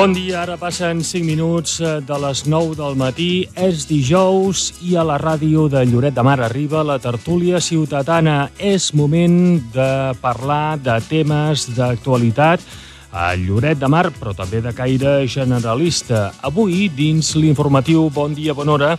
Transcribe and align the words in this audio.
Bon 0.00 0.14
dia, 0.16 0.38
ara 0.46 0.54
passen 0.56 1.02
5 1.04 1.26
minuts 1.28 1.74
eh, 1.84 1.98
de 2.00 2.16
les 2.22 2.40
9 2.48 2.72
del 2.78 2.94
matí. 2.96 3.44
És 3.52 3.82
dijous 3.84 4.62
i 4.88 4.94
a 4.96 5.02
la 5.04 5.18
ràdio 5.20 5.66
de 5.68 5.82
Lloret 5.84 6.14
de 6.16 6.22
Mar 6.24 6.38
arriba 6.40 6.80
la 6.80 6.96
tertúlia 6.96 7.60
ciutadana. 7.60 8.48
És 8.56 8.94
moment 8.96 9.60
de 9.74 9.90
parlar 10.22 10.78
de 10.80 10.96
temes 11.04 11.66
d'actualitat 11.76 12.64
a 13.12 13.34
Lloret 13.34 13.78
de 13.80 13.88
Mar, 13.90 14.08
però 14.14 14.32
també 14.36 14.60
de 14.62 14.72
caire 14.76 15.26
generalista. 15.30 16.30
Avui, 16.46 16.88
dins 16.94 17.34
l'informatiu 17.36 18.08
Bon 18.14 18.34
Dia, 18.34 18.54
Bona 18.54 18.76
Hora, 18.76 18.90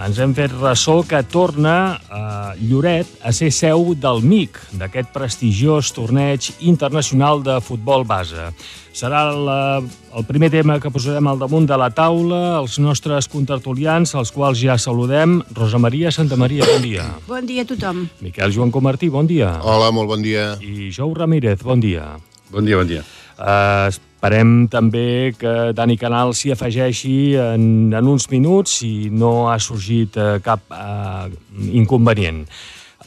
ens 0.00 0.18
hem 0.18 0.34
fet 0.34 0.54
ressò 0.58 1.00
que 1.06 1.22
torna 1.30 1.76
a 2.10 2.24
Lloret 2.58 3.20
a 3.22 3.32
ser 3.32 3.52
seu 3.54 3.94
del 3.94 4.22
MIC, 4.26 4.58
d'aquest 4.80 5.14
prestigiós 5.14 5.94
torneig 5.94 6.50
internacional 6.60 7.44
de 7.46 7.60
futbol 7.64 8.04
base. 8.04 8.50
Serà 8.90 9.28
la, 9.30 9.78
el 10.18 10.24
primer 10.26 10.48
tema 10.50 10.80
que 10.82 10.90
posarem 10.90 11.28
al 11.30 11.38
damunt 11.38 11.68
de 11.70 11.76
la 11.78 11.92
taula, 11.94 12.58
els 12.58 12.80
nostres 12.82 13.30
contertulians, 13.30 14.16
els 14.18 14.34
quals 14.34 14.58
ja 14.58 14.74
saludem. 14.82 15.38
Rosa 15.54 15.78
Maria 15.78 16.10
Santa 16.10 16.36
Maria, 16.36 16.66
bon 16.66 16.82
dia. 16.82 17.06
Bon 17.28 17.46
dia 17.46 17.62
a 17.62 17.70
tothom. 17.70 18.08
Miquel 18.20 18.50
Joan 18.50 18.74
Comartí, 18.74 19.08
bon 19.08 19.30
dia. 19.30 19.54
Hola, 19.62 19.94
molt 19.94 20.10
bon 20.10 20.26
dia. 20.26 20.56
I 20.58 20.90
Jou 20.90 21.14
Ramírez, 21.14 21.62
bon 21.62 21.78
dia. 21.80 22.16
Bon 22.50 22.66
dia, 22.66 22.82
bon 22.82 22.90
dia. 22.90 23.06
Uh, 23.40 23.88
esperem 23.88 24.66
també 24.68 25.32
que 25.40 25.72
Dani 25.72 25.96
Canal 25.96 26.34
s'hi 26.36 26.52
afegeixi 26.52 27.38
en, 27.40 27.64
en 27.96 28.10
uns 28.10 28.28
minuts 28.28 28.82
si 28.82 29.08
no 29.08 29.48
ha 29.48 29.56
sorgit 29.56 30.18
uh, 30.20 30.36
cap 30.44 30.60
uh, 30.68 31.30
inconvenient. 31.72 32.44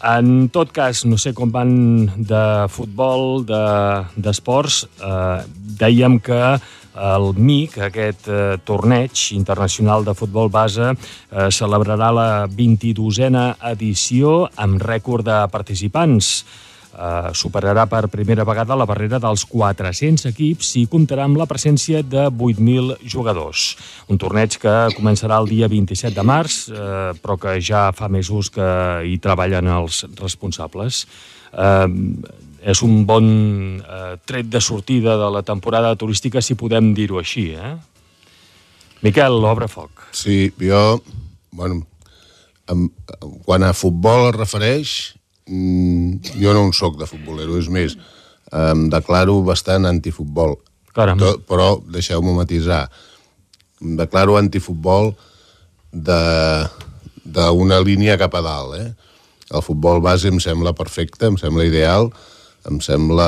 En 0.03 0.49
tot 0.51 0.71
cas, 0.75 1.05
no 1.07 1.15
sé 1.15 1.31
com 1.31 1.51
van 1.53 1.71
de 2.17 2.43
futbol, 2.67 3.45
d'esports, 3.47 4.81
de, 4.83 5.07
eh, 5.07 5.43
dèiem 5.79 6.17
que 6.19 6.39
el 6.93 7.29
MIC, 7.37 7.77
aquest 7.87 8.27
eh, 8.27 8.57
torneig 8.67 9.21
internacional 9.31 10.03
de 10.03 10.13
futbol 10.13 10.51
base, 10.51 10.91
eh, 10.91 11.47
celebrarà 11.49 12.11
la 12.11 12.27
22a 12.47 13.45
edició 13.71 14.49
amb 14.57 14.83
rècord 14.83 15.25
de 15.25 15.39
participants 15.49 16.43
eh, 16.93 17.31
superarà 17.33 17.85
per 17.89 18.07
primera 18.07 18.45
vegada 18.47 18.77
la 18.77 18.87
barrera 18.89 19.19
dels 19.21 19.45
400 19.49 20.29
equips 20.31 20.73
i 20.81 20.85
comptarà 20.91 21.25
amb 21.27 21.39
la 21.41 21.47
presència 21.49 22.03
de 22.05 22.27
8.000 22.29 22.97
jugadors. 23.09 23.73
Un 24.07 24.21
torneig 24.21 24.57
que 24.61 24.75
començarà 24.97 25.39
el 25.41 25.49
dia 25.51 25.69
27 25.71 26.15
de 26.15 26.25
març, 26.27 26.67
eh, 26.69 27.11
però 27.21 27.37
que 27.39 27.57
ja 27.61 27.89
fa 27.95 28.09
mesos 28.09 28.51
que 28.53 28.67
hi 29.07 29.17
treballen 29.23 29.69
els 29.73 30.03
responsables. 30.19 31.05
Eh, 31.53 31.87
és 32.63 32.81
un 32.85 33.01
bon 33.05 33.25
eh, 33.81 34.13
tret 34.25 34.47
de 34.47 34.61
sortida 34.63 35.17
de 35.19 35.31
la 35.33 35.41
temporada 35.43 35.95
turística, 35.99 36.41
si 36.41 36.55
podem 36.55 36.93
dir-ho 36.95 37.19
així, 37.19 37.51
eh? 37.59 37.73
Miquel, 39.03 39.35
l'obre 39.43 39.67
foc. 39.67 40.05
Sí, 40.15 40.47
jo, 40.61 41.01
bueno, 41.51 41.81
en, 42.71 42.87
quan 43.43 43.65
a 43.67 43.73
futbol 43.75 44.29
es 44.29 44.37
refereix, 44.37 44.93
mm, 45.47 46.35
jo 46.39 46.53
no 46.53 46.67
en 46.67 46.73
sóc 46.73 46.97
de 46.99 47.07
futbolero, 47.09 47.57
és 47.59 47.69
més, 47.69 47.97
em 48.53 48.87
declaro 48.93 49.41
bastant 49.45 49.85
antifutbol. 49.89 50.57
Caram. 50.93 51.17
Tot, 51.17 51.41
però 51.49 51.81
deixeu-me 51.89 52.35
matisar. 52.37 52.85
Em 53.81 53.95
declaro 53.97 54.37
antifutbol 54.37 55.13
d'una 55.93 57.79
línia 57.85 58.19
cap 58.21 58.35
a 58.37 58.43
dalt. 58.45 58.77
Eh? 58.77 58.93
El 59.53 59.61
futbol 59.65 60.01
base 60.01 60.29
em 60.29 60.39
sembla 60.41 60.73
perfecte, 60.77 61.25
em 61.27 61.37
sembla 61.37 61.65
ideal, 61.65 62.11
em 62.69 62.79
sembla 62.81 63.27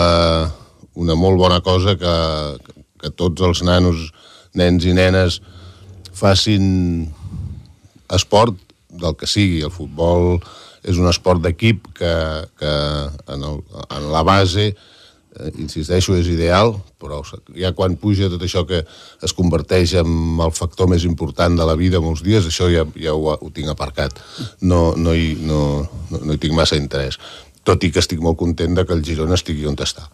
una 0.96 1.16
molt 1.20 1.38
bona 1.38 1.60
cosa 1.62 1.98
que, 2.00 2.16
que 3.02 3.12
tots 3.12 3.42
els 3.44 3.62
nanos, 3.68 4.12
nens 4.56 4.86
i 4.88 4.94
nenes 4.96 5.42
facin 6.16 7.10
esport 8.16 8.56
del 8.90 9.18
que 9.20 9.28
sigui. 9.28 9.64
El 9.66 9.74
futbol 9.74 10.40
és 10.86 11.00
un 11.02 11.10
esport 11.10 11.42
d'equip 11.42 11.88
que, 11.98 12.12
que 12.60 12.74
en, 13.34 13.46
el, 13.48 13.62
en 13.98 14.06
la 14.14 14.22
base, 14.26 14.68
eh, 14.70 15.52
insisteixo, 15.62 16.16
és 16.18 16.30
ideal, 16.30 16.76
però 17.02 17.22
ja 17.58 17.74
quan 17.78 17.98
puja 18.02 18.30
tot 18.32 18.44
això 18.46 18.66
que 18.70 18.84
es 18.86 19.34
converteix 19.38 19.96
en 20.02 20.38
el 20.46 20.54
factor 20.54 20.90
més 20.92 21.08
important 21.10 21.58
de 21.58 21.66
la 21.68 21.78
vida 21.80 22.04
molts 22.04 22.24
dies, 22.26 22.46
això 22.46 22.70
ja, 22.72 22.86
ja 23.02 23.16
ho, 23.18 23.34
ho 23.34 23.50
tinc 23.56 23.74
aparcat. 23.74 24.22
No, 24.62 24.94
no, 24.98 25.16
hi, 25.18 25.34
no, 25.42 25.62
no, 26.12 26.22
no 26.22 26.38
hi 26.38 26.42
tinc 26.42 26.58
massa 26.58 26.80
interès. 26.80 27.18
Tot 27.66 27.82
i 27.82 27.90
que 27.90 28.04
estic 28.04 28.22
molt 28.22 28.38
content 28.38 28.78
de 28.78 28.86
que 28.86 28.94
el 28.94 29.02
Girona 29.06 29.40
estigui 29.40 29.66
on 29.66 29.80
està. 29.82 30.06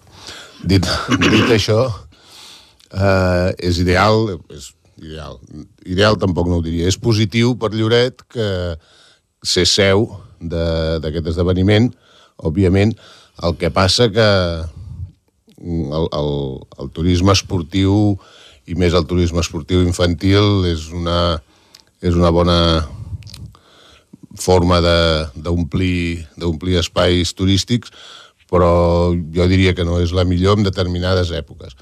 Dit, 0.63 0.87
dit 1.27 1.51
això, 1.51 1.83
eh, 2.95 3.51
és 3.59 3.83
ideal, 3.83 4.37
és 4.55 4.71
ideal. 5.01 5.39
Ideal 5.83 6.15
tampoc 6.21 6.47
no 6.47 6.61
ho 6.61 6.63
diria. 6.63 6.87
És 6.87 6.99
positiu 7.01 7.57
per 7.59 7.73
Lloret 7.75 8.23
que 8.31 8.47
ser 9.43 9.65
seu 9.67 10.05
d'aquest 10.41 11.31
esdeveniment, 11.33 11.91
òbviament, 12.41 12.93
el 13.45 13.57
que 13.57 13.71
passa 13.73 14.09
que 14.13 14.29
el, 15.61 16.07
el, 16.11 16.31
el 16.81 16.89
turisme 16.95 17.33
esportiu 17.35 18.17
i 18.69 18.75
més 18.77 18.95
el 18.97 19.05
turisme 19.09 19.41
esportiu 19.41 19.81
infantil 19.85 20.65
és 20.69 20.89
una, 20.95 21.41
és 22.01 22.17
una 22.17 22.31
bona 22.33 22.57
forma 24.41 24.79
d'omplir 24.81 26.77
espais 26.79 27.33
turístics, 27.37 27.91
però 28.51 29.11
jo 29.11 29.47
diria 29.47 29.75
que 29.75 29.85
no 29.87 29.99
és 30.01 30.13
la 30.15 30.25
millor 30.27 30.59
en 30.59 30.67
determinades 30.67 31.31
èpoques. 31.35 31.75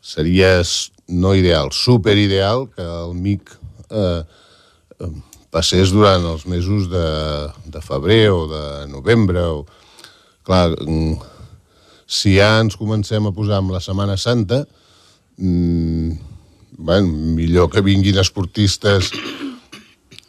Seria 0.00 0.60
no 1.08 1.34
ideal, 1.36 1.72
superideal 1.72 2.68
que 2.74 2.84
el 2.84 3.14
MIC 3.14 3.52
eh, 3.90 4.22
passés 5.50 5.92
durant 5.92 6.24
els 6.30 6.46
mesos 6.46 6.88
de, 6.90 7.06
de 7.66 7.82
febrer 7.82 8.30
o 8.32 8.46
de 8.50 8.64
novembre. 8.90 9.42
O... 9.42 9.66
Clar, 10.46 10.70
mm, 10.78 11.18
si 12.10 12.36
ja 12.38 12.56
ens 12.62 12.78
comencem 12.78 13.26
a 13.26 13.34
posar 13.34 13.60
amb 13.60 13.74
la 13.74 13.82
Setmana 13.82 14.16
Santa, 14.18 14.62
mmm, 15.38 16.14
bueno, 16.80 17.12
millor 17.36 17.68
que 17.70 17.84
vinguin 17.84 18.18
esportistes 18.22 19.10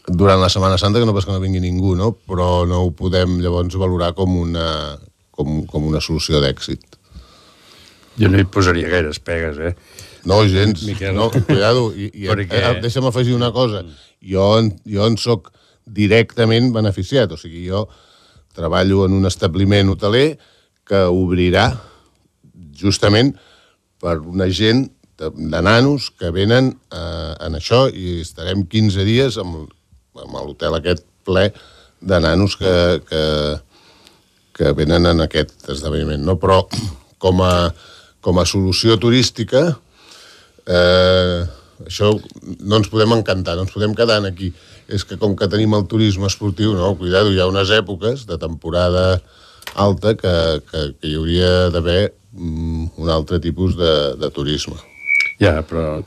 durant 0.07 0.41
la 0.41 0.49
Setmana 0.49 0.77
Santa 0.77 0.99
que 0.99 1.07
no 1.07 1.15
pas 1.15 1.25
que 1.25 1.31
no 1.31 1.39
vingui 1.39 1.61
ningú, 1.63 1.95
no? 1.95 2.11
però 2.13 2.65
no 2.67 2.83
ho 2.85 2.91
podem 2.91 3.39
llavors 3.41 3.77
valorar 3.79 4.11
com 4.17 4.35
una, 4.41 4.97
com, 5.31 5.61
com 5.69 5.87
una 5.87 6.01
solució 6.03 6.41
d'èxit. 6.43 6.97
Jo 8.19 8.29
no 8.29 8.41
hi 8.41 8.47
posaria 8.49 8.89
gaires 8.91 9.21
pegues, 9.23 9.61
eh? 9.61 9.75
No, 10.25 10.41
gens. 10.45 10.83
Miquel. 10.85 11.15
No, 11.17 11.29
cuidado. 11.31 11.89
I, 11.97 12.11
i 12.13 12.29
Perquè... 12.29 12.61
eh, 12.61 12.79
deixa'm 12.83 13.07
afegir 13.09 13.33
una 13.35 13.51
cosa 13.55 13.83
jo, 14.21 14.45
jo 14.85 15.07
en 15.07 15.17
sóc 15.17 15.51
directament 15.85 16.71
beneficiat. 16.75 17.33
O 17.33 17.39
sigui, 17.39 17.65
jo 17.69 17.87
treballo 18.55 19.05
en 19.07 19.15
un 19.17 19.27
establiment 19.29 19.89
hoteler 19.93 20.35
que 20.87 21.05
obrirà 21.07 21.71
justament 22.77 23.33
per 24.01 24.17
una 24.19 24.49
gent 24.51 24.87
de, 25.17 25.29
de 25.31 25.61
nanos 25.61 26.09
que 26.17 26.31
venen 26.33 26.71
eh, 26.91 27.33
en 27.45 27.57
això 27.57 27.85
i 27.89 28.21
estarem 28.21 28.65
15 28.67 29.05
dies 29.07 29.37
amb, 29.41 29.69
amb 30.17 30.39
l'hotel 30.41 30.77
aquest 30.77 31.05
ple 31.25 31.51
de 32.01 32.17
nanos 32.19 32.57
que, 32.57 32.73
que, 33.05 33.23
que 34.57 34.73
venen 34.77 35.05
en 35.05 35.21
aquest 35.21 35.69
esdeveniment. 35.69 36.25
No? 36.25 36.37
Però 36.41 36.63
com 37.21 37.43
a, 37.45 37.69
com 38.25 38.41
a 38.41 38.47
solució 38.49 38.97
turística 38.99 39.67
eh, 40.67 41.45
això 41.85 42.11
no 42.59 42.79
ens 42.79 42.89
podem 42.91 43.15
encantar, 43.17 43.55
no 43.57 43.65
ens 43.65 43.73
podem 43.73 43.95
quedar 43.97 44.21
aquí. 44.27 44.51
És 44.91 45.05
que 45.07 45.17
com 45.17 45.37
que 45.39 45.47
tenim 45.47 45.73
el 45.77 45.85
turisme 45.87 46.27
esportiu, 46.27 46.73
no, 46.75 46.95
cuidado, 46.99 47.31
hi 47.31 47.39
ha 47.39 47.47
unes 47.47 47.71
èpoques 47.71 48.25
de 48.27 48.37
temporada 48.41 49.21
alta 49.79 50.15
que, 50.19 50.33
que, 50.67 50.81
que 50.99 51.07
hi 51.07 51.15
hauria 51.15 51.69
d'haver 51.71 52.11
mm, 52.33 52.87
un 52.99 53.09
altre 53.09 53.39
tipus 53.39 53.77
de, 53.79 53.93
de 54.19 54.29
turisme. 54.35 54.75
Ja, 55.39 55.61
però 55.65 56.01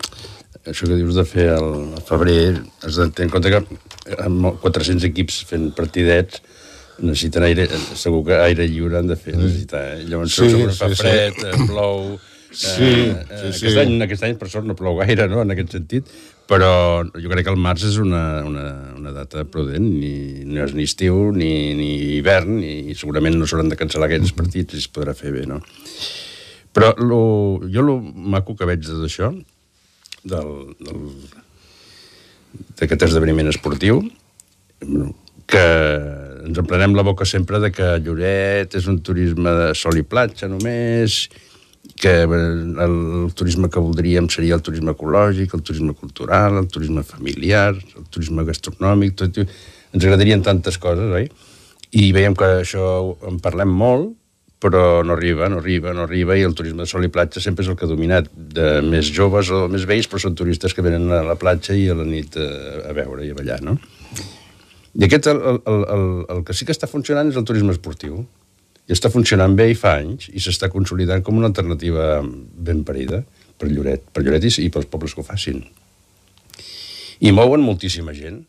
això 0.65 0.89
que 0.89 0.97
dius 0.97 1.17
de 1.17 1.25
fer 1.29 1.49
el 1.55 1.95
febrer, 2.09 2.59
has 2.85 2.99
de 3.01 3.09
tenir 3.13 3.29
en 3.29 3.33
compte 3.33 3.53
que 3.53 4.19
amb 4.25 4.53
400 4.63 5.09
equips 5.11 5.43
fent 5.49 5.71
partidets 5.77 6.43
necessiten 7.03 7.45
aire, 7.49 7.67
segur 7.99 8.23
que 8.29 8.37
aire 8.39 8.69
lliure 8.71 9.01
han 9.01 9.11
de 9.11 9.17
fer, 9.19 9.35
necessitar, 9.37 9.83
eh? 9.97 10.05
llavors 10.09 10.37
sí, 10.37 10.47
segur 10.47 10.69
que 10.69 10.77
fa 10.79 10.91
sí, 10.93 11.01
fred, 11.01 11.41
sí. 11.41 11.67
plou, 11.69 12.15
Sí, 12.55 12.87
eh, 13.11 13.25
sí, 13.29 13.51
sí. 13.53 13.67
Aquest, 13.67 13.81
any, 13.83 13.97
aquest 14.07 14.25
any, 14.27 14.37
per 14.39 14.49
sort, 14.53 14.67
no 14.69 14.77
plou 14.79 14.97
gaire, 15.01 15.27
no?, 15.31 15.43
en 15.43 15.53
aquest 15.55 15.75
sentit, 15.75 16.11
però 16.51 16.71
jo 17.03 17.31
crec 17.33 17.49
que 17.49 17.55
el 17.55 17.61
març 17.61 17.87
és 17.89 17.97
una, 18.03 18.23
una, 18.47 18.67
una 18.95 19.15
data 19.17 19.47
prudent, 19.49 19.85
ni, 19.85 20.45
no 20.47 20.63
és 20.65 20.75
ni 20.77 20.87
estiu 20.87 21.33
ni, 21.35 21.51
ni 21.79 21.91
hivern, 22.19 22.61
i 22.63 22.95
segurament 22.99 23.39
no 23.39 23.49
s'hauran 23.49 23.73
de 23.73 23.79
cancel·lar 23.81 24.11
aquests 24.11 24.37
partits 24.37 24.77
i 24.77 24.85
es 24.85 24.91
podrà 24.93 25.17
fer 25.19 25.35
bé, 25.35 25.47
no? 25.51 25.61
Però 26.75 26.93
lo, 26.99 27.23
jo 27.71 27.85
el 27.85 27.93
maco 28.35 28.57
que 28.59 28.69
veig 28.69 28.87
d'això, 28.87 29.31
del, 30.25 30.53
del, 30.83 31.03
d'aquest 32.81 33.09
esdeveniment 33.09 33.51
esportiu, 33.51 34.03
que 35.51 35.65
ens 36.45 36.61
emprenem 36.61 36.95
la 36.97 37.05
boca 37.07 37.27
sempre 37.29 37.61
de 37.63 37.71
que 37.73 37.89
Lloret 38.05 38.75
és 38.77 38.87
un 38.91 39.01
turisme 39.05 39.53
de 39.59 39.73
sol 39.79 39.99
i 40.01 40.05
platja 40.07 40.49
només, 40.51 41.25
que 42.01 42.15
el, 42.25 42.97
turisme 43.37 43.71
que 43.71 43.81
voldríem 43.81 44.29
seria 44.33 44.57
el 44.59 44.65
turisme 44.65 44.95
ecològic, 44.95 45.55
el 45.55 45.63
turisme 45.63 45.95
cultural, 45.95 46.59
el 46.61 46.69
turisme 46.69 47.05
familiar, 47.07 47.75
el 47.75 48.09
turisme 48.11 48.45
gastronòmic, 48.49 49.15
tot, 49.21 49.41
ens 49.41 50.05
agradarien 50.05 50.43
tantes 50.43 50.79
coses, 50.81 51.13
oi? 51.15 51.31
I 51.95 52.11
veiem 52.17 52.35
que 52.35 52.51
això 52.65 52.85
en 53.29 53.39
parlem 53.43 53.71
molt, 53.71 54.13
però 54.65 55.03
no 55.05 55.13
arriba, 55.13 55.49
no 55.53 55.59
arriba, 55.61 55.93
no 55.93 56.07
arriba, 56.07 56.39
i 56.39 56.45
el 56.47 56.55
turisme 56.57 56.83
de 56.85 56.89
sol 56.89 57.05
i 57.05 57.11
platja 57.13 57.43
sempre 57.45 57.65
és 57.65 57.69
el 57.69 57.77
que 57.77 57.85
ha 57.85 57.91
dominat 57.91 58.31
de 58.33 58.81
més 58.87 59.11
joves 59.13 59.51
o 59.53 59.67
més 59.69 59.85
vells, 59.89 60.09
però 60.09 60.23
són 60.23 60.39
turistes 60.39 60.73
que 60.75 60.85
venen 60.85 61.13
a 61.13 61.21
la 61.27 61.37
platja 61.41 61.77
i 61.77 61.85
a 61.93 61.97
la 61.99 62.07
nit 62.09 62.39
a, 62.41 62.49
a 62.89 62.95
veure 62.97 63.27
i 63.27 63.35
a 63.35 63.37
ballar, 63.37 63.61
no? 63.67 63.77
I 64.95 65.05
aquest, 65.05 65.29
el, 65.29 65.61
el, 65.69 65.85
el, 65.97 66.07
el 66.33 66.41
que 66.47 66.57
sí 66.57 66.65
que 66.65 66.73
està 66.73 66.89
funcionant 66.89 67.29
és 67.29 67.37
el 67.37 67.45
turisme 67.45 67.75
esportiu. 67.75 68.23
I 68.85 68.93
està 68.93 69.11
funcionant 69.13 69.55
bé 69.57 69.71
i 69.73 69.79
fa 69.79 69.97
anys, 70.03 70.29
i 70.33 70.43
s'està 70.43 70.69
consolidant 70.73 71.23
com 71.25 71.39
una 71.41 71.49
alternativa 71.53 72.19
ben 72.25 72.83
parida 72.85 73.23
per 73.59 73.71
Lloret, 73.71 74.05
per 74.13 74.25
Lloret 74.25 74.45
i, 74.51 74.69
pels 74.69 74.91
pobles 74.91 75.15
que 75.15 75.23
ho 75.23 75.27
facin. 75.27 75.63
I 77.25 77.33
mouen 77.33 77.65
moltíssima 77.65 78.13
gent 78.17 78.43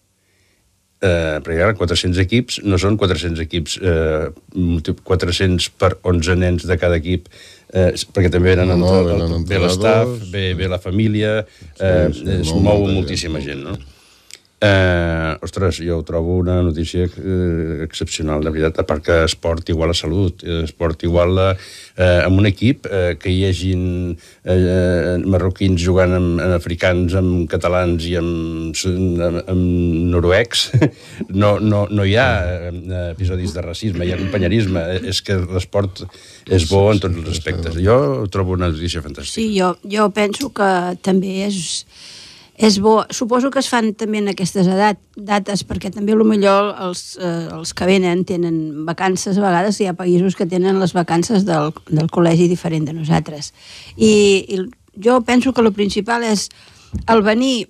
eh, 1.05 1.39
perquè 1.43 1.61
ara 1.63 1.75
400 1.77 2.21
equips 2.23 2.61
no 2.65 2.79
són 2.81 2.97
400 2.99 3.43
equips 3.45 3.77
eh, 3.81 4.29
400 5.07 5.69
per 5.79 5.95
11 6.03 6.37
nens 6.41 6.67
de 6.67 6.77
cada 6.81 6.99
equip 7.01 7.27
eh, 7.73 7.91
perquè 8.15 8.31
també 8.33 8.55
venen 8.55 8.71
no, 8.71 8.77
no, 8.79 9.41
ve 9.47 9.59
l'estaf, 9.61 10.11
ve, 10.31 10.47
ve 10.57 10.71
la 10.71 10.81
família 10.81 11.37
eh, 11.43 12.07
sí, 12.11 12.23
sí, 12.23 12.39
es 12.41 12.53
mou 12.55 12.87
moltíssima 12.87 13.43
gent 13.43 13.65
no? 13.67 13.77
Eh, 14.65 15.37
ostres, 15.41 15.79
jo 15.83 15.99
trobo 16.07 16.37
una 16.39 16.61
notícia 16.63 17.05
eh, 17.05 17.83
excepcional, 17.83 18.43
de 18.43 18.53
veritat, 18.53 18.79
que 19.03 19.17
esport 19.25 19.67
igual 19.69 19.91
a 19.91 19.97
salut, 19.97 20.41
esport 20.63 21.03
igual 21.03 21.37
a, 21.37 21.49
eh, 21.97 22.21
amb 22.25 22.39
un 22.39 22.47
equip 22.49 22.87
eh, 22.89 23.17
que 23.19 23.29
hi 23.29 23.43
hagin 23.49 23.83
eh, 24.15 25.17
marroquins 25.25 25.81
jugant 25.83 26.15
amb, 26.17 26.41
amb 26.41 26.55
africans, 26.55 27.13
amb 27.19 27.45
catalans 27.51 28.07
i 28.09 28.15
amb, 28.21 28.81
amb, 28.89 29.41
amb 29.53 30.09
noruecs, 30.15 30.65
no, 31.43 31.55
no, 31.59 31.85
no 31.91 32.07
hi 32.07 32.17
ha 32.17 32.27
eh, 32.71 33.05
episodis 33.11 33.53
de 33.53 33.65
racisme, 33.65 34.07
hi 34.07 34.15
ha 34.15 34.21
companyerisme, 34.23 34.87
és 35.13 35.21
que 35.25 35.37
l'esport 35.45 36.05
és 36.49 36.69
bo 36.71 36.87
en 36.93 37.03
tots 37.03 37.21
els 37.21 37.33
aspectes. 37.37 37.77
Jo 37.85 38.25
trobo 38.33 38.57
una 38.57 38.71
notícia 38.71 39.03
fantàstica. 39.05 39.37
Sí, 39.37 39.49
jo, 39.59 39.75
jo 39.85 40.09
penso 40.15 40.53
que 40.55 40.69
també 41.05 41.41
és 41.51 41.65
és 42.57 42.79
bo. 42.79 43.03
Suposo 43.09 43.51
que 43.51 43.59
es 43.59 43.69
fan 43.69 43.91
també 43.99 44.21
en 44.21 44.31
aquestes 44.31 44.67
edat, 44.71 44.99
dates, 45.15 45.65
perquè 45.67 45.91
també 45.91 46.15
millor 46.15 46.73
els, 46.79 47.17
eh, 47.19 47.49
els 47.51 47.73
que 47.73 47.85
venen 47.85 48.23
tenen 48.25 48.85
vacances, 48.85 49.37
a 49.37 49.43
vegades 49.43 49.79
hi 49.79 49.87
ha 49.87 49.93
països 49.93 50.35
que 50.35 50.45
tenen 50.45 50.79
les 50.79 50.93
vacances 50.93 51.45
del, 51.45 51.73
del 51.89 52.09
col·legi 52.09 52.47
diferent 52.47 52.85
de 52.85 52.93
nosaltres. 52.93 53.53
I, 53.97 54.45
I 54.47 55.01
jo 55.03 55.21
penso 55.21 55.53
que 55.53 55.61
el 55.61 55.73
principal 55.73 56.23
és 56.23 56.49
el 57.11 57.21
venir 57.21 57.67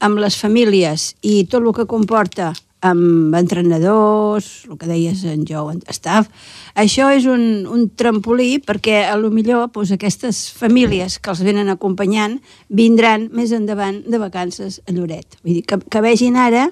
amb 0.00 0.20
les 0.20 0.36
famílies 0.36 1.14
i 1.22 1.44
tot 1.44 1.62
el 1.62 1.72
que 1.76 1.88
comporta 1.88 2.52
amb 2.90 3.34
entrenadors, 3.38 4.64
el 4.70 4.78
que 4.80 4.88
deies 4.90 5.24
en 5.28 5.44
Jou, 5.48 5.68
staff, 5.92 6.30
això 6.78 7.10
és 7.14 7.26
un, 7.30 7.66
un 7.70 7.88
trampolí 7.98 8.56
perquè 8.64 9.04
a 9.10 9.18
lo 9.20 9.30
millor 9.34 9.68
doncs, 9.74 9.92
aquestes 9.96 10.46
famílies 10.56 11.18
que 11.20 11.32
els 11.32 11.44
venen 11.46 11.70
acompanyant 11.72 12.38
vindran 12.68 13.30
més 13.32 13.52
endavant 13.56 14.02
de 14.06 14.20
vacances 14.22 14.80
a 14.86 14.96
Lloret. 14.96 15.38
Vull 15.42 15.60
dir, 15.60 15.64
que, 15.68 15.80
que 15.90 16.04
vegin 16.04 16.40
ara 16.40 16.68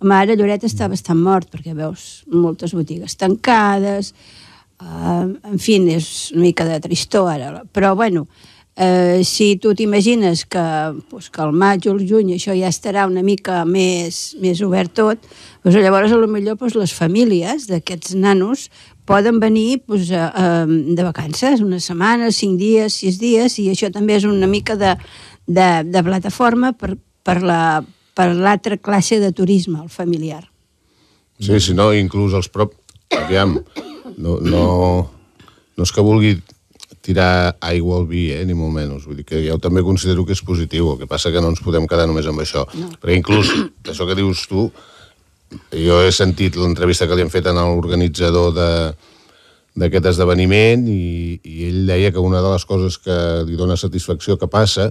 Home, 0.00 0.12
ara 0.12 0.34
Lloret 0.36 0.66
està 0.68 0.90
bastant 0.92 1.20
mort, 1.24 1.48
perquè 1.52 1.72
veus 1.76 2.26
moltes 2.28 2.74
botigues 2.76 3.16
tancades, 3.16 4.12
uh, 4.82 5.24
en 5.24 5.62
fi, 5.62 5.78
és 5.94 6.08
una 6.34 6.44
mica 6.44 6.66
de 6.68 6.76
tristor 6.84 7.30
ara, 7.32 7.62
però 7.72 7.94
bueno, 7.96 8.26
Eh, 8.76 9.22
si 9.24 9.56
tu 9.56 9.72
t'imagines 9.74 10.44
que, 10.44 10.64
pues, 11.08 11.30
que 11.32 11.40
al 11.40 11.54
maig 11.56 11.86
o 11.88 11.94
al 11.94 12.02
juny 12.04 12.34
això 12.34 12.52
ja 12.52 12.68
estarà 12.68 13.06
una 13.08 13.22
mica 13.24 13.62
més, 13.64 14.36
més 14.42 14.60
obert 14.60 14.92
tot, 14.92 15.22
doncs 15.64 15.78
llavors 15.80 16.12
a 16.12 16.18
lo 16.20 16.28
millor 16.28 16.58
pues, 16.60 16.76
les 16.76 16.92
famílies 16.92 17.70
d'aquests 17.70 18.12
nanos 18.20 18.68
poden 19.08 19.40
venir 19.40 19.80
pues, 19.86 20.10
a, 20.12 20.28
a, 20.28 20.50
de 20.68 21.02
vacances, 21.08 21.64
una 21.64 21.80
setmana, 21.80 22.28
cinc 22.28 22.60
dies, 22.60 23.00
sis 23.00 23.16
dies, 23.22 23.56
i 23.64 23.70
això 23.72 23.88
també 23.94 24.20
és 24.20 24.28
una 24.28 24.50
mica 24.50 24.76
de, 24.76 24.92
de, 25.46 25.70
de 25.88 26.04
plataforma 26.04 26.74
per, 26.76 26.98
per 27.24 27.40
la 27.40 27.60
per 28.16 28.32
l'altra 28.32 28.78
classe 28.80 29.20
de 29.20 29.30
turisme, 29.36 29.82
el 29.82 29.92
familiar. 29.92 30.46
Sí, 31.38 31.60
si 31.60 31.74
no, 31.76 31.90
inclús 31.92 32.32
els 32.38 32.48
prop... 32.48 32.72
Aviam, 33.12 33.58
no, 34.16 34.38
no, 34.40 34.62
no 35.76 35.84
és 35.84 35.92
que 35.94 36.02
vulgui 36.02 36.32
tirar 37.06 37.56
aigua 37.62 38.00
al 38.00 38.08
vi, 38.10 38.26
eh, 38.34 38.42
ni 38.48 38.56
molt 38.58 38.74
menys. 38.74 39.06
Vull 39.06 39.20
dir 39.20 39.26
que 39.28 39.40
jo 39.44 39.60
també 39.62 39.84
considero 39.86 40.26
que 40.26 40.34
és 40.34 40.42
positiu, 40.42 40.90
el 40.92 41.00
que 41.02 41.10
passa 41.10 41.30
que 41.30 41.42
no 41.42 41.52
ens 41.54 41.62
podem 41.62 41.86
quedar 41.86 42.08
només 42.10 42.26
amb 42.26 42.42
això. 42.42 42.66
No. 42.74 42.90
Perquè 43.00 43.18
inclús, 43.20 43.52
això 43.92 44.08
que 44.08 44.18
dius 44.18 44.46
tu, 44.50 44.70
jo 45.70 46.00
he 46.02 46.10
sentit 46.14 46.58
l'entrevista 46.58 47.06
que 47.06 47.14
li 47.14 47.22
han 47.22 47.30
fet 47.30 47.46
a 47.46 47.54
l'organitzador 47.54 48.54
de 48.56 48.70
d'aquest 49.76 50.06
esdeveniment 50.08 50.86
i, 50.88 51.36
i 51.44 51.66
ell 51.68 51.82
deia 51.90 52.08
que 52.08 52.22
una 52.22 52.40
de 52.40 52.48
les 52.48 52.64
coses 52.64 52.96
que 52.96 53.16
li 53.44 53.58
dona 53.60 53.76
satisfacció 53.76 54.38
que 54.40 54.48
passa 54.48 54.86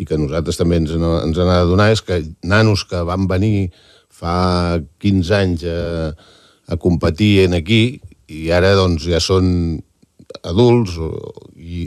i 0.00 0.06
que 0.08 0.16
nosaltres 0.16 0.56
també 0.56 0.78
ens, 0.80 0.94
ens 0.96 1.40
han 1.42 1.50
de 1.52 1.58
donar 1.68 1.90
és 1.92 2.00
que 2.00 2.22
nanos 2.40 2.86
que 2.88 3.02
van 3.04 3.26
venir 3.28 3.68
fa 4.08 4.80
15 5.04 5.34
anys 5.36 5.66
a, 5.68 5.82
a 6.72 6.80
competir 6.80 7.44
en 7.44 7.58
aquí 7.58 8.00
i 8.32 8.48
ara 8.54 8.72
doncs 8.78 9.04
ja 9.12 9.20
són 9.20 9.52
adults 10.46 10.96
i, 11.56 11.86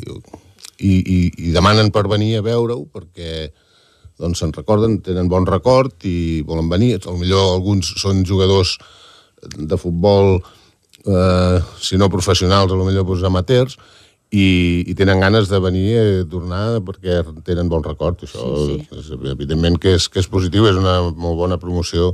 i, 0.77 0.93
i, 0.93 1.19
i 1.47 1.53
demanen 1.55 1.91
per 1.93 2.05
venir 2.11 2.37
a 2.37 2.45
veure-ho 2.45 2.85
perquè 2.91 3.51
doncs 4.19 4.43
se'n 4.43 4.53
recorden, 4.53 4.99
tenen 5.03 5.29
bon 5.31 5.47
record 5.49 6.05
i 6.07 6.43
volen 6.47 6.69
venir. 6.69 6.99
A 7.01 7.15
millor 7.17 7.55
alguns 7.55 7.95
són 7.99 8.21
jugadors 8.27 8.77
de 9.57 9.77
futbol, 9.79 10.37
eh, 11.03 11.57
si 11.81 11.97
no 11.97 12.11
professionals, 12.13 12.71
a 12.71 12.77
lo 12.77 12.85
millor 12.87 13.07
doncs, 13.09 13.25
amateurs, 13.27 13.77
i, 14.33 14.83
i 14.89 14.95
tenen 14.97 15.21
ganes 15.21 15.49
de 15.49 15.59
venir 15.61 15.89
a 15.99 16.05
tornar 16.29 16.63
perquè 16.85 17.19
tenen 17.45 17.69
bon 17.69 17.83
record. 17.85 18.23
Això, 18.25 18.47
sí, 18.65 18.79
sí. 18.81 19.01
És, 19.01 19.11
evidentment 19.33 19.77
que 19.81 19.97
és, 19.99 20.07
que 20.09 20.23
és 20.23 20.29
positiu, 20.29 20.65
és 20.69 20.79
una 20.79 20.99
molt 21.11 21.37
bona 21.37 21.59
promoció 21.61 22.13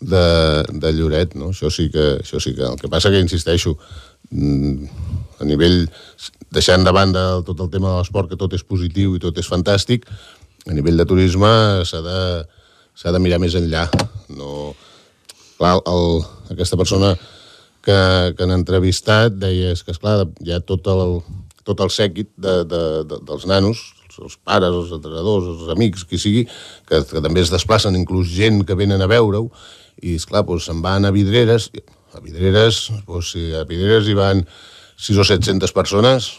de, 0.00 0.26
de 0.68 0.92
Lloret, 0.92 1.36
no? 1.38 1.52
Això 1.54 1.70
sí 1.72 1.88
que, 1.92 2.18
això 2.20 2.40
sí 2.42 2.52
que... 2.56 2.66
El 2.68 2.80
que 2.80 2.90
passa 2.92 3.12
que, 3.12 3.22
insisteixo, 3.22 3.78
a 4.34 5.46
nivell, 5.46 5.84
deixant 6.54 6.86
de 6.86 6.94
banda 6.94 7.24
tot 7.46 7.60
el 7.60 7.70
tema 7.70 7.92
de 7.92 8.00
l'esport, 8.00 8.30
que 8.30 8.38
tot 8.40 8.54
és 8.56 8.64
positiu 8.66 9.14
i 9.14 9.22
tot 9.22 9.38
és 9.38 9.50
fantàstic, 9.50 10.06
a 10.66 10.74
nivell 10.74 10.98
de 10.98 11.06
turisme 11.06 11.50
s'ha 11.84 12.00
de, 12.04 12.20
de 13.04 13.22
mirar 13.22 13.40
més 13.42 13.56
enllà. 13.58 13.84
No, 14.34 14.74
clar, 15.58 15.76
el, 15.90 16.22
aquesta 16.54 16.78
persona 16.80 17.14
que, 17.84 17.96
que 18.36 18.46
han 18.46 18.54
entrevistat 18.54 19.36
deia 19.36 19.74
que, 19.76 19.92
esclar, 19.92 20.22
hi 20.40 20.54
ha 20.54 20.62
tot 20.64 20.88
el, 20.90 21.18
tot 21.68 21.82
el 21.84 21.92
sèquit 21.92 22.30
de, 22.36 22.62
de, 22.68 22.82
de, 23.08 23.20
dels 23.28 23.46
nanos, 23.50 23.82
els, 24.06 24.20
els 24.28 24.38
pares, 24.40 24.72
els 24.72 24.94
entrenadors, 24.96 25.50
els 25.52 25.72
amics, 25.74 26.06
qui 26.08 26.20
sigui, 26.20 26.46
que, 26.88 27.02
que 27.10 27.24
també 27.24 27.44
es 27.44 27.52
desplacen, 27.52 27.98
inclús 27.98 28.32
gent 28.32 28.62
que 28.66 28.78
venen 28.78 29.04
a 29.04 29.10
veure-ho, 29.10 29.50
i, 30.00 30.16
esclar, 30.16 30.44
doncs, 30.48 30.70
se'n 30.70 30.80
van 30.84 31.06
a 31.06 31.12
Vidreres, 31.14 31.70
a 32.14 32.22
Vidreres, 32.24 32.88
doncs, 33.06 33.34
si 33.34 33.50
a 33.54 33.64
Vidreres 33.68 34.08
hi 34.08 34.16
van 34.18 34.44
6 34.96 35.20
o 35.20 35.26
700 35.26 35.74
persones, 35.74 36.30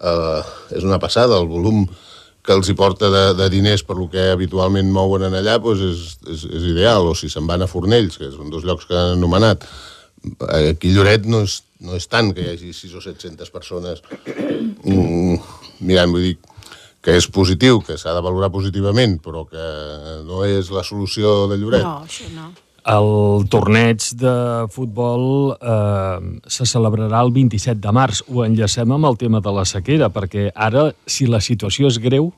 eh, 0.00 0.42
és 0.74 0.84
una 0.84 1.00
passada. 1.02 1.38
El 1.38 1.48
volum 1.50 1.84
que 2.44 2.52
els 2.52 2.68
hi 2.68 2.76
porta 2.76 3.08
de, 3.08 3.24
de 3.38 3.48
diners 3.52 3.84
per 3.88 3.96
lo 3.96 4.10
que 4.12 4.28
habitualment 4.34 4.90
mouen 4.92 5.24
en 5.30 5.36
allà 5.38 5.56
doncs 5.62 5.84
és, 5.86 6.04
és, 6.28 6.46
és 6.60 6.70
ideal. 6.74 7.08
O 7.08 7.14
si 7.16 7.30
se'n 7.32 7.46
van 7.48 7.64
a 7.64 7.70
Fornells, 7.70 8.18
que 8.20 8.30
són 8.34 8.52
dos 8.52 8.66
llocs 8.68 8.88
que 8.90 8.96
han 8.98 9.14
anomenat, 9.16 9.64
aquí 10.52 10.92
Lloret 10.92 11.28
no 11.28 11.44
és, 11.44 11.62
no 11.84 11.96
és 11.96 12.08
tant 12.08 12.32
que 12.36 12.44
hi 12.44 12.50
hagi 12.52 12.72
6 12.76 12.96
o 12.96 13.04
700 13.04 13.50
persones 13.52 14.00
mm, 14.24 15.36
mirant, 15.84 16.12
vull 16.12 16.24
dir, 16.24 16.36
que 17.04 17.16
és 17.18 17.26
positiu, 17.28 17.82
que 17.84 17.98
s'ha 18.00 18.14
de 18.16 18.22
valorar 18.24 18.48
positivament, 18.52 19.18
però 19.24 19.44
que 19.48 19.64
no 20.24 20.44
és 20.48 20.70
la 20.72 20.84
solució 20.86 21.44
de 21.50 21.60
Lloret. 21.60 21.84
No, 21.84 21.98
això 22.08 22.28
no. 22.32 22.48
El 22.84 23.46
torneig 23.48 24.04
de 24.20 24.32
futbol 24.68 25.54
eh, 25.56 26.18
se 26.52 26.66
celebrarà 26.68 27.22
el 27.24 27.30
27 27.32 27.80
de 27.80 27.92
març. 27.96 28.20
Ho 28.28 28.42
enllacem 28.44 28.92
amb 28.92 29.08
el 29.08 29.16
tema 29.16 29.40
de 29.40 29.54
la 29.56 29.64
sequera, 29.64 30.10
perquè 30.12 30.50
ara, 30.52 30.90
si 31.08 31.24
la 31.24 31.40
situació 31.40 31.88
és 31.88 31.96
greu, 31.96 32.28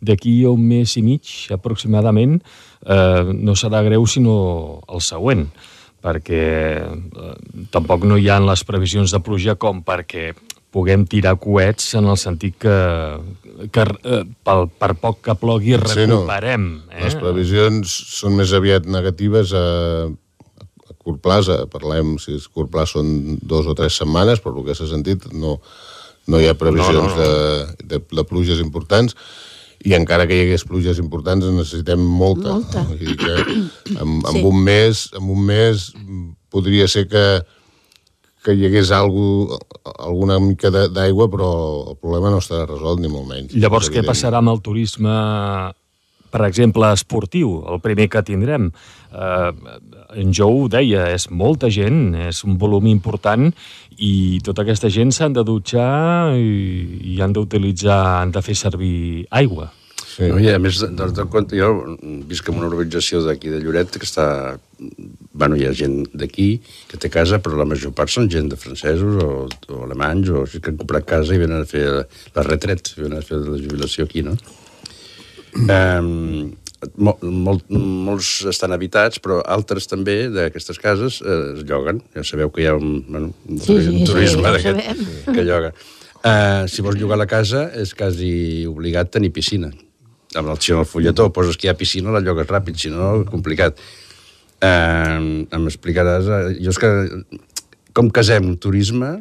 d'aquí 0.00 0.38
a 0.48 0.54
un 0.54 0.64
mes 0.70 0.96
i 0.96 1.04
mig, 1.04 1.34
aproximadament, 1.52 2.38
eh, 2.86 3.28
no 3.36 3.52
serà 3.52 3.82
greu 3.84 4.08
sinó 4.08 4.80
el 4.88 5.04
següent, 5.04 5.44
perquè 6.00 6.44
eh, 6.80 7.34
tampoc 7.68 8.08
no 8.08 8.16
hi 8.16 8.30
ha 8.32 8.40
les 8.40 8.64
previsions 8.64 9.12
de 9.12 9.20
pluja 9.20 9.58
com 9.60 9.84
perquè 9.84 10.30
puguem 10.70 11.02
tirar 11.10 11.34
coets 11.42 11.88
en 11.98 12.06
el 12.06 12.16
sentit 12.20 12.54
que, 12.62 12.74
que 13.74 13.84
eh, 14.06 14.22
pel, 14.46 14.68
per 14.78 14.92
poc 15.02 15.20
que 15.26 15.34
plogui 15.38 15.76
recuperem. 15.80 16.66
Sí, 16.78 16.86
no. 16.86 16.96
eh? 16.96 17.04
Les 17.08 17.16
previsions 17.18 17.94
són 18.20 18.36
més 18.38 18.54
aviat 18.54 18.86
negatives 18.86 19.52
a, 19.58 19.64
a 20.06 20.96
curt 21.02 21.20
plaç, 21.24 21.50
parlem, 21.74 22.16
si 22.22 22.36
és 22.38 22.46
curt 22.48 22.70
plaç 22.70 22.94
són 22.96 23.38
dos 23.42 23.66
o 23.66 23.74
tres 23.74 23.98
setmanes, 23.98 24.42
però 24.44 24.56
el 24.60 24.68
que 24.70 24.78
s'ha 24.78 24.86
sentit 24.90 25.26
no, 25.34 25.56
no 26.30 26.38
hi 26.40 26.46
ha 26.50 26.54
previsions 26.58 26.94
No, 26.94 27.06
no, 27.10 27.14
no. 27.16 27.22
De, 27.82 27.86
de, 27.96 28.02
de 28.20 28.26
pluges 28.30 28.62
importants, 28.62 29.16
i 29.80 29.94
encara 29.96 30.26
que 30.28 30.36
hi 30.36 30.42
hagués 30.44 30.66
pluges 30.68 30.98
importants 31.00 31.46
en 31.48 31.54
necessitem 31.56 31.98
molta. 32.04 32.52
Molta. 32.58 32.82
Vull 32.84 32.98
dir 33.00 33.14
que 33.16 33.36
amb, 33.96 34.26
amb, 34.28 34.36
Sí. 34.36 34.42
un 34.44 34.58
mes, 34.66 35.06
amb 35.16 35.30
un 35.32 35.46
mes 35.48 35.86
podria 36.52 36.86
ser 36.86 37.06
que, 37.08 37.22
que 38.44 38.54
hi 38.56 38.64
hagués 38.68 38.90
algú, 38.96 39.58
alguna 39.96 40.38
mica 40.40 40.70
d'aigua, 40.70 41.28
però 41.32 41.50
el 41.92 41.98
problema 42.00 42.32
no 42.32 42.40
estarà 42.40 42.64
resolt, 42.68 43.02
ni 43.02 43.10
molt 43.12 43.28
menys. 43.28 43.54
Llavors, 43.56 43.90
què 43.92 44.04
passarà 44.06 44.40
amb 44.40 44.52
el 44.52 44.62
turisme, 44.64 45.14
per 46.30 46.46
exemple, 46.46 46.88
esportiu, 46.94 47.58
el 47.68 47.82
primer 47.84 48.08
que 48.12 48.22
tindrem? 48.24 48.70
Eh, 49.10 49.50
en 50.22 50.32
Jo 50.36 50.48
ho 50.48 50.68
deia, 50.72 51.10
és 51.14 51.28
molta 51.30 51.70
gent, 51.70 52.14
és 52.30 52.44
un 52.46 52.56
volum 52.58 52.88
important 52.90 53.50
i 54.00 54.40
tota 54.46 54.64
aquesta 54.64 54.88
gent 54.92 55.12
s'han 55.12 55.36
de 55.36 55.44
dutxar 55.44 56.32
i, 56.38 57.12
i 57.12 57.20
han 57.20 57.36
d'utilitzar, 57.36 58.00
han 58.22 58.32
de 58.32 58.42
fer 58.46 58.56
servir 58.56 59.26
aigua. 59.30 59.68
Sí. 60.10 60.26
No, 60.26 60.40
I 60.42 60.50
a 60.50 60.58
més, 60.58 60.80
de, 60.82 60.88
de, 60.98 61.06
de 61.14 61.24
compte, 61.30 61.56
jo 61.58 61.96
visc 62.28 62.48
en 62.50 62.58
una 62.58 62.68
urbanització 62.70 63.22
d'aquí 63.26 63.52
de 63.52 63.60
Lloret 63.62 63.94
que 63.94 64.06
està... 64.08 64.26
Bueno, 64.80 65.58
hi 65.60 65.66
ha 65.68 65.74
gent 65.76 65.98
d'aquí 66.16 66.48
que 66.88 66.98
té 67.00 67.10
casa, 67.12 67.38
però 67.44 67.58
la 67.58 67.68
major 67.68 67.92
part 67.96 68.10
són 68.10 68.30
gent 68.32 68.48
de 68.50 68.58
francesos 68.58 69.20
o, 69.22 69.34
o 69.46 69.82
alemanys 69.84 70.32
o 70.32 70.44
així 70.46 70.60
que 70.62 70.72
han 70.72 70.80
comprat 70.80 71.06
casa 71.08 71.36
i 71.36 71.42
venen 71.42 71.62
a 71.62 71.68
fer 71.68 71.84
la 72.34 72.46
retret, 72.46 72.94
venen 72.96 73.20
a 73.20 73.26
fer 73.26 73.38
la 73.44 73.60
jubilació 73.60 74.08
aquí, 74.08 74.24
no? 74.26 74.34
Um, 75.60 76.56
mol, 76.96 77.20
mol, 77.20 77.60
molts 77.68 78.30
estan 78.50 78.72
habitats, 78.74 79.20
però 79.22 79.40
altres 79.44 79.88
també 79.90 80.16
d'aquestes 80.32 80.80
cases 80.80 81.20
eh, 81.20 81.38
es 81.58 81.62
lloguen. 81.68 82.00
Ja 82.16 82.24
sabeu 82.26 82.50
que 82.54 82.64
hi 82.64 82.70
ha 82.70 82.74
un, 82.78 82.96
bueno, 83.08 83.30
un, 83.46 83.60
Sí, 83.60 83.76
sí, 83.76 83.92
un 83.92 84.00
sí, 84.00 84.08
turisme 84.10 84.42
ja 84.46 84.50
ho 84.50 84.56
d'aquest 84.56 85.30
que 85.30 85.46
lloga. 85.46 85.74
Uh, 86.20 86.66
si 86.68 86.82
vols 86.84 86.98
llogar 87.00 87.16
la 87.20 87.28
casa 87.28 87.68
és 87.80 87.94
quasi 87.96 88.66
obligat 88.68 89.12
tenir 89.12 89.32
piscina. 89.36 89.70
Amb 90.38 90.52
el, 90.52 90.60
si 90.62 90.74
en 90.74 90.82
el 90.82 90.86
fulletó 90.86 91.30
poses 91.34 91.58
que 91.58 91.66
hi 91.66 91.72
ha 91.72 91.78
piscina, 91.78 92.12
la 92.14 92.22
llogues 92.22 92.48
ràpid, 92.48 92.78
si 92.78 92.92
no, 92.92 93.24
complicat. 93.30 93.80
Uh, 94.60 95.46
em 95.56 95.66
explicaràs... 95.70 96.28
Uh, 96.28 96.52
jo 96.60 96.74
és 96.74 96.78
que, 96.78 96.90
com 97.96 98.10
casem 98.14 98.52
turisme 98.62 99.14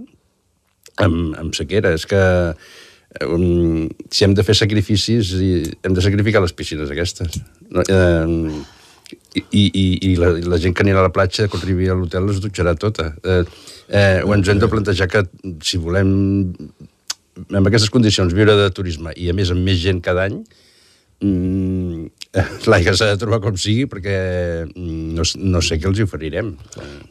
amb, 1.01 1.37
amb 1.39 1.55
sequera? 1.57 1.95
És 1.97 2.05
que 2.09 2.19
um, 3.25 3.87
si 4.11 4.27
hem 4.27 4.35
de 4.37 4.45
fer 4.45 4.57
sacrificis, 4.59 5.31
hem 5.39 5.95
de 5.95 6.03
sacrificar 6.05 6.43
les 6.43 6.53
piscines 6.53 6.91
aquestes. 6.93 7.39
No, 7.71 7.81
uh, 7.81 8.59
i, 9.35 9.63
i, 9.65 9.85
i 10.09 10.15
la, 10.19 10.31
la 10.51 10.57
gent 10.61 10.75
que 10.75 10.83
anirà 10.85 11.01
a 11.01 11.07
la 11.07 11.13
platja, 11.13 11.47
quan 11.49 11.63
arribi 11.63 11.89
a 11.89 11.97
l'hotel, 11.97 12.29
es 12.33 12.41
dutxarà 12.43 12.75
tota. 12.79 13.11
Eh, 13.23 13.41
eh, 13.89 14.21
o 14.25 14.33
ens 14.35 14.49
hem 14.49 14.61
de 14.61 14.69
plantejar 14.71 15.09
que 15.11 15.23
si 15.65 15.79
volem 15.81 16.11
amb 17.47 17.69
aquestes 17.69 17.91
condicions 17.93 18.33
viure 18.35 18.55
de 18.57 18.67
turisme 18.75 19.13
i 19.15 19.29
a 19.31 19.35
més 19.37 19.53
amb 19.53 19.63
més 19.65 19.79
gent 19.81 20.01
cada 20.05 20.25
any 20.27 20.41
mm, 21.21 22.05
l'aigua 22.69 22.93
s'ha 22.95 23.11
de 23.11 23.19
trobar 23.21 23.41
com 23.43 23.57
sigui 23.57 23.87
perquè 23.89 24.15
mm, 24.69 25.13
no, 25.17 25.25
no 25.53 25.61
sé 25.65 25.79
què 25.79 25.89
els 25.89 26.01
oferirem. 26.05 26.53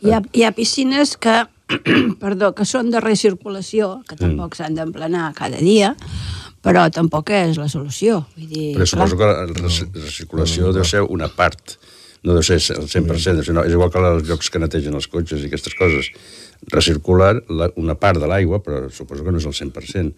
Hi 0.05 0.15
ha, 0.15 0.23
hi 0.33 0.45
ha 0.47 0.53
piscines 0.57 1.17
que, 1.21 1.41
perdó, 2.23 2.53
que 2.57 2.67
són 2.69 2.91
de 2.95 3.03
recirculació, 3.05 3.99
Mm. 3.99 4.09
que 4.09 4.17
tampoc 4.21 4.57
s'han 4.57 4.75
d'emplenar 4.79 5.33
cada 5.37 5.59
dia, 5.61 5.95
però 6.65 6.89
tampoc 6.91 7.31
és 7.31 7.59
la 7.61 7.69
solució. 7.69 8.25
Vull 8.37 8.49
dir, 8.51 8.67
Però 8.77 8.87
suposo 8.87 9.19
que 9.19 9.29
la 9.29 9.47
recirculació 9.47 10.73
deu 10.75 10.85
ser 10.85 11.03
una 11.05 11.29
part, 11.29 11.77
no 12.25 12.35
deu 12.35 12.43
ser 12.43 12.59
el 12.75 12.89
100%, 12.91 13.45
sinó, 13.47 13.63
és 13.65 13.73
igual 13.73 13.93
que 13.95 14.01
els 14.03 14.27
llocs 14.29 14.51
que 14.51 14.59
netegen 14.59 14.97
els 14.99 15.07
cotxes 15.07 15.43
i 15.45 15.47
aquestes 15.51 15.77
coses. 15.79 16.11
Recircular 16.69 17.37
la, 17.49 17.69
una 17.79 17.95
part 17.97 18.19
de 18.21 18.27
l'aigua, 18.29 18.59
però 18.65 18.89
suposo 18.93 19.23
que 19.25 19.31
no 19.33 19.39
és 19.39 19.47
el 19.47 19.55
100%. 19.55 20.13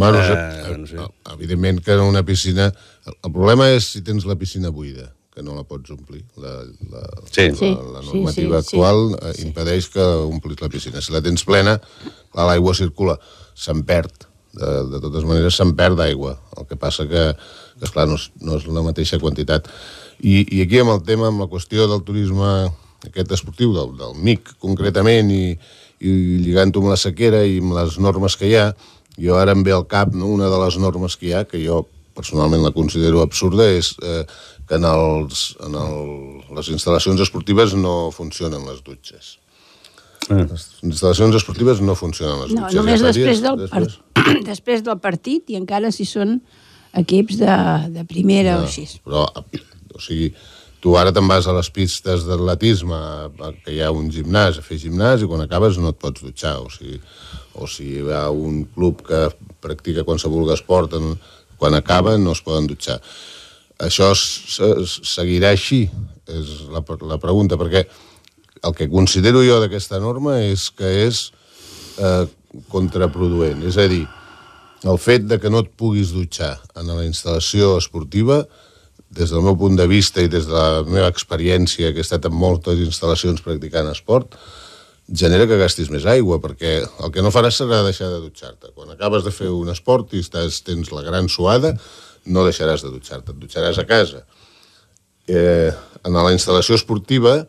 Bueno, 0.00 0.18
Eh, 0.18 0.72
eh, 0.72 0.78
no 0.78 0.86
sé. 0.86 0.96
evidentment 1.34 1.80
que 1.84 1.92
en 1.92 2.00
una 2.00 2.22
piscina... 2.24 2.72
El, 3.06 3.32
problema 3.32 3.68
és 3.70 3.90
si 3.92 4.00
tens 4.02 4.24
la 4.26 4.36
piscina 4.36 4.70
buida, 4.70 5.12
que 5.34 5.42
no 5.42 5.54
la 5.54 5.64
pots 5.64 5.90
omplir. 5.90 6.24
La, 6.36 6.62
la, 6.90 7.02
Sí. 7.30 7.48
la, 7.50 7.54
Sí, 7.56 7.70
la 7.70 8.00
sí, 8.02 8.06
normativa 8.12 8.62
sí, 8.62 8.68
sí. 8.70 8.76
actual 8.76 9.16
eh, 9.20 9.32
impedeix 9.42 9.88
que 9.90 10.00
omplis 10.02 10.60
la 10.62 10.68
piscina. 10.68 11.00
Si 11.02 11.12
la 11.12 11.20
tens 11.22 11.44
plena, 11.44 11.80
l'aigua 12.34 12.74
circula, 12.74 13.18
se'n 13.54 13.84
perd. 13.84 14.28
De, 14.52 14.68
de 14.92 14.98
totes 15.00 15.24
maneres, 15.24 15.54
se'n 15.56 15.70
perd 15.76 15.96
d'aigua. 15.96 16.34
El 16.60 16.66
que 16.68 16.76
passa 16.76 17.06
que, 17.08 17.32
que 17.78 17.84
esclar, 17.88 18.04
no 18.08 18.16
és, 18.20 18.30
no 18.40 18.56
és 18.58 18.66
la 18.68 18.82
mateixa 18.84 19.18
quantitat. 19.18 19.68
I, 20.20 20.42
I 20.56 20.60
aquí 20.66 20.78
amb 20.82 20.92
el 20.92 21.00
tema, 21.08 21.28
amb 21.32 21.40
la 21.40 21.48
qüestió 21.48 21.86
del 21.88 22.02
turisme 22.04 22.70
aquest 23.08 23.32
esportiu, 23.34 23.72
del, 23.74 23.96
del 23.98 24.12
MIC 24.14 24.52
concretament, 24.62 25.30
i, 25.34 25.56
i 26.02 26.12
lligant-ho 26.42 26.82
amb 26.82 26.92
la 26.92 26.98
sequera 27.00 27.44
i 27.46 27.60
amb 27.62 27.76
les 27.78 27.98
normes 28.02 28.36
que 28.38 28.48
hi 28.50 28.56
ha, 28.58 28.68
jo 29.20 29.36
ara 29.38 29.54
em 29.56 29.62
ve 29.66 29.74
al 29.76 29.86
cap 29.86 30.14
no, 30.16 30.28
una 30.34 30.48
de 30.50 30.58
les 30.64 30.78
normes 30.82 31.16
que 31.20 31.28
hi 31.30 31.34
ha, 31.36 31.44
que 31.48 31.60
jo 31.62 31.84
personalment 32.16 32.60
la 32.64 32.72
considero 32.76 33.22
absurda, 33.24 33.68
és 33.72 33.94
eh, 34.04 34.24
que 34.68 34.76
en, 34.76 34.84
els, 34.88 35.44
en 35.64 35.76
el, 35.80 35.94
les 36.58 36.68
instal·lacions 36.74 37.22
esportives 37.24 37.72
no 37.78 38.10
funcionen 38.12 38.66
les 38.68 38.82
dutxes. 38.84 39.38
Eh. 40.28 40.42
Les 40.44 40.66
instal·lacions 40.84 41.38
esportives 41.38 41.80
no 41.82 41.96
funcionen 41.98 42.42
les 42.44 42.52
No, 42.52 42.66
dutxes. 42.66 42.76
només 42.78 43.00
Ja 43.00 43.06
fa 43.06 43.12
després 43.12 43.40
del, 43.46 43.64
par... 43.72 43.86
després 44.52 44.84
del 44.84 45.00
partit 45.02 45.54
i 45.54 45.58
encara 45.60 45.90
si 45.94 46.04
són 46.08 46.40
equips 47.00 47.40
de, 47.40 47.56
de 47.96 48.04
primera 48.08 48.58
o 48.60 48.66
així. 48.66 48.84
Però, 49.08 49.24
o 49.32 50.00
sigui, 50.04 50.34
tu 50.82 50.96
ara 50.98 51.12
te'n 51.14 51.28
vas 51.30 51.46
a 51.46 51.54
les 51.54 51.68
pistes 51.70 52.24
d'atletisme, 52.26 52.98
que 53.62 53.70
hi 53.70 53.82
ha 53.84 53.92
un 53.94 54.08
gimnàs, 54.10 54.58
a 54.58 54.64
fer 54.66 54.80
gimnàs, 54.82 55.22
i 55.22 55.28
quan 55.30 55.44
acabes 55.44 55.78
no 55.78 55.92
et 55.92 56.00
pots 56.02 56.24
dutxar. 56.24 56.56
O 56.64 56.70
sigui, 56.74 56.98
o 57.54 57.68
si 57.70 57.86
hi 58.00 58.02
ha 58.10 58.24
un 58.34 58.64
club 58.74 59.04
que 59.06 59.28
practica 59.62 60.02
qualsevol 60.08 60.50
esport, 60.54 60.96
quan 61.60 61.78
acaba 61.78 62.16
no 62.18 62.34
es 62.34 62.42
poden 62.42 62.66
dutxar. 62.66 62.98
Això 63.82 64.10
seguirà 64.14 65.52
així? 65.54 65.84
És 66.26 66.50
la, 66.74 66.82
la 67.06 67.20
pregunta, 67.22 67.58
perquè 67.58 67.84
el 68.66 68.74
que 68.78 68.90
considero 68.90 69.42
jo 69.46 69.60
d'aquesta 69.62 70.02
norma 70.02 70.40
és 70.42 70.68
que 70.74 70.90
és 71.06 71.22
eh, 71.98 72.26
contraproduent. 72.74 73.62
És 73.70 73.78
a 73.78 73.86
dir, 73.90 74.02
el 74.82 74.98
fet 74.98 75.30
de 75.30 75.38
que 75.38 75.50
no 75.50 75.62
et 75.62 75.70
puguis 75.78 76.10
dutxar 76.14 76.56
en 76.74 76.90
la 76.90 77.06
instal·lació 77.06 77.76
esportiva, 77.78 78.42
des 79.12 79.30
del 79.30 79.44
meu 79.44 79.56
punt 79.60 79.76
de 79.76 79.86
vista 79.90 80.22
i 80.24 80.30
des 80.32 80.46
de 80.48 80.56
la 80.56 80.82
meva 80.88 81.10
experiència, 81.12 81.92
que 81.92 82.00
he 82.00 82.06
estat 82.06 82.26
en 82.28 82.34
moltes 82.36 82.80
instal·lacions 82.80 83.42
practicant 83.44 83.90
esport, 83.92 84.38
genera 85.08 85.46
que 85.48 85.58
gastis 85.60 85.90
més 85.92 86.06
aigua, 86.08 86.38
perquè 86.40 86.78
el 86.82 87.12
que 87.12 87.24
no 87.24 87.32
faràs 87.34 87.58
serà 87.60 87.82
deixar 87.84 88.08
de 88.12 88.22
dutxar-te. 88.22 88.72
Quan 88.72 88.94
acabes 88.94 89.26
de 89.26 89.34
fer 89.34 89.50
un 89.52 89.68
esport 89.72 90.14
i 90.16 90.22
estàs, 90.24 90.62
tens 90.64 90.92
la 90.94 91.04
gran 91.04 91.28
suada, 91.28 91.74
no 92.24 92.46
deixaràs 92.46 92.86
de 92.86 92.92
dutxar-te, 92.94 93.34
et 93.34 93.42
dutxaràs 93.42 93.82
a 93.82 93.86
casa. 93.88 94.24
Eh, 95.28 95.70
en 96.02 96.16
la 96.16 96.32
instal·lació 96.32 96.78
esportiva 96.78 97.42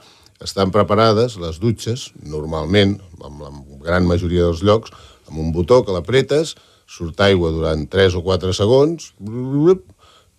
estan 0.44 0.74
preparades 0.76 1.38
les 1.40 1.62
dutxes, 1.64 2.10
normalment, 2.28 2.98
amb 3.24 3.46
la 3.46 3.54
gran 3.86 4.08
majoria 4.10 4.50
dels 4.50 4.64
llocs, 4.66 4.92
amb 5.30 5.40
un 5.40 5.54
botó 5.56 5.82
que 5.86 5.96
l'apretes, 5.96 6.58
surt 6.90 7.22
aigua 7.24 7.54
durant 7.56 7.88
3 7.90 8.18
o 8.20 8.24
4 8.26 8.52
segons, 8.54 9.14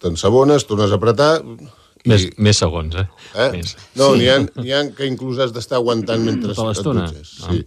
t'ensabones, 0.04 0.66
tornes 0.68 0.92
a 0.92 1.00
apretar... 1.00 1.30
Més, 2.04 2.26
més 2.37 2.58
segons, 2.61 2.92
eh? 3.00 3.06
Eh? 3.32 3.46
Més. 3.54 3.70
No, 3.96 4.11
n'hi 4.18 4.26
ha, 4.28 4.37
ha 4.76 4.82
que 4.92 5.06
inclús 5.08 5.38
has 5.40 5.54
d'estar 5.56 5.78
aguantant 5.78 6.20
mentre 6.20 6.52
Tota 6.52 6.66
et 6.66 6.75
l'estona? 6.75 7.06
dutxes. 7.08 7.30
Sí. 7.46 7.62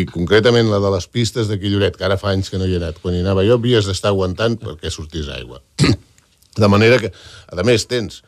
I 0.00 0.04
concretament 0.10 0.66
la 0.70 0.80
de 0.82 0.90
les 0.90 1.06
pistes 1.10 1.46
d'aquí 1.50 1.70
Lloret, 1.70 1.94
que 1.98 2.06
ara 2.06 2.16
fa 2.18 2.32
anys 2.34 2.50
que 2.50 2.58
no 2.58 2.66
hi 2.66 2.74
he 2.74 2.80
anat. 2.80 2.98
Quan 3.02 3.14
hi 3.14 3.22
anava 3.22 3.44
jo 3.46 3.56
havies 3.58 3.86
d'estar 3.86 4.10
aguantant 4.10 4.58
perquè 4.58 4.90
sortís 4.90 5.30
aigua. 5.34 5.62
De 6.62 6.68
manera 6.70 6.98
que, 6.98 7.12
a 7.46 7.66
més, 7.66 7.86
tens 7.90 8.24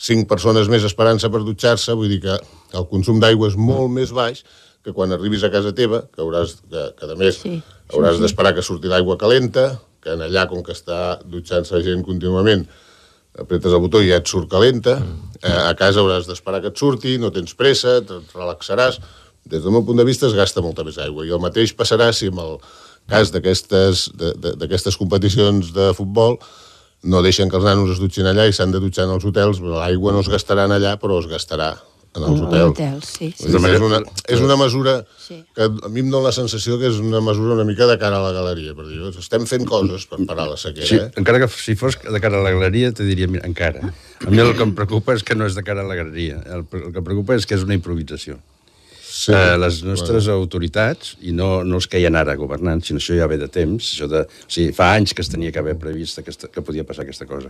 cinc 0.00 0.28
persones 0.28 0.68
més 0.72 0.84
esperant-se 0.84 1.28
per 1.32 1.42
dutxar-se, 1.44 1.92
vull 1.96 2.12
dir 2.12 2.22
que 2.24 2.36
el 2.76 2.88
consum 2.88 3.20
d'aigua 3.20 3.48
és 3.52 3.56
molt 3.60 3.92
més 3.92 4.12
baix 4.16 4.42
que 4.84 4.94
quan 4.96 5.12
arribis 5.12 5.42
a 5.44 5.50
casa 5.52 5.72
teva, 5.76 6.04
que 6.12 6.22
hauràs, 6.22 6.56
que, 6.70 6.82
que 6.96 7.08
a 7.10 7.16
més 7.18 7.40
Sí, 7.42 7.56
hauràs 7.92 8.20
d'esperar 8.22 8.52
que 8.54 8.64
surti 8.64 8.88
l'aigua 8.92 9.16
calenta, 9.18 9.80
que 10.04 10.14
en 10.14 10.22
allà, 10.22 10.44
com 10.50 10.62
que 10.62 10.76
està 10.76 11.18
dutxant-se 11.26 11.80
gent 11.82 12.04
contínuament, 12.06 12.68
apretes 13.38 13.72
el 13.72 13.82
botó 13.82 14.00
i 14.02 14.10
ja 14.10 14.20
et 14.20 14.28
surt 14.30 14.48
calenta, 14.50 14.98
eh, 15.42 15.52
a 15.52 15.74
casa 15.78 16.00
hauràs 16.00 16.26
d'esperar 16.28 16.60
que 16.64 16.72
et 16.72 16.78
surti, 16.78 17.16
no 17.18 17.30
tens 17.30 17.54
pressa, 17.54 17.98
et 18.02 18.34
relaxaràs. 18.34 19.00
Des 19.46 19.62
del 19.62 19.72
meu 19.72 19.84
punt 19.86 19.98
de 19.98 20.04
vista 20.04 20.26
es 20.26 20.34
gasta 20.34 20.62
molta 20.62 20.84
més 20.84 20.98
aigua. 20.98 21.26
I 21.26 21.30
el 21.30 21.42
mateix 21.42 21.74
passarà 21.76 22.12
si 22.12 22.26
en 22.32 22.38
el 22.42 22.58
cas 23.06 23.30
d'aquestes 23.30 24.96
competicions 24.98 25.72
de 25.72 25.92
futbol 25.94 26.38
no 27.04 27.22
deixen 27.22 27.48
que 27.48 27.56
els 27.56 27.64
nanos 27.64 27.92
es 27.94 28.00
dutxin 28.02 28.26
allà 28.26 28.48
i 28.48 28.52
s'han 28.52 28.72
de 28.74 28.80
dutxar 28.82 29.04
en 29.06 29.14
els 29.14 29.24
hotels, 29.24 29.60
l'aigua 29.60 30.12
no 30.12 30.24
es 30.24 30.32
gastarà 30.32 30.66
allà, 30.66 30.96
però 30.98 31.20
es 31.20 31.28
gastarà 31.30 31.76
en 32.16 32.24
els 32.26 32.40
hotels. 32.40 32.70
hotels, 32.72 33.10
sí, 33.18 33.28
sí. 33.36 33.46
És 33.48 33.54
una, 33.54 34.00
és 34.26 34.40
una 34.40 34.56
mesura 34.56 34.96
Sí. 35.26 35.42
que 35.54 35.62
a 35.66 35.88
mi 35.90 36.00
em 36.00 36.10
dona 36.10 36.28
la 36.28 36.32
sensació 36.32 36.78
que 36.78 36.88
és 36.88 36.98
una 37.02 37.20
mesura 37.20 37.54
una 37.54 37.64
mica 37.68 37.86
de 37.86 37.98
cara 37.98 38.18
a 38.18 38.24
la 38.24 38.32
galeria, 38.32 38.74
per 38.74 38.86
dir, 38.88 39.00
estem 39.18 39.46
fent 39.46 39.64
coses 39.68 40.06
per 40.06 40.18
parar 40.26 40.48
la 40.48 40.56
sequera, 40.56 40.86
Sí, 40.86 40.96
eh? 40.96 41.10
encara 41.16 41.40
que 41.42 41.48
si 41.48 41.74
fos 41.76 41.98
de 42.02 42.20
cara 42.20 42.38
a 42.40 42.42
la 42.42 42.50
galeria, 42.54 42.92
te 42.92 43.04
diria, 43.04 43.28
mira, 43.28 43.46
encara. 43.46 43.92
A 44.26 44.30
mi 44.30 44.38
el 44.38 44.54
que 44.56 44.62
em 44.62 44.74
preocupa 44.74 45.14
és 45.14 45.22
que 45.22 45.34
no 45.34 45.46
és 45.46 45.54
de 45.54 45.62
cara 45.62 45.82
a 45.82 45.88
la 45.88 45.94
galeria. 45.94 46.42
El, 46.46 46.64
el 46.72 46.92
que 46.92 46.98
em 46.98 47.04
preocupa 47.04 47.34
és 47.34 47.46
que 47.46 47.54
és 47.54 47.62
una 47.66 47.74
improvisació. 47.74 48.38
Sí. 49.16 49.32
eh, 49.32 49.56
les 49.56 49.78
nostres 49.86 50.26
autoritats, 50.28 51.14
i 51.24 51.32
no, 51.32 51.62
no 51.64 51.78
els 51.78 51.86
que 51.88 51.96
hi 51.98 52.04
ha 52.04 52.10
ara 52.20 52.34
governant, 52.36 52.82
sinó 52.84 52.98
això 53.00 53.16
ja 53.16 53.26
ve 53.30 53.38
de 53.40 53.48
temps, 53.48 53.94
això 53.94 54.08
de, 54.10 54.24
o 54.26 54.50
sigui, 54.52 54.74
fa 54.76 54.90
anys 54.94 55.14
que 55.16 55.22
es 55.24 55.30
tenia 55.32 55.50
que 55.54 55.58
haver 55.62 55.78
previst 55.80 56.18
aquesta, 56.20 56.48
que 56.52 56.60
podia 56.60 56.84
passar 56.84 57.06
aquesta 57.06 57.24
cosa. 57.24 57.48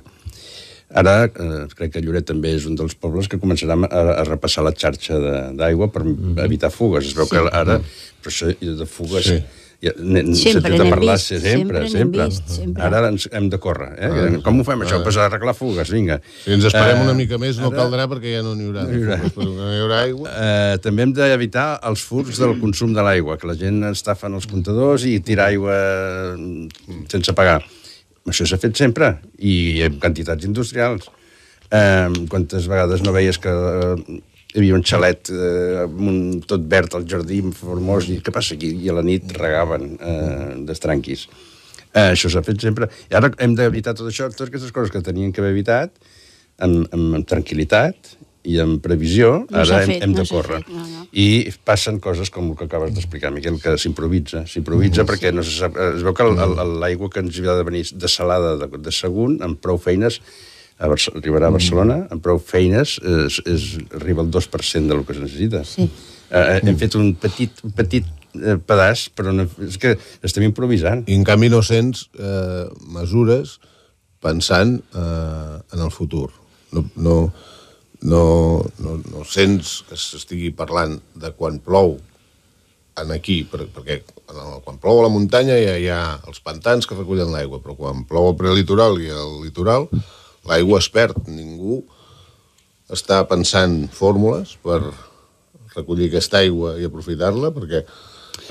Ara, 0.94 1.24
eh, 1.26 1.66
crec 1.74 1.92
que 1.96 2.00
Lloret 2.00 2.24
també 2.28 2.54
és 2.54 2.64
un 2.70 2.76
dels 2.78 2.94
pobles 2.94 3.26
que 3.28 3.38
començarà 3.42 3.74
a, 3.90 4.02
a 4.20 4.24
repassar 4.24 4.62
la 4.64 4.70
xarxa 4.72 5.18
de- 5.18 5.52
d'aigua 5.58 5.88
per 5.92 6.04
evitar 6.44 6.70
fugues. 6.70 7.06
Es 7.10 7.14
veu 7.18 7.26
que 7.26 7.42
ara, 7.50 7.80
però 8.22 8.30
això 8.32 8.52
de 8.54 8.86
fugues... 8.86 9.24
Sí. 9.32 9.40
Ja, 9.84 9.90
Sempre 10.32 10.70
n'hem 10.72 10.88
parlar 10.88 11.18
vist, 11.18 11.26
sempre, 11.36 11.42
sempre 11.52 11.80
sempre. 11.92 12.22
n'hem 12.22 12.30
vist, 12.32 12.46
sempre. 12.48 12.82
Ara 12.86 13.10
ens 13.10 13.26
hem 13.30 13.50
de 13.52 13.58
córrer, 13.60 13.90
eh? 14.00 14.38
Com 14.42 14.62
ho 14.62 14.64
fem, 14.64 14.80
això? 14.86 15.02
Pues 15.04 15.18
a 15.20 15.26
arreglar 15.28 15.52
fugues, 15.54 15.90
vinga. 15.92 16.16
Si 16.46 16.54
ens 16.54 16.64
esperem 16.64 16.96
Eh, 16.96 17.04
una 17.04 17.12
mica 17.12 17.36
més 17.36 17.58
no 17.60 17.68
ara- 17.68 17.82
caldrà 17.82 18.06
perquè 18.08 18.32
ja 18.38 18.42
no 18.42 18.54
n'hi 18.56 18.70
haurà. 18.70 18.86
No 18.88 18.96
hi 18.96 19.02
haurà, 19.04 19.18
no 19.36 19.68
hi 19.74 19.80
haurà 19.82 19.98
aigua. 20.06 20.32
Eh, 20.32 20.78
també 20.80 21.04
hem 21.04 21.12
d'evitar 21.12 21.66
els 21.90 22.00
furs 22.08 22.40
del 22.40 22.56
consum 22.58 22.94
de 22.96 23.04
l'aigua, 23.04 23.36
que 23.36 23.46
la 23.52 23.54
gent 23.60 23.84
estafa 23.92 24.30
en 24.32 24.40
els 24.40 24.46
comptadors 24.48 25.04
i 25.04 25.18
tira 25.20 25.50
aigua 25.52 25.76
mm, 26.38 27.04
sense 27.12 27.36
pagar. 27.36 27.60
Això 28.26 28.46
s'ha 28.48 28.58
fet 28.58 28.78
sempre, 28.78 29.12
i 29.38 29.82
en 29.86 30.00
quantitats 30.02 30.46
industrials. 30.48 31.10
Eh, 31.70 32.26
quantes 32.30 32.66
vegades 32.70 33.02
no 33.02 33.14
veies 33.14 33.38
que 33.42 33.50
eh, 33.50 34.18
hi 34.54 34.60
havia 34.60 34.76
un 34.78 34.84
xalet 34.86 35.30
eh, 35.34 35.84
amb 35.84 36.02
un, 36.10 36.18
tot 36.48 36.66
verd 36.70 36.96
al 36.98 37.06
jardí, 37.10 37.40
formós, 37.54 38.10
i 38.10 38.18
què 38.24 38.34
passa 38.34 38.56
aquí? 38.58 38.72
I 38.82 38.90
a 38.90 38.96
la 38.98 39.04
nit 39.06 39.34
regaven 39.38 39.88
eh, 39.96 40.52
d'estranquis. 40.66 41.26
Eh, 41.92 42.10
això 42.12 42.30
s'ha 42.32 42.44
fet 42.46 42.62
sempre. 42.66 42.90
I 43.10 43.18
ara 43.18 43.30
hem 43.42 43.54
d'evitar 43.58 43.94
tot 43.98 44.10
això, 44.10 44.30
totes 44.32 44.50
aquestes 44.50 44.74
coses 44.74 44.94
que 44.94 45.04
tenien 45.06 45.32
que 45.32 45.42
haver 45.42 45.54
evitat, 45.54 45.94
amb, 46.62 46.86
amb, 46.90 47.18
amb 47.20 47.28
tranquil·litat 47.28 48.16
i 48.46 48.56
amb 48.62 48.78
previsió, 48.84 49.44
No 49.50 49.58
ara 49.62 49.82
hem, 49.82 49.90
fet, 49.90 50.02
hem 50.06 50.12
no 50.14 50.20
de 50.20 50.24
s'ha 50.28 50.34
córrer. 50.36 50.58
fet, 50.62 50.72
no, 50.74 50.84
no. 50.86 51.06
I 51.12 51.26
passen 51.66 51.98
coses 52.00 52.30
com 52.30 52.50
el 52.52 52.56
que 52.56 52.64
acabes 52.68 52.92
d'explicar, 52.94 53.32
Miquel, 53.34 53.58
que 53.62 53.76
s'improvisa. 53.78 54.44
S'improvisa 54.46 55.02
Mm, 55.02 55.08
perquè 55.10 55.32
no 55.34 55.42
se 55.42 55.56
sap, 55.58 55.76
es 55.96 56.02
veu 56.06 56.14
que 56.14 56.22
el- 56.22 56.38
el- 56.38 56.76
l'aigua 56.80 57.10
que 57.10 57.20
ens 57.20 57.38
havia 57.38 57.54
de 57.58 57.64
venir 57.66 57.84
desalada 57.94 58.56
de, 58.56 58.68
de 58.78 58.92
Sagunt, 58.92 59.40
amb 59.42 59.58
prou 59.60 59.78
feines, 59.78 60.20
a 60.78 60.86
Barce 60.88 61.10
arribarà 61.16 61.46
a 61.48 61.54
Barcelona, 61.54 62.06
amb 62.10 62.22
prou 62.22 62.38
feines, 62.38 62.98
és, 63.00 63.40
és, 63.46 63.78
arriba 63.96 64.20
al 64.22 64.30
2% 64.30 64.88
del 64.92 65.04
que 65.06 65.12
es 65.12 65.20
necessita. 65.20 65.64
Sí. 65.64 65.88
Eh, 66.30 66.60
hem 66.62 66.76
fet 66.76 66.94
un 66.98 67.14
petit, 67.14 67.50
un 67.64 67.70
petit 67.72 68.04
eh, 68.36 68.58
pedaç, 68.58 69.08
però 69.16 69.32
no, 69.32 69.46
és 69.64 69.78
que 69.78 69.96
estem 70.22 70.44
improvisant. 70.44 71.04
I 71.08 71.14
en 71.16 71.24
canvi 71.24 71.48
no 71.48 71.62
sents 71.62 72.10
eh, 72.18 72.66
mesures 72.92 73.58
pensant 74.20 74.80
eh, 74.94 75.58
en 75.72 75.80
el 75.80 75.90
futur. 75.90 76.30
No, 76.72 76.84
no, 76.96 77.32
no, 78.02 78.64
no, 78.82 78.98
no 79.12 79.24
sents 79.28 79.80
que 79.88 79.96
s'estigui 79.96 80.50
parlant 80.56 80.98
de 81.14 81.30
quan 81.36 81.58
plou 81.64 81.96
en 82.96 83.10
aquí, 83.12 83.42
per, 83.48 83.66
perquè 83.72 84.00
quan 84.64 84.78
plou 84.80 85.00
a 85.00 85.06
la 85.06 85.12
muntanya 85.12 85.56
ja 85.60 85.74
hi 85.78 85.88
ha 85.92 86.00
els 86.28 86.40
pantans 86.44 86.88
que 86.88 86.96
recullen 86.96 87.32
l'aigua, 87.32 87.60
però 87.60 87.76
quan 87.76 88.04
plou 88.08 88.30
al 88.30 88.38
prelitoral 88.38 88.96
i 89.04 89.10
al 89.12 89.42
litoral, 89.44 89.88
l'aigua 90.48 90.80
es 90.80 90.88
perd. 90.92 91.18
Ningú 91.28 91.82
està 92.92 93.20
pensant 93.28 93.84
fórmules 93.92 94.56
per 94.64 94.80
recollir 95.76 96.08
aquesta 96.08 96.40
aigua 96.40 96.76
i 96.80 96.86
aprofitar-la, 96.88 97.52
perquè 97.52 97.82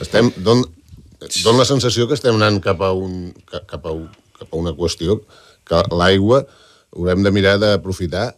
estem... 0.03 0.29
Don, 0.45 0.61
don 1.41 1.57
la 1.57 1.65
sensació 1.65 2.05
que 2.05 2.13
estem 2.13 2.35
anant 2.37 2.61
cap 2.61 2.81
a, 2.85 2.91
un, 2.93 3.31
ca- 3.49 3.63
cap 3.65 3.87
a, 3.89 3.95
un, 3.95 4.09
cap 4.37 4.51
a 4.51 4.59
una 4.59 4.75
qüestió 4.77 5.21
que 5.65 5.79
l'aigua 5.95 6.43
haurem 6.93 7.23
de 7.25 7.31
mirar 7.33 7.55
d'aprofitar 7.57 8.35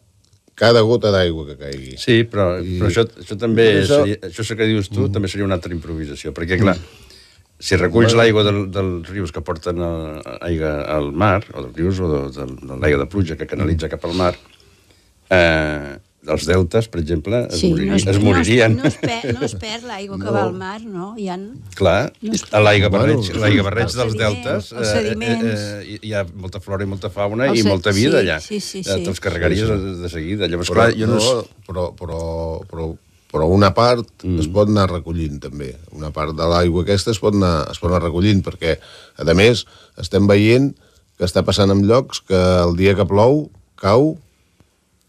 cada 0.57 0.81
gota 0.81 1.11
d'aigua 1.13 1.45
que 1.51 1.57
caigui. 1.59 1.97
Sí, 2.01 2.23
però, 2.25 2.55
I- 2.59 2.79
però 2.81 2.89
això, 2.89 3.03
això 3.21 3.37
també, 3.37 3.67
Tot 3.75 3.83
això... 3.83 3.99
Seria, 4.01 4.21
això 4.31 4.57
que 4.57 4.69
dius 4.69 4.89
tu, 4.89 5.03
mm. 5.05 5.13
també 5.13 5.29
seria 5.29 5.45
una 5.45 5.57
altra 5.59 5.75
improvisació, 5.75 6.33
perquè, 6.33 6.57
clar, 6.61 6.73
si 7.59 7.77
reculls 7.77 8.13
l'aigua 8.17 8.43
del, 8.45 8.63
dels 8.73 9.09
rius 9.13 9.31
que 9.33 9.41
porten 9.45 9.81
a, 9.85 9.91
aigua 10.49 10.73
al 10.97 11.11
mar, 11.13 11.43
o 11.53 11.67
dels 11.67 11.77
rius, 11.77 12.01
o 12.01 12.09
de, 12.11 12.21
de, 12.39 12.49
de 12.73 12.79
l'aigua 12.81 13.03
de 13.05 13.09
pluja 13.13 13.37
que 13.37 13.47
canalitza 13.49 13.89
cap 13.93 14.05
al 14.09 14.17
mar, 14.17 14.33
eh, 15.29 15.97
els 16.33 16.45
deltes, 16.49 16.87
per 16.91 16.99
exemple, 17.01 17.39
es, 17.47 17.59
Sí, 17.61 17.69
moririen, 17.71 17.91
no 17.91 17.97
es, 17.97 18.05
es 18.07 18.19
moririen. 18.23 18.75
No 18.77 18.83
es, 18.89 18.97
no 19.01 19.09
es, 19.09 19.21
per, 19.23 19.33
no 19.37 19.45
es 19.47 19.55
perd 19.61 19.87
l'aigua 19.87 20.19
que 20.21 20.33
va 20.35 20.43
al 20.43 20.53
mar, 20.57 20.81
no? 20.83 21.13
Hi 21.17 21.27
ha... 21.33 21.37
Clar, 21.79 22.11
No 22.21 22.61
l'aigua 22.65 22.89
barreig, 22.93 23.31
Bueno, 23.37 23.65
barreig 23.67 23.87
els 23.89 23.97
dels 23.99 24.17
deltes 24.19 24.71
eh, 24.73 24.85
sediments. 24.91 25.47
eh, 25.47 25.95
eh, 25.95 25.99
hi 26.03 26.13
ha 26.13 26.25
molta 26.35 26.59
flora 26.63 26.83
i 26.85 26.89
molta 26.91 27.09
fauna 27.13 27.49
Els 27.51 27.59
i 27.59 27.65
molta 27.67 27.91
vida 27.95 28.19
sí, 28.21 28.25
allà. 28.25 28.39
sí, 28.43 28.59
sí, 28.59 28.79
Eh, 28.85 28.87
sí. 28.91 29.03
Te'ls 29.07 29.19
carregaries 29.23 29.67
de, 29.69 29.77
de 30.03 30.09
seguida. 30.13 30.47
Llavors, 30.47 30.69
Però, 30.71 30.85
clar, 30.87 30.95
jo 30.99 31.07
no... 31.09 31.19
no, 31.21 31.43
però, 31.67 31.87
però, 31.97 32.19
però, 32.69 32.89
però 33.31 33.47
una 33.51 33.73
part 33.75 34.07
mm. 34.23 34.39
es 34.43 34.47
pot 34.51 34.69
anar 34.71 34.87
recollint 34.91 35.39
també. 35.43 35.73
Una 35.97 36.11
part 36.15 36.35
de 36.37 36.47
l'aigua 36.47 36.83
aquesta 36.85 37.11
es 37.11 37.19
pot, 37.23 37.35
anar, 37.35 37.67
es 37.71 37.79
pot 37.81 37.91
anar 37.91 38.03
recollint 38.05 38.43
perquè, 38.45 38.77
a 39.17 39.33
més, 39.37 39.65
estem 39.99 40.27
veient 40.29 40.71
que 41.17 41.25
està 41.25 41.41
passant 41.43 41.71
en 41.73 41.81
llocs 41.89 42.21
que 42.21 42.37
el 42.37 42.75
dia 42.77 42.93
que 42.95 43.05
plou 43.09 43.47
cau, 43.81 44.15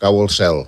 cau 0.01 0.21
al 0.23 0.31
cel. 0.33 0.65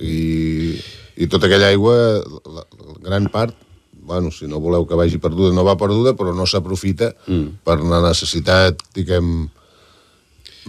I, 0.00 0.78
i 1.16 1.28
tota 1.28 1.48
aquella 1.48 1.72
aigua, 1.72 1.96
la, 2.22 2.64
la 2.64 2.96
gran 3.04 3.28
part, 3.32 3.56
bueno, 4.02 4.32
si 4.34 4.48
no 4.50 4.60
voleu 4.60 4.86
que 4.86 4.98
vagi 4.98 5.20
perduda, 5.22 5.54
no 5.54 5.64
va 5.64 5.78
perduda, 5.78 6.16
però 6.18 6.32
no 6.34 6.46
s'aprofita 6.48 7.12
mm. 7.26 7.62
per 7.66 7.78
una 7.84 8.00
necessitat, 8.02 8.80
diguem, 8.96 9.50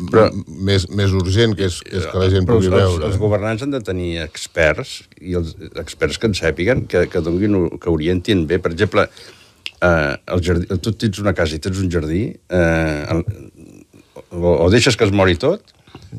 Però- 0.10 0.30
més, 0.48 0.88
més 0.90 1.12
urgent, 1.14 1.54
que 1.58 1.68
és, 1.70 1.80
que 1.86 2.00
és 2.00 2.06
que 2.10 2.22
la 2.22 2.30
gent 2.34 2.48
pugui 2.50 2.70
els, 2.70 2.74
veure. 2.74 3.06
els 3.10 3.20
governants 3.22 3.62
han 3.66 3.74
de 3.74 3.82
tenir 3.86 4.16
experts, 4.24 5.04
i 5.22 5.36
els 5.38 5.54
experts 5.78 6.18
que 6.18 6.30
en 6.32 6.34
sàpiguen, 6.38 6.86
que, 6.90 7.06
que 7.12 7.22
donin, 7.22 7.78
que 7.82 7.94
orientin 7.94 8.48
bé. 8.50 8.58
Per 8.64 8.72
exemple, 8.74 9.06
eh, 9.78 10.16
el 10.34 10.44
jardí, 10.46 10.80
tu 10.82 10.96
tens 10.98 11.22
una 11.22 11.36
casa 11.38 11.58
i 11.58 11.62
tens 11.62 11.82
un 11.82 11.92
jardí, 11.94 12.24
eh, 12.34 13.06
el, 13.14 13.24
o, 14.34 14.56
o 14.66 14.70
deixes 14.74 14.98
que 14.98 15.06
es 15.06 15.14
mori 15.14 15.38
tot, 15.38 15.76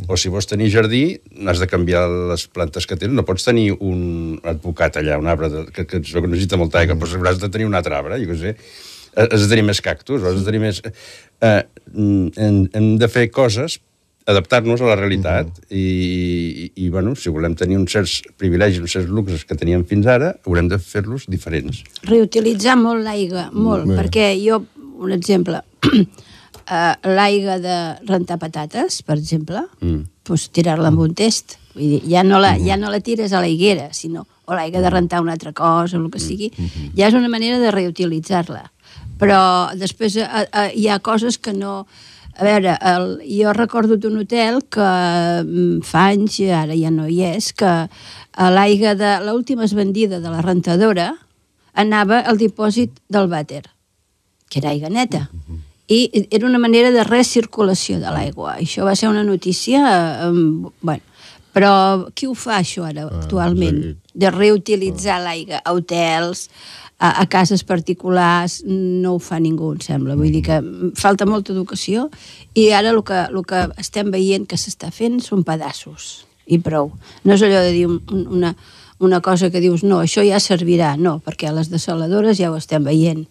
o 0.09 0.19
si 0.21 0.33
vols 0.33 0.49
tenir 0.51 0.71
jardí, 0.73 1.05
has 1.47 1.63
de 1.63 1.69
canviar 1.71 2.05
les 2.33 2.47
plantes 2.49 2.87
que 2.87 2.99
tens. 3.01 3.15
No 3.15 3.27
pots 3.27 3.47
tenir 3.47 3.71
un 3.77 4.39
advocat 4.43 5.01
allà, 5.01 5.19
un 5.21 5.31
arbre 5.31 5.51
de, 5.53 5.65
que, 5.75 5.87
que 5.87 6.03
necessita 6.27 6.61
molta 6.61 6.83
aigua, 6.83 6.99
però 7.01 7.21
hauràs 7.21 7.41
de 7.43 7.51
tenir 7.53 7.69
un 7.71 7.79
altre 7.79 7.97
arbre, 7.97 8.21
jo 8.23 8.31
què 8.33 8.41
sé. 8.41 8.55
Has 9.15 9.45
de 9.45 9.51
tenir 9.51 9.65
més 9.67 9.81
cactus, 9.85 10.25
has 10.27 10.39
de 10.41 10.47
tenir 10.47 10.63
més... 10.65 10.83
Eh, 10.85 11.61
mm, 11.93 12.31
hem, 12.37 12.63
hem 12.75 12.95
de 12.99 13.11
fer 13.11 13.29
coses 13.35 13.79
adaptar-nos 14.27 14.81
a 14.81 14.89
la 14.89 14.97
realitat 14.97 15.51
i, 15.69 15.83
i, 15.85 16.69
i, 16.87 16.89
bueno, 16.89 17.13
si 17.19 17.33
volem 17.33 17.55
tenir 17.59 17.77
uns 17.77 17.93
certs 17.93 18.23
privilegis, 18.41 18.81
uns 18.81 18.95
certs 18.97 19.11
luxes 19.13 19.45
que 19.45 19.57
teníem 19.59 19.85
fins 19.89 20.09
ara, 20.09 20.33
haurem 20.49 20.71
de 20.73 20.79
fer-los 20.81 21.27
diferents. 21.29 21.83
reutilitzar 22.09 22.79
molt 22.81 23.05
l'aigua, 23.05 23.51
molt, 23.53 23.91
Bé. 23.91 23.99
perquè 24.01 24.31
jo, 24.41 24.63
un 25.05 25.13
exemple, 25.13 25.61
uh, 26.65 26.95
l'aigua 27.17 27.59
de 27.63 27.77
rentar 28.09 28.39
patates, 28.43 29.03
per 29.07 29.19
exemple, 29.19 29.65
mm. 29.81 30.01
pues, 30.25 30.49
tirar-la 30.55 30.91
amb 30.93 31.03
un 31.05 31.15
test. 31.15 31.59
Vull 31.75 31.97
dir, 31.97 32.01
ja 32.11 32.23
no, 32.27 32.39
la, 32.43 32.55
ja 32.61 32.79
no 32.81 32.93
la 32.93 33.03
tires 33.05 33.33
a 33.33 33.43
la 33.43 33.51
higuera, 33.51 33.91
sinó 33.93 34.27
o 34.45 34.55
l'aigua 34.55 34.83
de 34.85 34.91
rentar 34.93 35.23
una 35.23 35.33
altra 35.33 35.53
cosa, 35.53 35.97
o 35.97 36.03
el 36.03 36.11
que 36.13 36.21
sigui, 36.21 36.51
ja 36.97 37.09
és 37.09 37.17
una 37.17 37.31
manera 37.33 37.59
de 37.63 37.71
reutilitzar-la. 37.73 38.67
Però 39.21 39.39
després 39.79 40.19
uh, 40.21 40.45
uh, 40.45 40.69
hi 40.75 40.89
ha 40.89 41.01
coses 41.01 41.39
que 41.39 41.57
no... 41.57 41.85
A 42.35 42.43
veure, 42.43 42.73
el, 42.83 43.05
jo 43.31 43.53
recordo 43.55 43.95
d'un 43.95 44.17
hotel 44.19 44.57
que 44.67 44.83
mm, 44.83 45.85
fa 45.87 46.09
anys, 46.11 46.41
ara 46.51 46.75
ja 46.75 46.91
no 46.91 47.05
hi 47.07 47.21
és, 47.29 47.53
que 47.55 47.71
a 47.87 48.49
l'aigua 48.51 48.97
de 48.99 49.13
l'última 49.23 49.69
esbandida 49.69 50.19
de 50.19 50.33
la 50.33 50.43
rentadora 50.43 51.13
anava 51.79 52.19
al 52.27 52.41
dipòsit 52.41 52.99
del 53.07 53.31
vàter, 53.31 53.63
que 54.51 54.59
era 54.59 54.73
aigua 54.75 54.91
neta. 54.91 55.29
I 55.89 56.27
era 56.31 56.47
una 56.47 56.59
manera 56.59 56.91
de 56.91 57.05
recirculació 57.05 57.99
de 58.01 58.09
l'aigua. 58.13 58.57
Això 58.61 58.85
va 58.87 58.95
ser 58.97 59.09
una 59.11 59.25
notícia... 59.25 59.83
Eh, 60.29 60.71
bueno, 60.81 61.03
però 61.55 61.73
qui 62.17 62.27
ho 62.27 62.33
fa, 62.35 62.57
això, 62.63 62.87
ara, 62.89 63.05
actualment? 63.21 63.83
sí. 63.83 63.97
De 64.15 64.31
reutilitzar 64.31 65.21
l'aigua 65.23 65.59
a 65.67 65.73
hotels, 65.75 66.49
a, 66.99 67.11
a 67.21 67.27
cases 67.27 67.65
particulars, 67.67 68.61
no 68.67 69.17
ho 69.17 69.19
fa 69.23 69.41
ningú, 69.43 69.73
em 69.75 69.81
sembla. 69.83 70.15
Vull 70.19 70.31
dir 70.35 70.43
que 70.47 70.61
falta 70.99 71.27
molta 71.27 71.53
educació 71.53 72.09
i 72.55 72.69
ara 72.73 72.91
el 72.95 73.03
que, 73.07 73.21
el 73.29 73.43
que 73.47 73.65
estem 73.83 74.11
veient 74.15 74.47
que 74.51 74.57
s'està 74.59 74.91
fent 74.95 75.19
són 75.23 75.43
pedaços 75.47 76.25
i 76.47 76.59
prou. 76.63 76.93
No 77.27 77.35
és 77.35 77.43
allò 77.43 77.61
de 77.67 77.73
dir 77.75 77.87
un, 77.91 78.01
un- 78.15 78.27
una, 78.39 78.55
una 79.03 79.21
cosa 79.21 79.51
que 79.51 79.61
dius, 79.61 79.83
no, 79.83 79.99
això 80.05 80.23
ja 80.27 80.39
servirà. 80.41 80.95
No, 80.97 81.19
perquè 81.27 81.51
a 81.51 81.55
les 81.59 81.71
desaladores 81.71 82.39
ja 82.39 82.51
ho 82.53 82.57
estem 82.57 82.87
veient 82.87 83.27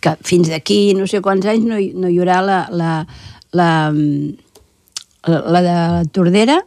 que 0.00 0.16
fins 0.26 0.50
d'aquí 0.50 0.94
no 0.98 1.06
sé 1.10 1.22
quants 1.24 1.46
anys 1.50 1.66
no 1.68 1.78
hi, 1.80 1.92
no 1.94 2.10
hi 2.10 2.18
haurà 2.20 2.40
la, 2.44 2.60
la, 2.72 2.92
la, 3.52 3.70
la, 5.28 5.40
la 5.56 5.64
de 5.64 5.78
Tordera, 6.16 6.60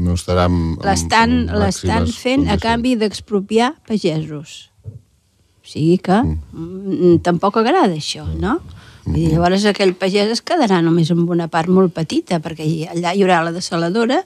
No 0.00 0.16
estarà 0.16 0.46
amb, 0.48 0.80
l'estan 0.84 1.46
amb 1.46 1.60
l'estan 1.62 2.04
màximes 2.04 2.18
fent 2.20 2.48
a 2.50 2.56
canvi 2.60 2.96
d'expropiar 3.00 3.72
pagesos. 3.88 4.70
O 4.84 5.70
sigui 5.70 5.96
que 6.02 6.18
mm. 6.24 7.20
tampoc 7.26 7.60
agrada 7.60 7.94
això, 7.94 8.26
no? 8.40 8.58
Vull 9.04 9.16
dir, 9.16 9.28
llavors 9.32 9.64
aquell 9.70 9.94
pagès 9.98 10.32
es 10.34 10.42
quedarà 10.44 10.80
només 10.84 11.10
amb 11.14 11.30
una 11.32 11.48
part 11.52 11.70
molt 11.72 11.94
petita, 11.96 12.40
perquè 12.42 12.66
allà 12.92 13.14
hi 13.14 13.24
haurà 13.24 13.40
la 13.46 13.54
desaladora, 13.54 14.20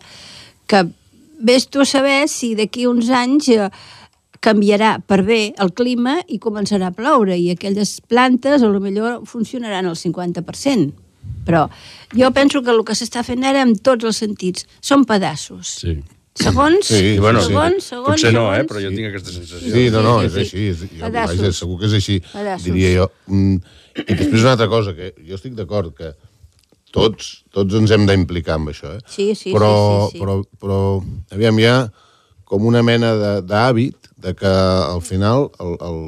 que 0.66 0.83
vés 1.44 1.68
tu 1.68 1.85
a 1.85 1.88
saber 1.88 2.24
si 2.31 2.55
d'aquí 2.59 2.88
uns 2.90 3.11
anys 3.12 3.50
eh, 3.55 3.68
canviarà 4.44 4.98
per 5.00 5.22
bé 5.24 5.54
el 5.62 5.70
clima 5.72 6.18
i 6.28 6.37
començarà 6.42 6.90
a 6.90 6.94
ploure 6.96 7.37
i 7.40 7.48
aquelles 7.54 7.96
plantes 8.11 8.62
a 8.62 8.68
lo 8.68 8.80
millor 8.85 9.22
funcionaran 9.26 9.88
al 9.88 9.96
50%. 9.96 10.92
Però 11.44 11.66
jo 12.16 12.28
penso 12.37 12.61
que 12.64 12.72
el 12.72 12.83
que 12.85 12.92
s'està 12.96 13.22
fent 13.24 13.44
ara 13.48 13.62
en 13.64 13.74
tots 13.80 14.04
els 14.04 14.20
sentits 14.20 14.66
són 14.85 15.04
pedaços. 15.09 15.78
Sí. 15.85 15.96
Segons, 16.35 16.88
Sí, 16.90 17.12
I 17.14 17.18
bueno, 17.22 17.38
segons, 17.40 17.85
segons, 17.92 18.09
potser 18.09 18.33
no, 18.35 18.48
eh, 18.50 18.57
segons. 18.57 18.68
però 18.72 18.80
jo 18.83 18.88
tinc 18.90 19.07
aquesta 19.12 19.30
sensació. 19.30 19.70
Sí, 19.70 19.85
no, 19.94 20.00
no, 20.02 20.14
Sí, 20.20 20.26
és 20.26 20.33
sí, 20.35 20.40
així. 20.42 20.64
És, 20.72 20.80
jo, 20.98 21.11
vaja, 21.14 21.52
segur 21.54 21.76
que 21.78 21.87
és 21.87 21.92
així, 22.00 22.16
Pedaços. 22.33 22.64
diria 22.66 22.90
jo. 22.96 23.07
Mm, 23.30 23.61
I 24.02 24.16
després 24.18 24.40
una 24.42 24.52
altra 24.57 24.66
cosa, 24.72 24.94
que 24.98 25.12
jo 25.28 25.37
estic 25.38 25.54
d'acord 25.54 25.94
que 25.94 26.11
tots, 26.94 27.44
tots 27.54 27.74
ens 27.78 27.90
hem 27.94 28.04
d'implicar 28.09 28.57
amb 28.59 28.72
això, 28.72 28.96
eh? 28.96 29.00
Sí, 29.07 29.28
sí, 29.38 29.52
però, 29.54 29.70
sí, 30.09 30.11
sí, 30.11 30.18
sí. 30.18 30.24
Però, 30.24 30.37
però, 30.59 30.80
aviam, 31.35 31.59
hi 31.62 31.68
ha 31.70 31.76
com 32.44 32.66
una 32.66 32.83
mena 32.83 33.14
de- 33.18 33.42
d'hàbit 33.46 34.03
de, 34.24 34.34
que 34.34 34.50
al 34.50 35.02
final 35.04 35.50
el, 35.60 35.76
el, 35.84 35.98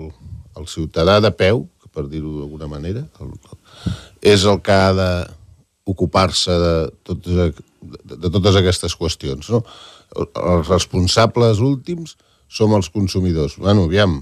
el 0.56 0.68
ciutadà 0.72 1.18
de 1.20 1.32
peu, 1.36 1.66
per 1.92 2.06
dir-ho 2.10 2.32
d'alguna 2.40 2.68
manera, 2.68 3.06
el, 3.24 3.32
és 4.24 4.44
el 4.48 4.60
que 4.64 4.74
ha 4.74 4.92
d'ocupar-se 4.96 6.56
de, 6.60 6.74
totes, 7.06 7.36
de, 7.36 8.16
de 8.16 8.30
totes 8.32 8.58
aquestes 8.60 8.96
qüestions. 8.98 9.48
No? 9.52 9.62
Els 10.16 10.68
responsables 10.68 11.62
últims 11.64 12.16
som 12.48 12.74
els 12.76 12.90
consumidors. 12.92 13.56
Bueno, 13.60 13.86
aviam, 13.88 14.20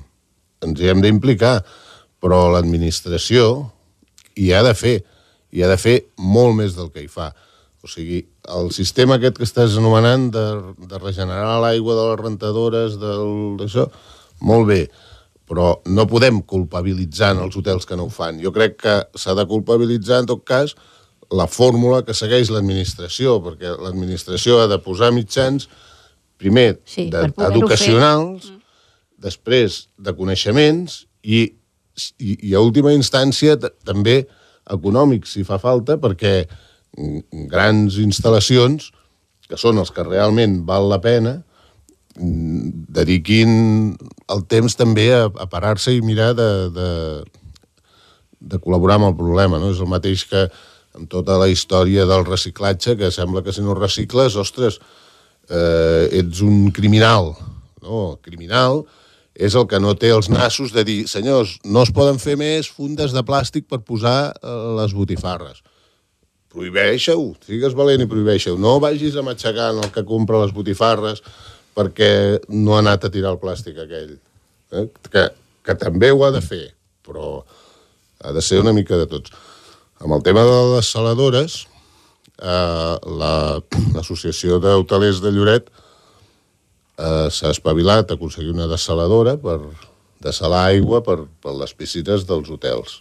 ens 0.65 0.81
hi 0.81 0.91
hem 0.91 1.03
d'implicar, 1.05 1.59
però 2.23 2.47
l'administració 2.55 3.71
hi 4.41 4.53
ha 4.55 4.63
de 4.67 4.75
fer, 4.79 4.97
hi 5.53 5.63
ha 5.63 5.71
de 5.71 5.79
fer 5.81 5.99
molt 6.19 6.57
més 6.59 6.79
del 6.79 6.91
que 6.95 7.05
hi 7.05 7.11
fa. 7.11 7.33
O 7.85 7.89
sigui, 7.91 8.23
el 8.49 8.71
sistema 8.73 9.19
aquest 9.19 9.37
que 9.37 9.45
estàs 9.45 9.75
anomenant 9.77 10.31
de, 10.33 10.45
de 10.89 11.01
regenerar 11.03 11.59
l'aigua 11.61 11.97
de 11.99 12.07
les 12.09 12.23
rentadores, 12.23 12.97
d'això, 12.97 13.91
molt 14.49 14.71
bé, 14.71 14.79
però 15.45 15.75
no 15.93 16.07
podem 16.09 16.41
culpabilitzar 16.49 17.35
en 17.35 17.43
els 17.45 17.59
hotels 17.61 17.85
que 17.85 17.99
no 18.01 18.09
ho 18.09 18.13
fan. 18.13 18.41
Jo 18.41 18.55
crec 18.57 18.79
que 18.81 18.97
s'ha 19.21 19.37
de 19.37 19.45
culpabilitzar, 19.51 20.23
en 20.25 20.31
tot 20.33 20.47
cas, 20.49 20.73
la 21.29 21.45
fórmula 21.45 22.01
que 22.07 22.17
segueix 22.17 22.49
l'administració, 22.53 23.37
perquè 23.45 23.77
l'administració 23.77 24.63
ha 24.63 24.69
de 24.71 24.81
posar 24.81 25.13
mitjans, 25.13 25.69
primer, 26.41 26.79
Sí, 26.89 27.11
educacionals, 27.13 28.49
després 29.25 29.85
de 29.97 30.13
coneixements 30.17 31.03
i, 31.23 31.47
i, 32.19 32.37
i 32.51 32.57
a 32.57 32.65
última 32.65 32.93
instància 32.97 33.57
també 33.61 34.23
econòmics, 34.73 35.37
si 35.37 35.45
fa 35.45 35.61
falta, 35.61 35.97
perquè 36.01 36.39
mm, 36.45 36.65
grans 37.51 37.99
instal·lacions, 38.03 38.91
que 39.49 39.59
són 39.61 39.81
els 39.83 39.93
que 39.93 40.07
realment 40.07 40.63
val 40.69 40.89
la 40.91 41.01
pena, 41.05 41.39
dediquin 42.15 43.95
el 44.31 44.45
temps 44.47 44.77
també 44.79 45.09
a, 45.15 45.25
a 45.27 45.49
parar-se 45.51 45.97
i 45.97 46.03
mirar 46.05 46.33
de, 46.39 46.51
de, 46.75 46.91
de 48.39 48.61
col·laborar 48.63 49.01
amb 49.01 49.11
el 49.11 49.17
problema. 49.19 49.59
No? 49.59 49.73
És 49.75 49.83
el 49.83 49.91
mateix 49.91 50.25
que 50.31 50.47
amb 50.95 51.11
tota 51.11 51.41
la 51.41 51.51
història 51.51 52.07
del 52.07 52.23
reciclatge, 52.29 52.95
que 52.97 53.11
sembla 53.11 53.43
que 53.43 53.53
si 53.53 53.65
no 53.65 53.75
recicles, 53.75 54.39
ostres, 54.39 54.79
eh, 55.51 56.21
ets 56.21 56.45
un 56.47 56.71
criminal. 56.71 57.35
No, 57.83 58.15
criminal 58.23 58.85
és 59.35 59.57
el 59.59 59.67
que 59.67 59.81
no 59.83 59.97
té 59.99 60.13
els 60.15 60.31
nassos 60.31 60.71
de 60.73 60.85
dir 60.87 61.01
senyors, 61.11 61.59
no 61.67 61.83
es 61.83 61.91
poden 61.93 62.21
fer 62.23 62.37
més 62.39 62.69
fundes 62.71 63.13
de 63.13 63.23
plàstic 63.27 63.67
per 63.67 63.83
posar 63.83 64.31
eh, 64.31 64.59
les 64.79 64.95
botifarres. 64.95 65.65
Prohibeixeu, 66.55 67.33
sigues 67.43 67.75
valent 67.75 68.05
i 68.05 68.07
prohibeixeu. 68.11 68.57
No 68.61 68.77
vagis 68.83 69.17
a 69.19 69.25
matxacar 69.27 69.73
en 69.75 69.83
el 69.83 69.91
que 69.95 70.05
compra 70.07 70.39
les 70.45 70.53
botifarres 70.55 71.23
perquè 71.75 72.39
no 72.55 72.77
ha 72.77 72.83
anat 72.85 73.09
a 73.09 73.11
tirar 73.11 73.33
el 73.35 73.41
plàstic 73.43 73.81
aquell. 73.83 74.13
Eh? 74.75 74.85
Que, 75.11 75.25
que 75.67 75.75
també 75.81 76.13
ho 76.15 76.23
ha 76.27 76.31
de 76.35 76.43
fer, 76.45 76.69
però 77.03 77.41
ha 78.23 78.33
de 78.37 78.43
ser 78.43 78.61
una 78.63 78.73
mica 78.77 78.97
de 79.01 79.09
tots. 79.11 79.35
Amb 80.05 80.15
el 80.15 80.23
tema 80.27 80.45
de 80.47 80.61
les 80.77 80.87
saladores, 80.95 81.65
eh, 82.39 82.95
la- 83.19 83.59
l'Associació 83.97 84.61
d'Hotelers 84.63 85.19
de 85.25 85.33
Lloret 85.35 85.67
eh, 86.99 87.27
s'ha 87.35 87.51
espavilat 87.51 88.11
a 88.11 88.15
aconseguir 88.15 88.55
una 88.55 88.69
dessaladora 88.71 89.35
per 89.43 89.59
dessalar 90.23 90.69
aigua 90.71 91.03
per, 91.03 91.25
per 91.43 91.53
les 91.59 91.75
piscines 91.75 92.23
dels 92.31 92.49
hotels. 92.55 93.01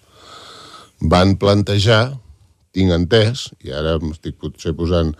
Van 0.99 1.35
plantejar, 1.37 2.15
tinc 2.73 2.93
entès, 2.95 3.47
i 3.63 3.73
ara 3.73 3.97
m'estic 4.01 4.39
potser 4.41 4.73
posant 4.77 5.13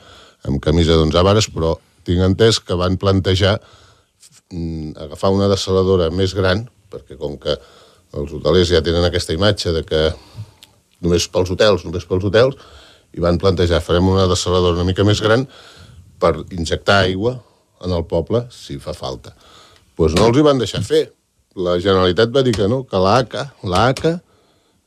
amb 0.48 0.62
camisa 0.64 0.98
d'onze 0.98 1.24
vares, 1.26 1.48
però 1.54 1.76
tinc 2.08 2.24
entès 2.26 2.60
que 2.60 2.78
van 2.80 2.98
plantejar 3.00 3.56
mm, 4.52 4.96
agafar 5.06 5.32
una 5.36 5.50
dessaladora 5.52 6.10
més 6.12 6.36
gran, 6.36 6.66
perquè 6.92 7.18
com 7.20 7.38
que 7.42 7.56
els 8.14 8.34
hotelers 8.34 8.74
ja 8.74 8.84
tenen 8.86 9.06
aquesta 9.08 9.34
imatge 9.34 9.74
de 9.74 9.84
que 9.88 10.04
només 11.04 11.28
pels 11.30 11.52
hotels, 11.54 11.86
només 11.86 12.06
pels 12.10 12.26
hotels, 12.30 12.58
i 13.14 13.22
van 13.22 13.38
plantejar, 13.42 13.82
farem 13.86 14.10
una 14.10 14.28
dessaladora 14.30 14.80
una 14.80 14.88
mica 14.88 15.06
més 15.06 15.22
gran 15.22 15.46
per 16.22 16.36
injectar 16.56 17.04
aigua 17.06 17.38
en 17.86 17.94
el 17.94 18.06
poble 18.10 18.48
si 18.54 18.80
fa 18.82 18.96
falta. 18.98 19.34
Doncs 19.34 19.98
pues 19.98 20.16
no 20.18 20.26
els 20.30 20.40
hi 20.40 20.46
van 20.46 20.58
deixar 20.58 20.82
fer. 20.82 21.04
La 21.54 21.78
Generalitat 21.78 22.32
va 22.34 22.42
dir 22.42 22.56
que 22.56 22.66
no, 22.66 22.82
que 22.90 22.98
l'ACA, 22.98 23.44
l'ACA 23.70 24.16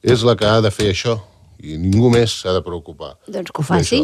és 0.02 0.24
la 0.26 0.34
que 0.38 0.48
ha 0.50 0.58
de 0.64 0.72
fer 0.74 0.90
això 0.90 1.14
i 1.62 1.76
ningú 1.80 2.10
més 2.12 2.34
s'ha 2.42 2.54
de 2.56 2.62
preocupar. 2.64 3.14
Doncs 3.28 3.52
que 3.52 3.62
ho 3.62 3.66
faci. 3.66 4.02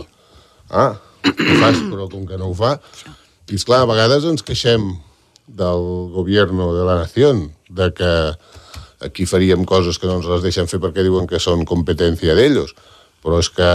Ah, 0.70 0.94
que 1.22 1.32
ho 1.34 1.58
faci, 1.60 1.86
però 1.90 2.08
com 2.12 2.26
que 2.28 2.40
no 2.40 2.52
ho 2.52 2.56
fa... 2.56 2.78
I 3.52 3.58
esclar, 3.58 3.82
a 3.82 3.88
vegades 3.90 4.24
ens 4.24 4.44
queixem 4.46 4.84
del 5.50 5.82
govern 6.14 6.60
de 6.62 6.84
la 6.86 6.94
nació, 7.02 7.32
de 7.68 7.88
que 7.92 8.12
aquí 9.04 9.26
faríem 9.26 9.66
coses 9.68 9.98
que 9.98 10.06
no 10.06 10.20
ens 10.20 10.28
les 10.30 10.44
deixen 10.44 10.70
fer 10.70 10.80
perquè 10.80 11.04
diuen 11.04 11.26
que 11.28 11.40
són 11.42 11.66
competència 11.68 12.36
d'ells, 12.38 12.72
però 13.22 13.40
és 13.42 13.50
que 13.52 13.68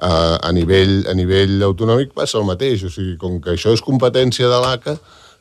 a, 0.00 0.10
a, 0.40 0.50
nivell, 0.56 1.04
a 1.08 1.14
nivell 1.14 1.60
autonòmic 1.68 2.16
passa 2.16 2.40
el 2.40 2.48
mateix, 2.48 2.84
o 2.88 2.90
sigui, 2.92 3.16
com 3.20 3.38
que 3.44 3.54
això 3.54 3.74
és 3.76 3.84
competència 3.84 4.48
de 4.50 4.60
l'ACA, 4.64 4.96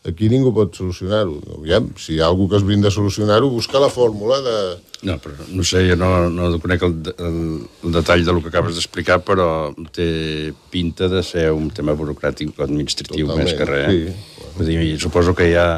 aquí 0.07 0.29
ningú 0.29 0.51
pot 0.55 0.75
solucionar-ho. 0.77 1.39
Aviam, 1.57 1.89
si 1.99 2.15
hi 2.15 2.19
ha 2.21 2.27
algú 2.29 2.47
que 2.49 2.59
es 2.59 2.65
brinda 2.65 2.91
a 2.91 2.93
solucionar-ho, 2.93 3.49
busca 3.49 3.81
la 3.81 3.89
fórmula 3.89 4.39
de... 4.45 4.57
No, 5.05 5.17
però 5.21 5.47
no 5.51 5.65
sé, 5.67 5.83
jo 5.89 5.97
no, 5.99 6.29
no 6.33 6.49
conec 6.63 6.85
el, 6.87 6.95
el, 7.15 7.39
el 7.85 7.97
detall 7.97 8.23
del 8.25 8.41
que 8.41 8.51
acabes 8.53 8.77
d'explicar, 8.77 9.19
però 9.25 9.47
té 9.93 10.53
pinta 10.73 11.09
de 11.11 11.21
ser 11.25 11.49
un 11.53 11.69
tema 11.73 11.97
burocràtic 11.97 12.55
o 12.55 12.65
administratiu 12.65 13.27
Totalment, 13.27 13.45
més 13.45 13.57
que 13.57 13.69
res. 13.69 13.91
sí. 13.91 14.13
Eh? 14.13 14.51
Vull 14.55 14.71
dir, 14.71 14.95
suposo 15.01 15.35
que 15.35 15.49
hi 15.51 15.57
ha 15.59 15.69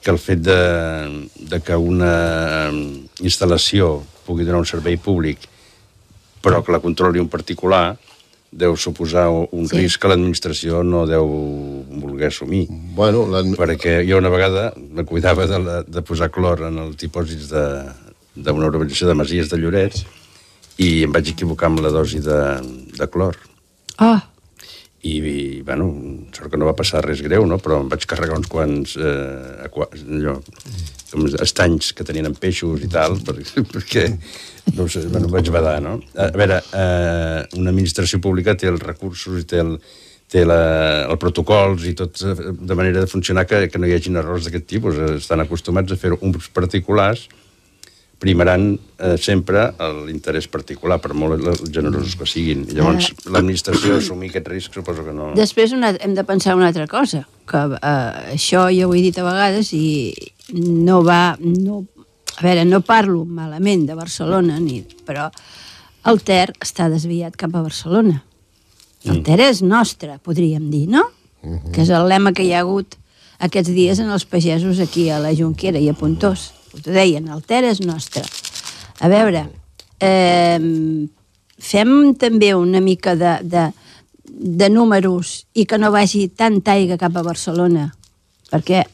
que 0.00 0.12
el 0.14 0.18
fet 0.22 0.40
de, 0.46 0.60
de 1.50 1.58
que 1.66 1.76
una 1.76 2.70
instal·lació 3.26 3.98
pugui 4.24 4.46
donar 4.46 4.62
un 4.62 4.68
servei 4.70 4.96
públic 5.02 5.44
però 6.46 6.62
que 6.62 6.70
la 6.70 6.78
controli 6.78 7.18
un 7.18 7.28
particular 7.28 7.96
deu 8.52 8.76
suposar 8.76 9.28
un 9.30 9.66
Sí. 9.68 9.76
risc 9.76 10.00
que 10.00 10.08
l'administració 10.08 10.82
no 10.84 11.06
deu 11.06 11.26
voler 12.00 12.28
assumir. 12.28 12.66
Bueno. 12.70 13.26
Perquè 13.56 14.00
jo 14.08 14.18
una 14.18 14.28
vegada 14.32 14.72
me 14.76 15.04
cuidava 15.04 15.46
de, 15.46 15.58
la, 15.58 15.82
de 15.82 16.02
posar 16.02 16.30
clor 16.30 16.62
en 16.68 16.78
els 16.78 16.96
dipòsits 16.96 17.50
de- 17.50 17.90
d'una 18.36 18.66
urbanització 18.68 19.08
de 19.08 19.14
Masies 19.14 19.48
de 19.50 19.56
Lloret 19.58 19.94
i 20.78 21.02
em 21.04 21.12
vaig 21.12 21.28
equivocar 21.32 21.66
amb 21.70 21.80
la 21.80 21.88
dosi 21.90 22.18
de, 22.20 22.40
de 22.98 23.06
clor. 23.08 23.36
Oh, 23.98 24.18
I, 25.06 25.18
i, 25.20 25.62
bueno, 25.62 25.86
sort 26.34 26.50
que 26.50 26.58
no 26.58 26.66
va 26.66 26.74
passar 26.76 27.00
res 27.04 27.20
greu, 27.22 27.46
no? 27.46 27.56
però 27.62 27.80
em 27.80 27.88
vaig 27.88 28.04
carregar 28.10 28.36
uns 28.36 28.48
quants 28.50 28.96
eh, 28.98 29.64
aqua, 29.64 29.86
allò, 29.92 30.40
com 31.10 31.26
estanys 31.42 31.92
que 31.96 32.06
tenien 32.06 32.28
amb 32.30 32.38
peixos 32.40 32.82
i 32.84 32.90
tal, 32.90 33.18
perquè, 33.26 33.62
perquè 33.74 34.06
no 34.76 34.88
sé, 34.90 35.06
bueno, 35.12 35.30
vaig 35.32 35.50
badar, 35.54 35.78
no? 35.84 35.98
A 36.18 36.30
veure, 36.34 36.58
eh, 36.74 37.40
una 37.58 37.72
administració 37.72 38.20
pública 38.22 38.56
té 38.58 38.70
els 38.72 38.82
recursos 38.82 39.40
i 39.42 39.46
té 39.48 39.62
el, 39.62 39.76
té 40.32 40.42
la, 40.46 40.60
el 41.06 41.18
protocols 41.22 41.86
i 41.86 41.94
tot 41.98 42.20
eh, 42.26 42.36
de 42.58 42.78
manera 42.78 43.04
de 43.04 43.10
funcionar 43.10 43.46
que, 43.46 43.66
que 43.70 43.80
no 43.80 43.88
hi 43.88 43.94
hagin 43.96 44.18
errors 44.18 44.46
d'aquest 44.46 44.66
tipus. 44.70 44.98
Estan 45.16 45.44
acostumats 45.44 45.94
a 45.94 46.00
fer 46.00 46.16
uns 46.18 46.50
particulars 46.54 47.28
primaran 48.18 48.78
eh, 48.98 49.16
sempre 49.20 49.68
l'interès 50.06 50.48
particular, 50.48 50.98
per 51.04 51.12
molt 51.14 51.42
generosos 51.72 52.16
que 52.16 52.28
siguin. 52.28 52.64
I 52.70 52.78
llavors, 52.78 53.10
l'administració 53.28 53.98
assumir 53.98 54.30
aquest 54.32 54.48
risc 54.52 54.78
suposo 54.78 55.04
que 55.04 55.12
no... 55.16 55.32
Després 55.36 55.74
una, 55.76 55.92
hem 56.00 56.16
de 56.16 56.24
pensar 56.24 56.56
una 56.56 56.70
altra 56.70 56.86
cosa, 56.88 57.26
que 57.48 57.64
eh, 57.76 58.32
això 58.36 58.66
ja 58.72 58.88
ho 58.88 58.94
he 58.96 59.04
dit 59.04 59.20
a 59.20 59.26
vegades 59.26 59.72
i 59.76 59.86
no 60.56 61.02
va... 61.04 61.36
No, 61.42 61.84
a 62.36 62.44
veure, 62.44 62.64
no 62.68 62.82
parlo 62.84 63.24
malament 63.24 63.86
de 63.88 63.96
Barcelona, 63.96 64.58
ni, 64.60 64.82
però 65.08 65.28
el 66.06 66.20
Ter 66.24 66.50
està 66.62 66.90
desviat 66.92 67.36
cap 67.36 67.54
a 67.56 67.64
Barcelona. 67.64 68.22
El 69.06 69.22
Ter 69.26 69.38
és 69.44 69.62
nostre, 69.62 70.18
podríem 70.24 70.68
dir, 70.72 70.86
no? 70.90 71.04
Que 71.72 71.84
és 71.84 71.90
el 71.94 72.08
lema 72.10 72.32
que 72.34 72.42
hi 72.42 72.52
ha 72.56 72.64
hagut 72.64 72.96
aquests 73.38 73.70
dies 73.70 74.00
en 74.02 74.10
els 74.10 74.24
pagesos 74.26 74.80
aquí 74.82 75.08
a 75.12 75.20
la 75.22 75.32
Junquera 75.36 75.78
i 75.78 75.88
a 75.88 75.94
Pontós. 75.96 76.50
Ho 76.76 76.92
deien, 76.92 77.28
el 77.32 77.42
Ter 77.42 77.64
és 77.64 77.80
nostre. 77.84 78.22
A 79.00 79.08
veure, 79.12 79.46
eh, 80.00 80.58
fem 81.58 81.92
també 82.20 82.52
una 82.54 82.82
mica 82.84 83.16
de, 83.16 83.38
de, 83.42 83.68
de 84.26 84.68
números 84.70 85.46
i 85.54 85.64
que 85.64 85.78
no 85.80 85.92
vagi 85.94 86.28
tanta 86.28 86.76
aigua 86.76 87.00
cap 87.00 87.16
a 87.16 87.24
Barcelona, 87.24 87.88
perquè 88.50 88.84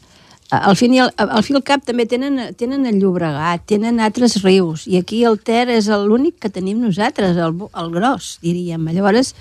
al, 0.53 0.77
fin 0.77 0.93
i 0.93 1.01
al, 1.01 1.11
al 1.17 1.43
fi 1.45 1.57
al 1.57 1.65
cap 1.65 1.85
també 1.87 2.05
tenen, 2.07 2.39
tenen 2.61 2.87
el 2.89 2.99
Llobregat, 3.01 3.65
tenen 3.71 4.01
altres 4.05 4.39
rius, 4.45 4.87
i 4.87 4.99
aquí 5.01 5.23
el 5.25 5.39
Ter 5.41 5.67
és 5.73 5.89
l'únic 5.89 6.39
que 6.43 6.53
tenim 6.53 6.83
nosaltres, 6.83 7.39
el, 7.41 7.57
el 7.57 7.93
gros, 7.95 8.37
diríem. 8.45 8.85
Llavors, 8.93 9.33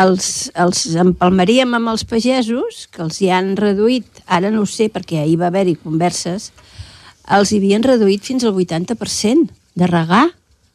els, 0.00 0.28
els 0.56 0.84
empalmaríem 1.04 1.76
amb 1.76 1.92
els 1.92 2.06
pagesos, 2.08 2.86
que 2.92 3.04
els 3.04 3.20
hi 3.20 3.28
han 3.28 3.52
reduït, 3.60 4.22
ara 4.26 4.50
no 4.50 4.64
ho 4.64 4.68
sé 4.68 4.88
perquè 4.92 5.20
ahir 5.20 5.38
va 5.42 5.50
haver-hi 5.52 5.76
converses, 5.82 6.50
els 7.30 7.52
hi 7.52 7.60
havien 7.60 7.84
reduït 7.84 8.24
fins 8.26 8.44
al 8.44 8.56
80% 8.56 9.52
de 9.78 9.90
regar. 9.90 10.28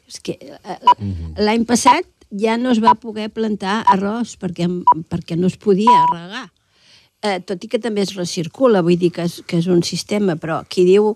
És 0.07 0.21
que 0.23 0.38
eh, 0.39 0.77
l'any 1.43 1.65
passat 1.67 2.07
ja 2.31 2.57
no 2.60 2.71
es 2.71 2.79
va 2.83 2.95
poder 2.99 3.29
plantar 3.31 3.81
arròs 3.88 4.36
perquè, 4.39 4.67
perquè 5.12 5.36
no 5.39 5.47
es 5.51 5.57
podia 5.60 6.05
regar. 6.12 6.47
Eh, 7.25 7.39
tot 7.41 7.63
i 7.63 7.67
que 7.71 7.79
també 7.81 8.03
es 8.05 8.15
recircula, 8.15 8.83
vull 8.86 8.99
dir 8.99 9.12
que 9.15 9.25
és, 9.25 9.41
que 9.47 9.57
és 9.60 9.67
un 9.67 9.81
sistema, 9.83 10.38
però 10.38 10.62
qui 10.69 10.86
diu 10.86 11.15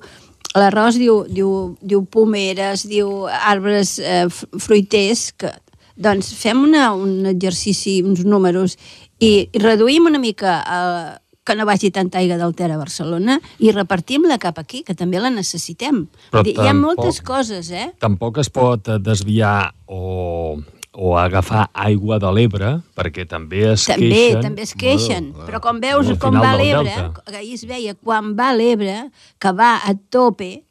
l'arròs 0.57 0.97
diu, 0.99 1.21
diu, 1.29 1.77
diu 1.79 2.03
pomeres, 2.11 2.83
diu 2.89 3.27
arbres 3.31 3.97
eh, 3.99 4.25
fruiters, 4.31 5.29
que, 5.37 5.51
doncs 5.95 6.33
fem 6.35 6.63
una, 6.65 6.91
un 6.97 7.27
exercici, 7.29 8.01
uns 8.03 8.25
números, 8.25 8.77
i, 9.21 9.47
i 9.53 9.61
reduïm 9.61 10.09
una 10.09 10.19
mica 10.19 10.57
eh, 10.59 11.11
que 11.43 11.55
no 11.55 11.65
vagi 11.65 11.89
tanta 11.91 12.19
aigua 12.19 12.37
del 12.37 12.53
Ter 12.55 12.69
a 12.71 12.77
Barcelona 12.77 13.39
i 13.59 13.71
repartim-la 13.73 14.37
cap 14.41 14.59
aquí, 14.61 14.83
que 14.85 14.93
també 14.95 15.19
la 15.19 15.31
necessitem. 15.33 16.03
Però 16.31 16.43
Dir, 16.45 16.53
Hi 16.57 16.67
ha 16.67 16.71
tampoc- 16.73 16.83
moltes 17.01 17.21
coses, 17.25 17.71
eh? 17.71 17.87
Tampoc 17.99 18.37
es 18.43 18.49
pot 18.53 18.87
eh, 18.87 18.99
desviar 19.01 19.73
o, 19.87 20.59
o 20.93 21.17
agafar 21.17 21.69
aigua 21.73 22.19
de 22.21 22.31
l'Ebre, 22.35 22.71
perquè 22.95 23.25
també 23.27 23.63
es 23.73 23.85
També, 23.89 24.09
queixen... 24.11 24.41
també 24.45 24.61
es 24.67 24.73
queixen. 24.75 25.31
Bueno, 25.33 25.47
però 25.49 25.61
com 25.63 25.79
veus 25.81 26.11
com 26.21 26.37
va 26.37 26.53
l'Ebre, 26.59 26.93
ahir 27.33 27.55
es 27.57 27.65
veia 27.65 27.95
quan 27.95 28.35
va 28.37 28.51
l'Ebre, 28.53 29.07
que 29.41 29.51
va 29.57 29.79
a 29.81 29.95
tope, 30.13 30.61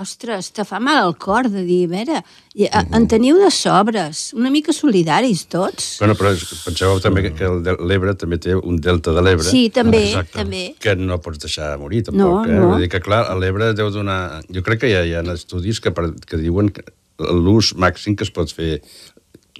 ostres, 0.00 0.50
te 0.54 0.64
fa 0.66 0.80
mal 0.82 0.98
al 1.04 1.14
cor 1.20 1.48
de 1.50 1.62
dir, 1.66 1.84
a 1.86 1.90
veure, 1.92 2.20
i, 2.54 2.66
a, 2.66 2.82
en 2.96 3.06
teniu 3.10 3.38
de 3.40 3.50
sobres, 3.54 4.30
una 4.36 4.50
mica 4.52 4.72
solidaris 4.74 5.44
tots. 5.52 5.90
Bueno, 6.00 6.16
però 6.18 6.32
penseu 6.64 7.00
també 7.02 7.26
que, 7.28 7.48
el 7.48 7.62
l'Ebre 7.90 8.14
també 8.18 8.40
té 8.42 8.56
un 8.56 8.80
delta 8.82 9.14
de 9.16 9.24
l'Ebre 9.24 9.46
Sí, 9.46 9.68
també, 9.74 10.02
Exacte. 10.08 10.40
també. 10.40 10.64
que 10.80 10.96
no 10.98 11.20
pots 11.22 11.42
deixar 11.44 11.72
morir, 11.82 12.02
tampoc. 12.08 12.22
No, 12.22 12.44
eh? 12.46 12.56
no. 12.58 12.72
Vull 12.72 12.84
dir 12.84 12.90
que, 12.92 13.02
clar, 13.04 13.24
a 13.30 13.36
l'Ebre 13.38 13.72
deu 13.78 13.92
donar... 13.94 14.42
Jo 14.50 14.64
crec 14.66 14.84
que 14.84 14.90
hi 14.90 14.96
ha, 14.98 15.04
hi 15.06 15.14
ha 15.18 15.24
estudis 15.34 15.80
que, 15.82 15.94
per, 15.94 16.10
que 16.26 16.40
diuen 16.40 16.72
que 16.74 16.86
l'ús 17.20 17.74
màxim 17.78 18.16
que 18.16 18.26
es 18.26 18.32
pot 18.34 18.52
fer 18.52 18.80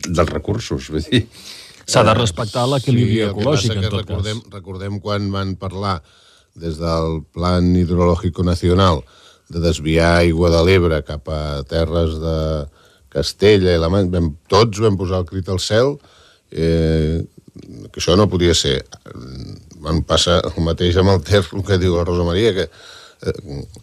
dels 0.06 0.32
recursos, 0.32 0.90
vull 0.90 1.04
dir... 1.06 1.26
S'ha 1.90 2.04
de 2.06 2.12
respectar 2.14 2.68
l'equilibri 2.70 3.22
el 3.24 3.32
que 3.32 3.40
ecològic, 3.40 3.72
en 3.74 3.80
que 3.82 3.88
tot 3.90 4.02
recordem, 4.04 4.42
cas. 4.44 4.52
recordem 4.54 4.98
quan 5.02 5.30
van 5.34 5.56
parlar 5.58 5.96
des 6.60 6.78
del 6.78 7.22
Plan 7.34 7.66
Hidrològico 7.78 8.44
Nacional 8.46 9.02
de 9.50 9.62
desviar 9.62 10.20
aigua 10.20 10.50
de 10.52 10.62
l'Ebre 10.66 11.02
cap 11.06 11.28
a 11.32 11.42
terres 11.68 12.16
de 12.22 12.38
Castella 13.10 13.74
i 13.74 13.82
la 13.82 13.90
Man... 13.90 14.10
Vam, 14.12 14.32
tots 14.50 14.80
vam 14.82 14.96
posar 14.98 15.22
el 15.22 15.28
crit 15.28 15.50
al 15.50 15.60
cel 15.62 15.96
eh, 16.50 17.20
que 17.90 17.98
això 17.98 18.16
no 18.18 18.30
podia 18.30 18.54
ser. 18.54 18.78
Van 19.82 20.02
passar 20.06 20.40
el 20.46 20.64
mateix 20.64 20.98
amb 21.00 21.14
el 21.14 21.22
Ter, 21.26 21.42
el 21.42 21.64
que 21.66 21.78
diu 21.82 21.96
la 21.98 22.06
Rosa 22.06 22.26
Maria, 22.26 22.54
que 22.56 22.66
eh, 22.66 23.36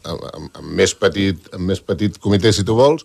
amb, 0.08 0.27
amb, 0.32 0.69
més 0.80 0.95
petit, 0.95 1.49
amb 1.53 1.73
més 1.73 1.84
petit 1.84 2.15
comitè, 2.23 2.53
si 2.56 2.65
tu 2.67 2.77
vols, 2.77 3.03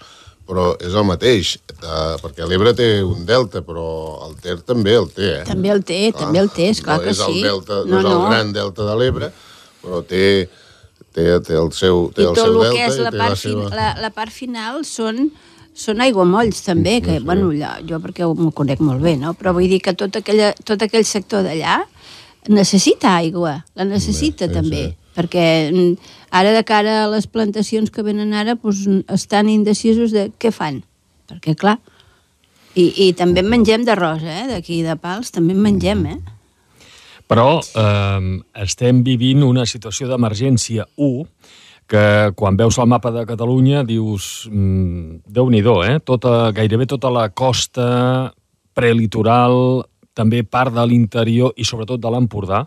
però 0.48 0.72
és 0.82 0.94
el 0.98 1.06
mateix, 1.06 1.56
eh, 1.78 2.14
perquè 2.22 2.46
l'Ebre 2.48 2.74
té 2.78 2.88
un 3.06 3.26
delta, 3.26 3.62
però 3.66 3.86
el 4.28 4.38
Ter 4.42 4.58
també 4.66 4.96
el 4.98 5.10
té, 5.14 5.28
eh? 5.40 5.44
També 5.48 5.70
el 5.74 5.84
té, 5.86 6.00
també 6.16 6.42
el 6.42 6.50
té, 6.54 6.70
esclar 6.76 6.98
no 7.00 7.06
que 7.06 7.14
és 7.14 7.22
sí. 7.22 7.38
El 7.42 7.48
delta, 7.50 7.82
no, 7.82 7.94
No, 7.94 8.00
és 8.00 8.10
el 8.10 8.26
gran 8.28 8.52
delta 8.56 8.88
de 8.88 8.98
l'Ebre, 8.98 9.30
però 9.82 10.02
té, 10.06 10.24
té, 11.14 11.24
té 11.46 11.56
el 11.58 11.72
seu, 11.76 12.08
té 12.16 12.24
I 12.24 12.28
el 12.30 12.36
tot 12.36 12.44
seu 12.46 12.52
el 12.52 12.60
delta 12.60 12.76
que 12.76 12.84
és 12.88 13.00
la 13.00 13.14
part, 13.14 13.34
la 13.34 13.40
seva... 13.40 13.70
la, 13.72 13.88
la 14.02 14.12
part 14.14 14.34
final 14.34 14.84
són 14.88 15.26
són 15.72 16.02
aiguamolls 16.04 16.60
també, 16.66 16.98
que, 17.00 17.18
bueno, 17.24 17.48
allà, 17.48 17.78
jo 17.88 17.96
perquè 18.02 18.26
ho 18.28 18.34
conec 18.52 18.82
molt 18.84 19.00
bé, 19.00 19.14
no? 19.16 19.32
però 19.32 19.54
vull 19.56 19.70
dir 19.70 19.80
que 19.80 19.94
tot, 19.96 20.18
aquella, 20.20 20.50
tot 20.68 20.82
aquell 20.84 21.06
sector 21.08 21.46
d'allà 21.46 21.78
necessita 22.52 23.14
aigua, 23.16 23.62
la 23.78 23.86
necessita 23.88 24.48
sí, 24.48 24.52
també, 24.52 24.82
sí. 24.90 25.12
perquè 25.16 25.46
mm, 25.70 26.12
ara 26.36 26.52
de 26.52 26.62
cara 26.68 26.98
a 27.04 27.08
les 27.12 27.26
plantacions 27.26 27.90
que 27.90 28.04
venen 28.04 28.34
ara 28.36 28.56
doncs, 28.60 28.84
estan 29.14 29.48
indecisos 29.48 30.12
de 30.12 30.28
què 30.36 30.52
fan, 30.52 30.82
perquè 31.30 31.56
clar, 31.56 31.78
i, 32.74 32.88
i 33.06 33.12
també 33.16 33.40
en 33.40 33.50
mengem 33.52 33.88
d'arròs, 33.88 34.24
eh? 34.24 34.44
d'aquí 34.52 34.82
de 34.84 34.96
Pals, 35.00 35.32
també 35.32 35.56
en 35.56 35.64
mengem, 35.64 36.04
eh? 36.12 36.20
Però 37.32 37.48
eh, 37.60 38.28
estem 38.62 39.02
vivint 39.06 39.44
una 39.46 39.66
situació 39.68 40.10
d'emergència 40.10 40.86
1 40.96 41.26
que 41.92 42.32
quan 42.38 42.56
veus 42.56 42.78
el 42.80 42.88
mapa 42.88 43.10
de 43.12 43.24
Catalunya 43.28 43.82
dius, 43.84 44.46
mm, 44.48 45.24
déu-n'hi-do, 45.28 45.80
eh? 45.84 45.98
Tota, 46.00 46.52
gairebé 46.56 46.86
tota 46.88 47.10
la 47.12 47.26
costa 47.28 48.32
prelitoral, 48.72 49.82
també 50.16 50.42
part 50.44 50.72
de 50.72 50.84
l'interior 50.88 51.52
i 51.56 51.66
sobretot 51.68 52.00
de 52.00 52.12
l'Empordà, 52.12 52.66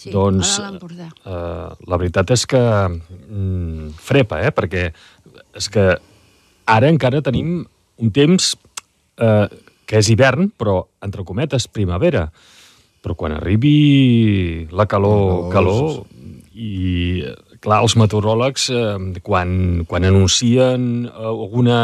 Sí, 0.00 0.08
doncs 0.14 0.54
eh, 0.56 1.68
la 1.92 1.96
veritat 2.00 2.30
és 2.32 2.46
que 2.48 2.60
mm, 2.88 3.90
frepa, 4.00 4.38
eh? 4.40 4.52
perquè 4.54 4.86
és 5.60 5.66
que 5.68 5.90
ara 6.64 6.88
encara 6.88 7.20
tenim 7.26 7.58
un 8.00 8.12
temps 8.14 8.54
eh, 9.20 9.46
que 9.84 10.00
és 10.00 10.08
hivern, 10.08 10.48
però, 10.56 10.78
entre 11.04 11.26
cometes, 11.28 11.66
primavera. 11.68 12.30
Però 13.00 13.14
quan 13.16 13.32
arribi 13.32 14.66
la 14.70 14.86
calor, 14.86 15.46
La 15.48 15.52
calor, 15.54 15.84
calor 16.04 16.20
i, 16.52 17.22
clar, 17.60 17.78
els 17.80 17.94
meteoròlegs, 17.96 18.66
eh, 18.74 19.20
quan, 19.24 19.84
quan 19.88 20.04
anuncien 20.04 21.08
alguna, 21.08 21.78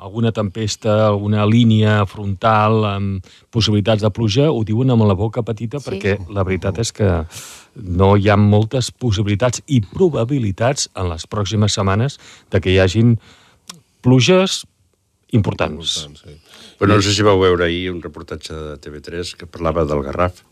alguna 0.00 0.32
tempesta, 0.32 1.08
alguna 1.10 1.44
línia 1.44 2.06
frontal 2.08 2.84
amb 2.88 3.28
possibilitats 3.52 4.04
de 4.04 4.10
pluja, 4.14 4.50
ho 4.50 4.64
diuen 4.64 4.90
amb 4.94 5.04
la 5.04 5.16
boca 5.18 5.42
petita 5.42 5.80
Sí. 5.80 5.90
perquè 5.90 6.16
la 6.32 6.44
veritat 6.44 6.78
és 6.78 6.92
que 6.92 7.26
no 7.74 8.16
hi 8.16 8.30
ha 8.30 8.36
moltes 8.36 8.90
possibilitats 8.90 9.60
i 9.66 9.80
probabilitats 9.82 10.88
en 10.94 11.10
les 11.10 11.26
pròximes 11.26 11.74
setmanes 11.74 12.18
de 12.50 12.60
que 12.60 12.70
hi 12.70 12.78
hagin 12.78 13.18
pluges 14.00 14.64
importants. 15.32 16.04
Important, 16.06 16.16
sí. 16.24 16.40
Però 16.78 16.94
no 16.94 17.02
sé 17.02 17.12
si 17.12 17.22
vau 17.26 17.38
veure 17.40 17.64
ahir 17.66 17.90
un 17.90 18.00
reportatge 18.02 18.54
de 18.54 18.76
TV3 18.78 19.34
que 19.36 19.46
parlava 19.46 19.84
del 19.84 20.02
Garraf. 20.02 20.42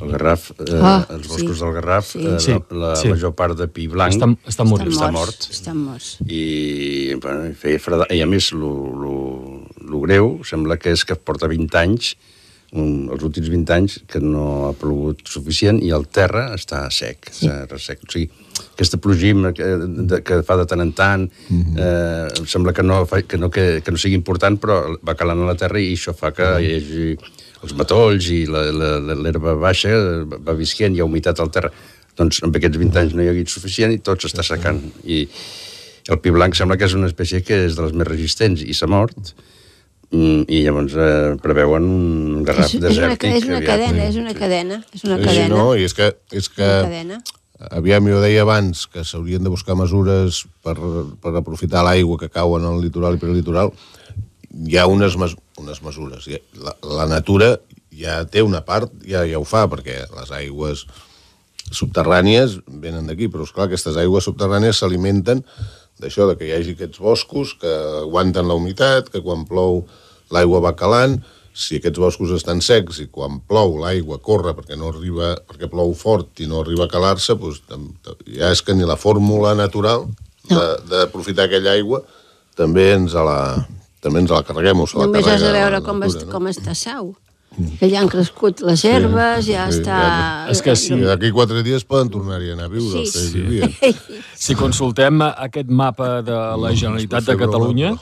El 0.00 0.12
Garraf, 0.14 0.50
eh, 0.60 0.78
Ah, 0.80 1.06
els 1.10 1.26
sí. 1.26 1.32
boscos 1.32 1.60
del 1.60 1.72
Garraf, 1.74 2.06
Sí. 2.12 2.18
eh, 2.26 2.38
Sí, 2.40 2.52
la, 2.70 2.76
la 2.90 2.96
sí. 2.96 3.08
major 3.08 3.34
part 3.34 3.56
de 3.58 3.66
pi 3.68 3.86
blanc 3.90 4.12
Estan, 4.14 4.36
estan 4.46 4.68
morint. 4.68 4.92
Està 4.92 5.10
mort. 5.12 5.48
Estan 5.50 5.76
morts. 5.76 6.16
i, 6.26 7.14
bueno, 7.22 7.46
i 7.50 7.54
feia 7.54 7.78
freda... 7.82 8.06
I 8.14 8.20
a 8.22 8.26
més, 8.30 8.52
el 8.52 10.00
greu 10.02 10.38
sembla 10.46 10.76
que 10.80 10.92
és 10.94 11.04
que 11.04 11.16
porta 11.16 11.48
20 11.50 11.78
anys, 11.80 12.14
un, 12.76 13.08
els 13.12 13.22
últims 13.24 13.48
20 13.48 13.72
anys, 13.72 13.98
que 14.06 14.20
no 14.20 14.68
ha 14.68 14.72
plogut 14.76 15.22
suficient 15.24 15.78
i 15.82 15.88
el 15.96 16.04
terra 16.12 16.50
està 16.56 16.82
sec, 16.92 17.30
sí. 17.32 17.46
està 17.48 17.64
ressec. 17.70 18.02
O 18.04 18.12
sigui, 18.12 18.28
aquesta 18.74 18.98
plogim 19.00 19.46
que, 19.56 19.68
de, 20.10 20.20
que 20.26 20.42
fa 20.44 20.58
de 20.60 20.66
tant 20.68 20.82
en 20.84 20.92
tant, 20.92 21.24
eh, 21.48 22.28
em 22.38 22.46
sembla 22.50 22.74
que 22.76 22.84
no, 22.84 23.00
fa, 23.08 23.22
que, 23.24 23.40
no, 23.40 23.48
que, 23.50 23.80
que 23.84 23.94
no 23.94 24.00
sigui 24.00 24.18
important, 24.20 24.58
però 24.60 24.82
va 25.00 25.16
calant 25.16 25.40
a 25.46 25.48
la 25.48 25.56
terra 25.58 25.80
i 25.80 25.94
això 25.96 26.12
fa 26.16 26.34
que 26.36 26.50
hi 26.60 26.74
hagi 26.76 27.06
els 27.64 27.74
matolls 27.78 28.28
i 28.30 28.44
l'herba 28.46 29.54
baixa 29.58 29.90
va 30.28 30.54
visquent, 30.58 30.94
hi 30.94 31.00
ha 31.02 31.06
humitat 31.08 31.40
al 31.42 31.50
terra. 31.54 31.70
Doncs 32.18 32.40
amb 32.46 32.56
aquests 32.58 32.78
20 32.80 32.98
anys 33.02 33.14
no 33.14 33.22
hi 33.22 33.28
ha 33.30 33.34
hagut 33.34 33.50
suficient 33.52 33.92
i 33.94 33.98
tot 34.02 34.22
s'està 34.24 34.42
secant. 34.46 34.80
I 35.04 35.24
el 36.08 36.18
pi 36.24 36.32
blanc 36.34 36.56
sembla 36.56 36.78
que 36.80 36.86
és 36.88 36.94
una 36.98 37.06
espècie 37.10 37.42
que 37.44 37.64
és 37.68 37.76
de 37.76 37.84
les 37.86 37.92
més 37.94 38.08
resistents 38.08 38.62
i 38.64 38.74
s'ha 38.74 38.88
mort. 38.90 39.34
Mm, 40.10 40.46
I 40.48 40.62
llavors 40.64 40.94
eh, 40.96 41.34
preveuen 41.44 41.84
un 41.84 42.38
garraf 42.46 42.70
És, 42.70 42.78
és, 42.78 42.80
una, 42.80 42.88
desèrtic. 42.88 43.34
és 43.36 43.44
una 43.44 43.58
aviat. 43.58 43.68
cadena, 43.74 44.06
és 44.08 44.16
una 44.16 44.32
cadena, 44.34 44.78
és 44.96 45.04
una 45.04 45.18
Sí, 45.18 45.22
sí, 45.22 45.28
cadena. 45.28 45.48
no, 45.52 45.66
i 45.76 45.84
és 45.84 45.92
que, 45.94 46.06
és 46.32 46.48
que 46.48 46.64
Una 46.64 46.86
cadena. 46.88 47.18
aviam, 47.76 48.08
jo 48.08 48.20
deia 48.24 48.40
abans 48.46 48.86
que 48.88 49.04
s'haurien 49.04 49.44
de 49.44 49.52
buscar 49.52 49.76
mesures 49.76 50.46
per, 50.64 50.78
per 51.20 51.34
aprofitar 51.36 51.84
l'aigua 51.84 52.16
que 52.22 52.30
cau 52.32 52.56
en 52.56 52.64
el 52.70 52.80
litoral 52.86 53.18
i 53.18 53.20
prelitoral. 53.20 53.74
Hi 54.66 54.78
ha 54.78 54.86
unes, 54.90 55.14
mes 55.20 55.36
unes 55.60 55.82
mesures. 55.84 56.26
La, 56.58 56.74
la 56.82 57.06
natura 57.10 57.56
ja 57.98 58.22
té 58.30 58.42
una 58.42 58.62
part, 58.66 58.90
ja, 59.06 59.24
ja 59.26 59.38
ho 59.38 59.46
fa, 59.46 59.66
perquè 59.70 60.00
les 60.16 60.32
aigües 60.34 60.84
subterrànies 61.74 62.58
venen 62.80 63.08
d'aquí, 63.08 63.28
però 63.28 63.44
esclar, 63.44 63.68
aquestes 63.68 63.98
aigües 64.00 64.24
subterrànies 64.28 64.80
s'alimenten 64.80 65.42
d'això, 66.00 66.28
de 66.30 66.36
que 66.38 66.46
hi 66.48 66.54
hagi 66.56 66.76
aquests 66.76 67.00
boscos 67.02 67.56
que 67.60 67.72
aguanten 68.04 68.48
la 68.48 68.56
humitat, 68.56 69.10
que 69.12 69.22
quan 69.24 69.44
plou 69.48 69.82
l'aigua 70.32 70.62
va 70.64 70.74
calant, 70.78 71.18
si 71.58 71.80
aquests 71.80 71.98
boscos 71.98 72.30
estan 72.36 72.60
secs 72.62 73.00
i 73.02 73.08
quan 73.10 73.40
plou 73.50 73.76
l'aigua 73.82 74.20
corre 74.22 74.52
perquè 74.54 74.78
no 74.78 74.92
arriba, 74.92 75.32
perquè 75.48 75.66
plou 75.70 75.90
fort 75.98 76.38
i 76.40 76.46
no 76.46 76.62
arriba 76.62 76.86
a 76.86 76.92
calar-se, 76.92 77.34
doncs, 77.34 77.64
ja 78.30 78.52
és 78.54 78.62
que 78.62 78.76
ni 78.78 78.86
la 78.86 78.96
fórmula 78.96 79.56
natural 79.58 80.06
de- 80.48 80.76
d'aprofitar 80.88 81.48
aquella 81.48 81.74
aigua 81.74 82.04
també 82.56 82.92
ens 82.94 83.12
la, 83.18 83.66
també 84.04 84.20
ens 84.24 84.30
la 84.30 84.42
carreguem 84.46 84.80
o 84.80 84.86
se 84.86 84.98
la 84.98 85.06
Només 85.08 85.26
has 85.26 85.40
de 85.42 85.52
veure 85.54 85.80
com, 85.82 85.98
natura, 85.98 86.18
est, 86.20 86.26
no? 86.28 86.32
com 86.32 86.46
està 86.52 86.74
Sau. 86.78 87.14
Que 87.80 87.88
ja 87.90 87.98
han 88.04 88.06
crescut 88.12 88.60
les 88.62 88.84
herbes, 88.86 89.46
ja 89.48 89.64
sí, 89.72 89.80
està... 89.80 89.96
ja- 89.98 90.50
És 90.52 90.60
que 90.62 90.76
sí. 90.78 90.94
D'aquí 91.00 91.32
quatre 91.34 91.64
dies 91.66 91.82
poden 91.88 92.10
tornar-hi 92.12 92.52
a 92.52 92.54
anar 92.54 92.68
a 92.68 92.70
viure, 92.70 93.00
Sí, 93.06 93.30
sí. 93.32 93.40
vivien. 93.40 93.72
Si 94.38 94.54
consultem 94.54 95.18
aquest 95.26 95.66
mapa 95.74 96.20
de 96.22 96.36
la 96.62 96.70
Generalitat 96.76 97.26
de 97.26 97.34
Catalunya, 97.40 97.96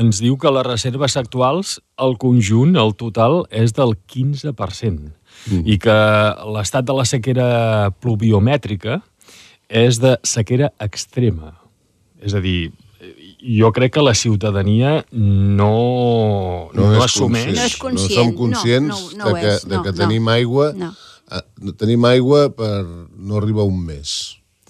ens 0.00 0.22
diu 0.22 0.38
que 0.40 0.48
les 0.54 0.64
reserves 0.64 1.18
actuals, 1.20 1.74
el 2.00 2.16
conjunt, 2.22 2.72
el 2.80 2.94
total, 2.96 3.42
és 3.50 3.74
del 3.76 3.92
15%. 4.08 5.12
I 5.66 5.76
que 5.82 5.98
l'estat 6.54 6.86
de 6.88 6.94
la 6.96 7.04
sequera 7.04 7.90
pluviomètrica 8.00 9.02
és 9.68 9.98
de 10.00 10.16
sequera 10.24 10.70
extrema. 10.80 11.52
És 12.24 12.32
a 12.32 12.40
dir, 12.40 12.70
jo 13.46 13.70
crec 13.72 13.92
que 13.94 14.02
la 14.02 14.14
ciutadania 14.14 15.04
no, 15.12 16.70
no, 16.74 16.90
no 16.92 17.02
assumeix... 17.04 17.52
No 17.54 17.66
és 17.66 17.76
conscient, 17.78 18.10
No 18.10 18.16
som 18.16 18.32
no, 18.32 18.38
conscients 18.40 19.02
no, 19.14 19.18
no 19.20 19.28
ho 19.30 19.34
de 19.34 19.40
que, 19.42 19.52
és, 19.54 19.66
de 19.66 19.76
no, 19.76 19.82
que 19.86 19.92
no. 19.94 19.98
tenim 20.00 20.28
aigua 20.32 20.72
No. 20.76 20.90
eh, 21.30 21.42
tenim 21.78 22.04
aigua 22.10 22.48
per 22.54 22.82
no 22.86 23.38
arribar 23.38 23.66
un 23.68 23.78
mes. 23.86 24.16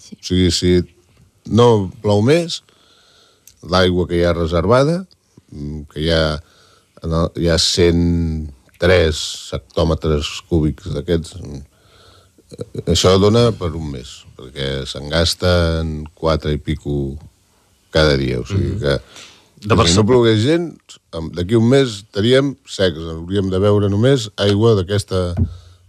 Sí. 0.01 0.17
O 0.19 0.23
sigui, 0.29 0.51
si 0.53 0.73
no 1.49 1.87
plou 2.03 2.21
més, 2.25 2.61
l'aigua 3.63 4.07
que 4.09 4.19
hi 4.19 4.25
ha 4.27 4.35
reservada, 4.37 4.99
mm, 5.51 5.81
que 5.93 6.05
hi 6.05 6.11
ha, 6.13 6.21
hi 7.39 7.49
ha 7.49 7.57
103 7.61 9.23
hectòmetres 9.57 10.29
cúbics 10.49 10.91
d'aquests, 10.95 11.35
eh, 11.41 12.83
això 12.93 13.17
dona 13.19 13.49
per 13.57 13.73
un 13.75 13.89
mes, 13.95 14.13
perquè 14.37 14.85
se'n 14.87 15.09
gasta 15.11 15.81
en 15.81 16.05
4 16.15 16.53
i 16.53 16.61
pico 16.61 17.17
cada 17.91 18.17
dia. 18.17 18.39
O 18.41 18.45
sigui 18.45 18.77
que, 18.81 18.97
De 19.67 19.75
que 19.75 19.87
si 19.89 19.95
no 19.97 20.05
plogués 20.05 20.39
gens, 20.43 20.99
em- 21.17 21.31
d'aquí 21.33 21.55
un 21.57 21.67
mes 21.69 22.03
estaríem 22.03 22.55
secs, 22.69 22.99
hauríem 23.09 23.49
de 23.49 23.59
beure 23.59 23.89
només 23.89 24.29
aigua 24.37 24.75
d'aquesta 24.77 25.33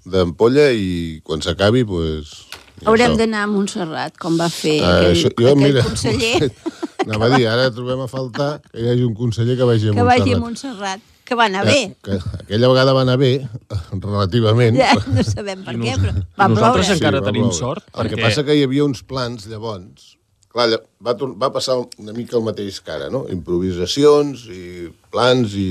d'ampolla 0.09 0.71
i 0.73 1.21
quan 1.25 1.43
s'acabi, 1.45 1.85
doncs... 1.85 2.47
i 2.81 2.87
Haurem 2.87 3.11
això. 3.13 3.19
d'anar 3.19 3.43
a 3.45 3.51
Montserrat, 3.51 4.17
com 4.23 4.39
va 4.39 4.47
fer 4.49 4.79
Ah, 4.81 4.99
aquell, 5.01 5.13
això, 5.17 5.29
jo, 5.35 5.51
aquell 5.51 5.61
mira, 5.61 5.83
conseller 5.85 6.49
anava 7.05 7.27
a 7.27 7.37
dir, 7.37 7.47
ara 7.51 7.69
trobem 7.75 8.01
a 8.01 8.09
faltar 8.09 8.51
que 8.71 8.81
hi 8.81 8.89
hagi 8.93 9.05
un 9.05 9.15
conseller 9.19 9.57
que 9.59 9.67
vagi 9.69 9.89
a 9.89 9.93
que 9.93 9.99
Montserrat. 10.01 10.21
vagi 10.23 10.33
a 10.33 10.39
Montserrat, 10.41 11.01
que 11.29 11.35
va 11.37 11.45
anar 11.51 11.65
bé. 11.67 11.81
Que, 12.01 12.17
que 12.23 12.37
aquella 12.45 12.69
vegada 12.73 12.95
va 12.97 13.03
anar 13.05 13.19
bé, 13.21 13.33
relativament. 14.01 14.79
Ja, 14.81 14.95
no 15.13 15.25
sabem 15.27 15.65
per 15.67 15.75
què, 15.77 15.97
però 16.01 16.15
va 16.39 16.49
nosaltres 16.55 16.87
ploure. 16.87 16.97
encara 17.03 17.21
va 17.21 17.27
tenim 17.27 17.49
ploure. 17.51 17.59
sort, 17.59 17.85
El 17.93 18.09
que 18.09 18.17
perquè- 18.17 18.23
passa 18.31 18.45
que 18.47 18.57
hi 18.57 18.63
havia 18.65 18.87
uns 18.87 19.03
plans, 19.05 19.45
llavors, 19.51 20.15
clar, 20.59 20.83
va, 21.05 21.15
va 21.39 21.51
passar 21.55 21.79
una 22.01 22.15
mica 22.17 22.39
el 22.39 22.45
mateix 22.47 22.81
que 22.83 22.95
ara, 22.95 23.09
no? 23.13 23.25
Improvisacions 23.33 24.47
i 24.53 24.89
plans 25.13 25.55
i 25.59 25.69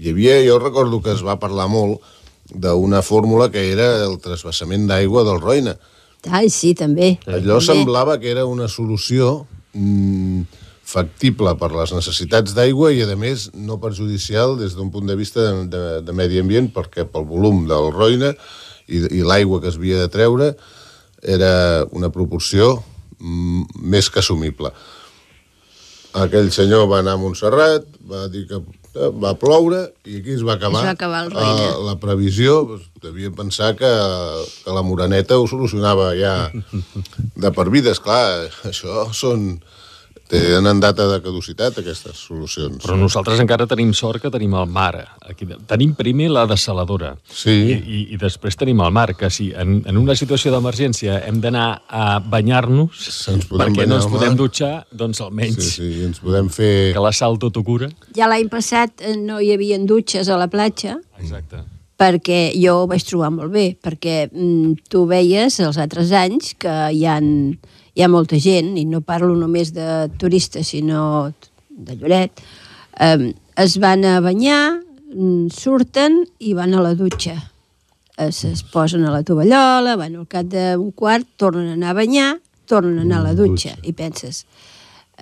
hi 0.00 0.12
havia, 0.12 0.38
jo 0.46 0.58
recordo 0.60 1.00
que 1.04 1.14
es 1.14 1.24
va 1.26 1.38
parlar 1.40 1.68
molt 1.72 2.00
d'una 2.50 3.02
fórmula 3.06 3.50
que 3.50 3.70
era 3.72 3.88
el 4.04 4.18
trasbassament 4.22 4.88
d'aigua 4.90 5.24
del 5.26 5.40
Roine. 5.40 5.76
Ai, 6.28 6.50
sí, 6.52 6.74
també. 6.76 7.14
Allò 7.26 7.60
també. 7.60 7.66
semblava 7.68 8.18
que 8.20 8.30
era 8.32 8.44
una 8.48 8.68
solució 8.68 9.46
mm, 9.72 10.42
factible 10.90 11.54
per 11.60 11.70
les 11.72 11.94
necessitats 11.94 12.54
d'aigua 12.56 12.90
i, 12.92 13.04
a 13.04 13.16
més, 13.16 13.48
no 13.54 13.78
perjudicial 13.80 14.58
des 14.58 14.74
d'un 14.76 14.90
punt 14.92 15.06
de 15.08 15.16
vista 15.16 15.46
de, 15.46 15.64
de, 15.70 15.84
de 16.04 16.16
medi 16.16 16.42
ambient, 16.42 16.72
perquè 16.74 17.06
pel 17.06 17.28
volum 17.28 17.64
del 17.70 17.90
Roine 17.94 18.34
i, 18.88 19.04
i 19.20 19.24
l'aigua 19.24 19.62
que 19.62 19.70
es 19.70 19.78
havia 19.78 20.02
de 20.02 20.10
treure 20.12 20.54
era 21.22 21.84
una 21.92 22.10
proporció 22.10 22.80
més 23.20 24.10
que 24.10 24.22
assumible. 24.22 24.72
Aquell 26.20 26.50
senyor 26.50 26.88
va 26.90 27.00
anar 27.04 27.14
a 27.14 27.20
Montserrat, 27.22 27.86
va 28.10 28.24
dir 28.32 28.46
que 28.50 28.58
eh, 28.58 29.10
va 29.22 29.36
ploure 29.38 29.84
i 30.04 30.18
aquí 30.18 30.34
es 30.34 30.42
va 30.46 30.56
acabar, 30.58 30.82
Es 30.82 30.88
va 30.88 30.96
acabar 30.96 31.20
el 31.26 31.36
eh, 31.38 31.74
la 31.86 31.96
previsió. 32.02 32.64
Doncs, 32.72 32.88
devien 33.04 33.34
pensar 33.36 33.74
que, 33.78 33.90
que 34.64 34.74
la 34.74 34.82
Moraneta 34.82 35.38
ho 35.38 35.46
solucionava 35.50 36.10
ja 36.18 36.34
de 37.44 37.52
per 37.54 37.68
vida. 37.70 37.94
Esclar, 37.94 38.50
això 38.70 39.10
són... 39.14 39.52
Tenen 40.30 40.78
data 40.80 41.08
de 41.10 41.18
caducitat, 41.24 41.78
aquestes 41.82 42.20
solucions. 42.28 42.78
Però 42.84 42.94
nosaltres 42.98 43.40
encara 43.42 43.66
tenim 43.66 43.90
sort 43.98 44.22
que 44.22 44.30
tenim 44.30 44.54
el 44.54 44.68
mar. 44.70 44.92
Aquí, 45.26 45.48
tenim 45.66 45.94
primer 45.98 46.28
la 46.30 46.44
desaladora 46.46 47.16
Sí. 47.26 47.50
i, 47.50 47.72
i, 47.74 48.00
i 48.14 48.20
després 48.20 48.54
tenim 48.56 48.80
el 48.84 48.92
mar, 48.94 49.08
que 49.18 49.30
si 49.30 49.50
en, 49.52 49.80
en 49.90 49.98
una 49.98 50.14
situació 50.14 50.52
d'emergència 50.54 51.18
hem 51.26 51.40
d'anar 51.42 51.82
a 51.88 52.20
banyar-nos 52.22 53.02
perquè 53.50 53.58
banyar 53.58 53.88
no 53.90 53.98
ens 53.98 54.06
podem 54.12 54.38
dutxar, 54.38 54.84
doncs 54.92 55.20
almenys 55.26 55.58
Sí, 55.60 55.90
sí, 55.92 56.04
ens 56.06 56.22
podem 56.22 56.48
fer... 56.52 56.92
que 56.94 57.02
la 57.02 57.12
sal 57.12 57.38
tot 57.42 57.56
ho 57.58 57.64
cura. 57.66 57.90
Ja 58.16 58.30
l'any 58.30 58.48
passat 58.52 59.02
eh, 59.02 59.16
no 59.18 59.40
hi 59.42 59.50
havia 59.54 59.78
dutxes 59.82 60.28
a 60.30 60.38
la 60.38 60.46
platja, 60.52 60.96
Exacte. 61.18 61.64
perquè 62.00 62.52
jo 62.56 62.84
ho 62.84 62.86
vaig 62.88 63.02
trobar 63.04 63.32
molt 63.34 63.52
bé, 63.52 63.66
perquè 63.82 64.28
mm, 64.30 64.86
tu 64.88 65.04
veies 65.10 65.58
els 65.60 65.76
altres 65.82 66.12
anys 66.16 66.54
que 66.60 66.76
hi 66.94 67.04
ha, 67.08 67.18
hi 67.94 68.02
ha 68.04 68.08
molta 68.08 68.38
gent, 68.38 68.76
i 68.78 68.84
no 68.86 69.00
parlo 69.02 69.34
només 69.36 69.72
de 69.74 70.08
turistes, 70.18 70.68
sinó 70.74 71.32
de 71.70 71.96
Lloret, 71.96 72.40
eh, 73.00 73.32
es 73.56 73.78
van 73.82 74.04
a 74.04 74.20
banyar, 74.20 74.80
mm, 75.14 75.48
surten 75.50 76.24
i 76.38 76.54
van 76.54 76.74
a 76.74 76.82
la 76.82 76.94
dutxa. 76.94 77.36
Es, 78.20 78.44
es 78.44 78.62
posen 78.62 79.04
a 79.08 79.10
la 79.14 79.22
tovallola, 79.24 79.96
van 79.96 80.16
al 80.16 80.26
cap 80.28 80.44
d'un 80.52 80.90
quart, 80.92 81.26
tornen 81.40 81.70
a 81.70 81.72
anar 81.78 81.94
a 81.94 81.98
banyar, 82.02 82.34
tornen 82.68 82.98
a 82.98 83.02
anar 83.02 83.20
a 83.22 83.28
la 83.30 83.34
dutxa, 83.34 83.76
i 83.82 83.92
penses... 83.92 84.44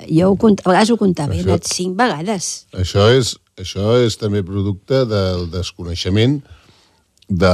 Jo 0.06 0.28
ho, 0.30 0.36
cont- 0.38 0.60
a 0.62 0.68
vegades 0.70 0.90
ho 0.92 0.96
comptava, 0.96 1.34
he 1.34 1.40
Això- 1.40 1.48
anat 1.56 1.64
cinc 1.66 1.96
vegades. 1.98 2.66
Això 2.70 3.08
és, 3.10 3.32
això 3.58 3.96
és 3.98 4.14
també 4.16 4.44
producte 4.46 5.00
del 5.10 5.48
desconeixement 5.50 6.36
de, 6.38 6.57
de, 7.28 7.46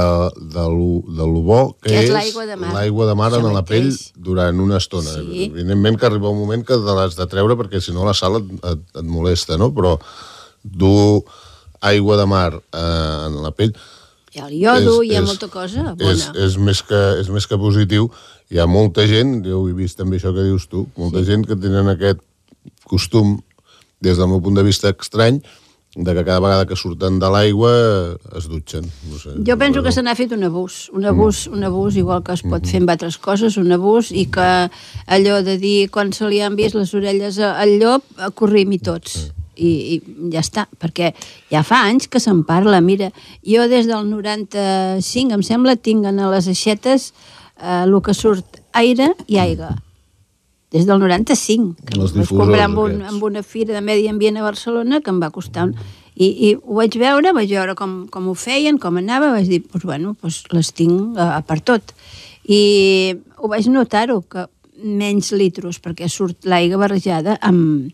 lo, 0.71 1.01
de 1.11 1.25
lo 1.27 1.41
bo 1.43 1.77
que, 1.81 1.89
Que 1.89 1.97
és 1.99 2.05
és 2.05 2.11
l'aigua 2.15 2.45
de 2.47 2.55
mar. 2.55 2.73
l'aigua 2.73 3.05
de 3.09 3.15
mar 3.19 3.33
en 3.35 3.47
la 3.53 3.63
pell 3.67 3.89
durant 4.15 4.59
una 4.63 4.77
estona. 4.77 5.11
Sí. 5.17 5.49
Evidentment 5.51 5.97
que 5.99 6.05
arriba 6.07 6.29
un 6.31 6.39
moment 6.39 6.63
que 6.65 6.77
te 6.79 6.93
l'has 6.95 7.15
de 7.19 7.27
treure 7.27 7.57
perquè 7.59 7.81
si 7.83 7.91
no 7.91 8.05
la 8.07 8.13
sal 8.15 8.37
et, 8.39 8.53
et, 8.63 8.85
et 8.95 9.03
molesta, 9.03 9.57
no? 9.59 9.73
Però 9.75 9.97
dur 10.63 11.23
aigua 11.81 12.15
de 12.17 12.25
mar 12.25 12.53
eh, 12.55 13.25
en 13.27 13.41
la 13.43 13.51
pell 13.51 13.75
Hi 14.35 14.39
ha 14.41 14.47
el 14.47 14.53
iodo, 14.59 15.01
És- 15.03 15.09
hi 15.11 15.15
ha 15.15 15.21
és- 15.21 15.27
molta 15.27 15.47
cosa 15.47 15.83
és, 15.91 15.99
bona. 15.99 16.31
és, 16.45 16.57
més 16.57 16.81
que, 16.83 17.01
és 17.21 17.29
més 17.31 17.45
que 17.47 17.55
positiu. 17.57 18.09
Hi 18.51 18.59
ha 18.59 18.65
molta 18.67 19.05
gent, 19.07 19.37
jo 19.45 19.61
he 19.69 19.73
vist 19.73 19.95
també 19.97 20.17
això 20.19 20.33
que 20.35 20.43
dius 20.43 20.65
tu, 20.67 20.87
molta 20.99 21.19
sí. 21.23 21.29
gent 21.29 21.45
que 21.47 21.55
tenen 21.55 21.87
aquest 21.87 22.19
costum, 22.83 23.37
des 24.03 24.17
del 24.19 24.27
meu 24.27 24.41
punt 24.43 24.55
de 24.59 24.63
vista 24.67 24.91
estrany, 24.91 25.39
de 25.95 26.13
que 26.13 26.25
cada 26.25 26.39
vegada 26.39 26.65
que 26.67 26.75
surten 26.75 27.19
de 27.19 27.29
l'aigua 27.31 27.71
es 28.35 28.49
dutxen. 28.51 28.83
No 29.07 29.17
sé, 29.17 29.35
Jo 29.47 29.55
penso 29.57 29.81
que 29.83 29.93
se 29.95 30.03
n'ha 30.03 30.15
fet 30.15 30.33
un 30.35 30.43
abús, 30.43 30.89
un 30.91 31.05
abús, 31.07 31.45
un 31.47 31.63
abús, 31.63 31.95
igual 31.95 32.23
que 32.23 32.35
es 32.35 32.43
pot 32.43 32.67
fer 32.67 32.81
amb 32.83 32.91
altres 32.91 33.17
coses, 33.17 33.55
un 33.57 33.71
abús, 33.71 34.11
i 34.11 34.25
que 34.27 34.49
allò 35.07 35.39
de 35.45 35.55
dir 35.61 35.89
quan 35.89 36.11
se 36.11 36.27
li 36.27 36.41
han 36.43 36.59
vist 36.59 36.75
les 36.75 36.93
orelles 36.93 37.39
al 37.39 37.77
llop, 37.79 38.03
eh, 38.19 38.29
corrim-hi 38.35 38.81
tots. 38.83 39.31
I, 39.55 39.71
I 39.95 40.31
ja 40.33 40.43
està, 40.43 40.65
perquè 40.67 41.13
ja 41.47 41.63
fa 41.63 41.85
anys 41.87 42.09
que 42.11 42.19
se'n 42.19 42.43
parla. 42.43 42.81
Mira, 42.83 43.13
jo 43.47 43.69
des 43.71 43.87
del 43.87 44.03
95, 44.11 45.31
em 45.31 45.47
sembla, 45.47 45.77
tinc 45.79 46.03
a 46.03 46.11
les 46.11 46.51
aixetes 46.51 47.13
eh, 47.55 47.85
el 47.85 47.95
que 48.03 48.13
surt 48.13 48.59
aire 48.75 49.13
i 49.31 49.39
aigua. 49.39 49.77
Des 50.75 50.83
del 50.83 50.99
95, 50.99 51.85
que 51.87 51.95
Els 51.95 52.11
em 52.11 52.19
vaig 52.19 52.31
comprar 52.35 52.65
amb, 52.67 52.81
un, 52.83 52.97
amb 53.07 53.23
una 53.23 53.45
fira 53.47 53.71
de 53.71 53.81
medi 53.81 54.09
ambient 54.11 54.41
a 54.41 54.43
Barcelona 54.43 54.99
que 54.99 55.13
em 55.13 55.21
va 55.23 55.31
costar 55.31 55.69
un... 55.69 55.77
I, 56.15 56.27
i 56.27 56.49
ho 56.55 56.77
vaig 56.77 56.95
veure, 56.99 57.31
vaig 57.35 57.49
veure 57.51 57.75
com, 57.79 57.93
com 58.11 58.27
ho 58.31 58.33
feien, 58.39 58.77
com 58.79 58.99
anava, 58.99 59.33
vaig 59.35 59.49
dir, 59.51 59.61
doncs 59.67 59.83
bueno, 59.87 60.13
doncs 60.21 60.41
les 60.55 60.71
tinc 60.75 61.15
a, 61.19 61.33
a 61.37 61.41
per 61.47 61.61
tot. 61.63 61.91
I 62.47 62.59
ho 63.39 63.51
vaig 63.51 63.67
notar-ho, 63.71 64.21
que 64.31 64.45
menys 64.83 65.31
litros, 65.35 65.79
perquè 65.83 66.07
surt 66.11 66.47
l'aigua 66.47 66.79
barrejada 66.83 67.37
amb, 67.43 67.91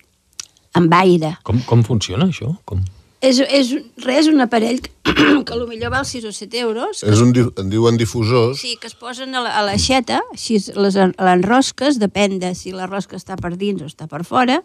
amb 0.77 0.97
aire. 1.01 1.35
Com, 1.45 1.61
com 1.65 1.85
funciona 1.85 2.29
això? 2.29 2.51
Com? 2.65 2.81
És, 3.21 3.37
és 3.39 3.67
res, 4.01 4.27
un 4.31 4.41
aparell 4.41 4.79
que, 4.81 4.89
que 5.45 5.53
potser 5.53 5.89
val 5.93 6.05
6 6.09 6.25
o 6.25 6.31
7 6.33 6.57
euros, 6.63 7.03
És 7.05 7.21
un, 7.21 7.31
en 7.37 7.69
diuen 7.69 7.97
difusors, 7.99 8.59
Sí, 8.63 8.75
que 8.81 8.87
es 8.89 8.95
posen 8.97 9.35
a 9.35 9.43
la- 9.45 9.53
a 9.59 9.61
l'aixeta, 9.67 10.21
així 10.33 10.55
es- 10.57 10.71
les 10.75 10.95
en- 10.97 11.13
l'enrosques, 11.19 11.99
depèn 12.01 12.39
de 12.41 12.55
si 12.55 12.71
la 12.73 12.87
rosca 12.89 13.15
està 13.19 13.37
per 13.37 13.53
dins 13.57 13.81
o 13.81 13.85
està 13.85 14.07
per 14.09 14.23
fora, 14.25 14.63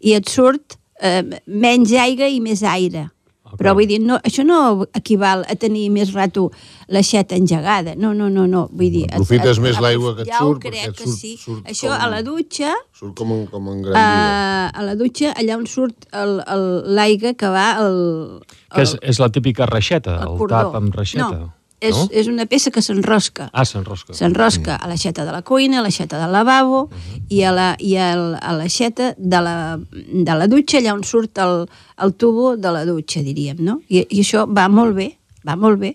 i 0.00 0.14
et 0.14 0.28
surt 0.30 0.78
eh, 1.00 1.22
menys 1.46 1.92
aigua 1.92 2.26
i 2.30 2.40
més 2.40 2.62
aire. 2.62 3.08
Ok. 3.52 3.58
Però 3.60 3.72
vull 3.74 3.86
dir, 3.88 3.98
no, 4.00 4.18
això 4.22 4.44
no 4.44 4.86
equival 4.94 5.44
a 5.48 5.54
tenir 5.56 5.88
més 5.90 6.12
rato 6.12 6.50
l'aixeta 6.88 7.34
engegada. 7.36 7.94
No, 7.96 8.12
no, 8.14 8.28
no, 8.28 8.46
no. 8.46 8.68
Vull 8.72 8.90
dir, 8.92 9.04
Aprofites 9.10 9.56
et- 9.58 9.62
més 9.64 9.80
l'aigua 9.80 10.14
que 10.16 10.22
et 10.22 10.28
ja 10.28 10.42
ho 10.44 10.48
surt, 10.52 10.62
perquè 10.62 10.70
crec 10.70 10.88
et 10.88 10.96
que 10.96 11.04
surt- 11.04 11.18
sí. 11.18 11.36
surt 11.36 11.66
això 11.66 11.88
com- 11.88 12.00
a 12.00 12.08
la 12.08 12.22
dutxa, 12.22 12.74
surt 12.92 13.14
com, 13.16 13.32
un, 13.32 13.46
com 13.46 13.68
en 13.72 13.82
gran 13.82 13.96
a, 13.96 14.06
vida. 14.14 14.68
a 14.68 14.82
la 14.82 14.94
dutxa, 14.94 15.32
allà 15.34 15.56
on 15.56 15.66
surt 15.66 16.06
el- 16.12 16.42
el- 16.46 16.94
l'aigua 16.94 17.34
que 17.34 17.48
va 17.48 17.68
al... 17.76 18.42
Que 18.74 18.82
és, 18.82 18.96
és 19.02 19.18
la 19.18 19.28
típica 19.30 19.66
reixeta, 19.66 20.20
el 20.22 20.36
cordó. 20.36 20.48
tap 20.56 20.74
amb 20.76 20.94
reixeta. 20.94 21.30
No, 21.30 21.52
és, 21.80 21.94
és 22.10 22.26
una 22.26 22.46
peça 22.46 22.70
que 22.74 22.82
s'enrosca. 22.82 23.50
Ah, 23.52 23.64
s'enrosca. 23.64 24.14
S'enrosca 24.14 24.76
a 24.76 24.88
l'aixeta 24.90 25.24
de 25.24 25.32
la 25.32 25.42
cuina, 25.42 25.78
a 25.78 25.82
l'aixeta 25.82 26.18
del 26.20 26.32
lavabo 26.34 26.88
i 27.30 27.42
a 27.46 27.52
la- 27.52 27.76
i 27.78 27.94
al- 27.96 28.38
a 28.40 28.52
l'aixeta 28.56 29.14
de, 29.18 29.40
la, 29.44 29.78
de 29.92 30.34
la 30.34 30.46
dutxa, 30.50 30.78
allà 30.80 30.94
on 30.94 31.04
surt 31.04 31.38
el, 31.38 31.66
el 32.02 32.14
tubo 32.14 32.56
de 32.56 32.72
la 32.74 32.84
dutxa, 32.84 33.22
diríem, 33.22 33.60
no? 33.64 33.80
I, 33.88 34.04
I 34.10 34.20
això 34.24 34.46
va 34.50 34.68
molt 34.68 34.96
bé 34.98 35.12
va 35.48 35.54
molt 35.56 35.78
bé. 35.80 35.94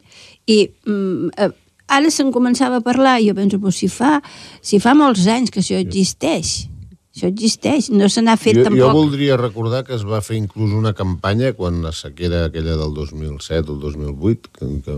I 0.50 0.64
mm, 0.88 1.34
eh, 1.38 1.50
ara 1.94 2.10
se'n 2.10 2.32
començava 2.34 2.80
a 2.80 2.82
parlar 2.82 3.20
i 3.22 3.28
jo 3.28 3.36
penso, 3.38 3.60
pues, 3.62 3.76
si, 3.78 3.90
fa, 3.92 4.22
si 4.62 4.80
fa 4.82 4.96
molts 4.98 5.28
anys 5.30 5.52
que 5.54 5.60
això 5.62 5.76
existeix, 5.78 6.70
això 7.14 7.28
existeix, 7.30 7.92
no 7.94 8.08
se 8.10 8.24
n'ha 8.24 8.34
fet 8.40 8.56
jo, 8.58 8.64
tampoc... 8.66 8.80
jo 8.80 8.90
voldria 8.96 9.38
recordar 9.38 9.84
que 9.86 9.94
es 9.94 10.06
va 10.08 10.22
fer 10.26 10.40
inclús 10.40 10.74
una 10.74 10.96
campanya 10.98 11.52
quan 11.54 11.84
la 11.84 11.92
sequera 11.94 12.46
aquella 12.48 12.80
del 12.80 12.96
2007 12.96 13.70
o 13.70 13.76
el 13.76 13.80
2008, 13.84 14.50
que, 14.58 14.72
que 14.88 14.98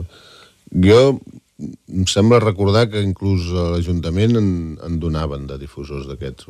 jo 0.72 1.20
em 1.66 2.06
sembla 2.10 2.42
recordar 2.44 2.88
que 2.92 3.04
inclús 3.04 3.48
a 3.56 3.70
l'Ajuntament 3.76 4.36
en, 4.40 4.50
en 4.84 5.00
donaven 5.00 5.48
de 5.48 5.58
difusors 5.62 6.10
d'aquests. 6.10 6.50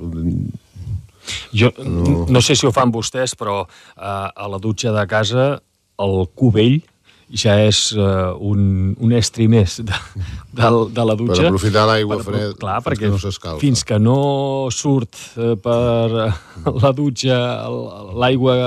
Jo 1.53 1.71
no. 1.81 2.25
no 2.29 2.41
sé 2.41 2.57
si 2.57 2.67
ho 2.67 2.73
fan 2.73 2.93
vostès, 2.93 3.35
però 3.37 3.63
uh, 3.65 4.27
a 4.29 4.49
la 4.49 4.59
dutxa 4.61 4.93
de 4.95 5.05
casa 5.09 5.47
el 6.01 6.27
cubell 6.37 6.81
ja 7.29 7.55
és 7.65 7.79
uh, 7.97 8.35
un, 8.37 8.93
un 9.01 9.13
estri 9.17 9.47
més 9.49 9.79
de, 9.81 9.99
de, 10.53 10.69
de 10.93 11.05
la 11.05 11.15
dutxa. 11.17 11.41
Per 11.41 11.49
aprofitar 11.49 11.85
l'aigua 11.89 12.19
freda 12.21 12.57
clar, 12.59 12.79
fins 12.81 12.89
perquè 12.89 13.05
que 13.05 13.13
no 13.13 13.21
s'escalfa. 13.21 13.61
Fins 13.63 13.85
que 13.87 13.99
no 14.01 14.19
surt 14.73 15.21
uh, 15.37 15.53
per 15.61 16.33
la 16.83 16.93
dutxa 16.97 17.37
l'aigua 18.13 18.57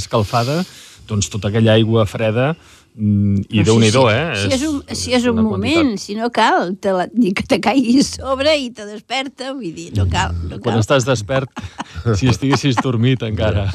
escalfada, 0.00 0.62
doncs 1.10 1.28
tota 1.32 1.50
aquella 1.50 1.74
aigua 1.76 2.06
freda 2.08 2.52
mm, 2.54 2.79
i 2.98 3.62
déu 3.64 3.78
nhi 3.78 3.88
si, 3.92 4.00
eh? 4.10 4.34
Si 4.36 4.50
és 4.56 4.62
un, 4.66 4.80
si 4.98 5.12
és 5.14 5.26
un 5.30 5.38
moment, 5.38 5.92
quantitat. 5.94 6.02
si 6.02 6.16
no 6.18 6.30
cal, 6.34 6.74
te 6.82 6.92
la, 6.92 7.06
ni 7.14 7.30
que 7.32 7.44
te 7.46 7.60
caigui 7.62 8.00
a 8.00 8.04
sobre 8.04 8.56
i 8.58 8.70
te 8.74 8.84
desperta, 8.88 9.52
vull 9.54 9.70
dir, 9.76 9.90
no 9.96 10.08
cal. 10.10 10.34
No 10.42 10.58
cal. 10.58 10.64
Quan 10.66 10.80
estàs 10.82 11.06
despert, 11.06 11.48
si 12.18 12.28
estiguessis 12.32 12.80
dormit 12.82 13.22
encara. 13.22 13.68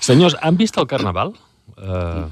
Senyors, 0.00 0.38
han 0.40 0.56
vist 0.56 0.78
el 0.80 0.88
Carnaval? 0.90 1.34
Uh, 1.76 2.24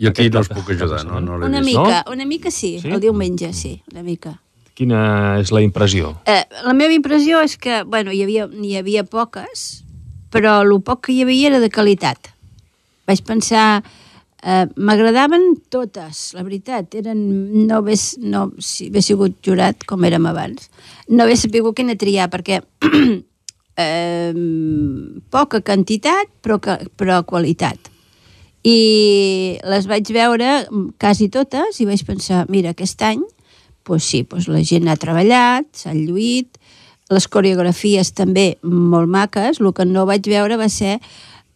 jo 0.00 0.12
aquí 0.12 0.30
no 0.30 0.40
us 0.44 0.48
puc 0.52 0.70
ajudar, 0.76 1.02
no, 1.04 1.20
no 1.20 1.36
una 1.44 1.60
vist. 1.60 1.72
Mica, 1.74 2.04
no? 2.06 2.12
una 2.14 2.24
mica 2.26 2.50
sí, 2.50 2.78
Sí? 2.80 2.88
el 2.88 3.00
diumenge 3.00 3.52
sí, 3.52 3.82
una 3.92 4.02
mica. 4.06 4.38
Quina 4.78 5.36
és 5.42 5.50
la 5.52 5.60
impressió? 5.60 6.14
Eh, 6.30 6.44
la 6.64 6.72
meva 6.72 6.94
impressió 6.96 7.42
és 7.44 7.58
que, 7.60 7.82
bueno, 7.84 8.14
hi 8.14 8.22
havia, 8.24 8.46
n'hi 8.48 8.78
havia 8.78 9.02
poques, 9.04 9.82
però 10.32 10.60
el 10.62 10.72
poc 10.86 11.08
que 11.08 11.12
hi 11.12 11.24
havia 11.26 11.50
era 11.50 11.60
de 11.60 11.68
qualitat. 11.74 12.30
Vaig 13.10 13.20
pensar, 13.26 13.82
eh, 14.42 14.66
m'agradaven 14.76 15.54
totes, 15.72 16.30
la 16.36 16.44
veritat. 16.46 16.94
Eren, 17.00 17.20
no 17.66 17.80
hagués, 17.80 18.14
no, 18.22 18.48
si 18.58 18.90
hagués 18.90 19.10
sigut 19.10 19.38
jurat, 19.46 19.84
com 19.88 20.04
érem 20.08 20.28
abans, 20.30 20.70
no 21.08 21.24
hagués 21.24 21.46
sapigut 21.46 21.78
quina 21.78 21.98
triar, 22.00 22.30
perquè 22.32 22.60
eh, 23.84 24.32
poca 25.30 25.62
quantitat, 25.64 26.32
però, 26.44 26.60
que, 26.62 26.78
però 26.96 27.22
qualitat. 27.28 27.90
I 28.60 29.58
les 29.64 29.86
vaig 29.88 30.10
veure 30.12 30.66
quasi 31.00 31.30
totes 31.32 31.80
i 31.80 31.88
vaig 31.88 32.02
pensar, 32.04 32.44
mira, 32.52 32.74
aquest 32.74 33.00
any 33.08 33.22
pues 33.82 34.04
sí, 34.04 34.22
pues 34.22 34.46
la 34.46 34.60
gent 34.62 34.86
ha 34.86 34.96
treballat, 35.00 35.66
s'ha 35.74 35.94
lluït, 35.96 36.60
les 37.10 37.26
coreografies 37.26 38.12
també 38.14 38.52
molt 38.62 39.10
maques, 39.10 39.58
el 39.58 39.72
que 39.74 39.86
no 39.88 40.06
vaig 40.06 40.28
veure 40.30 40.58
va 40.60 40.68
ser 40.70 40.98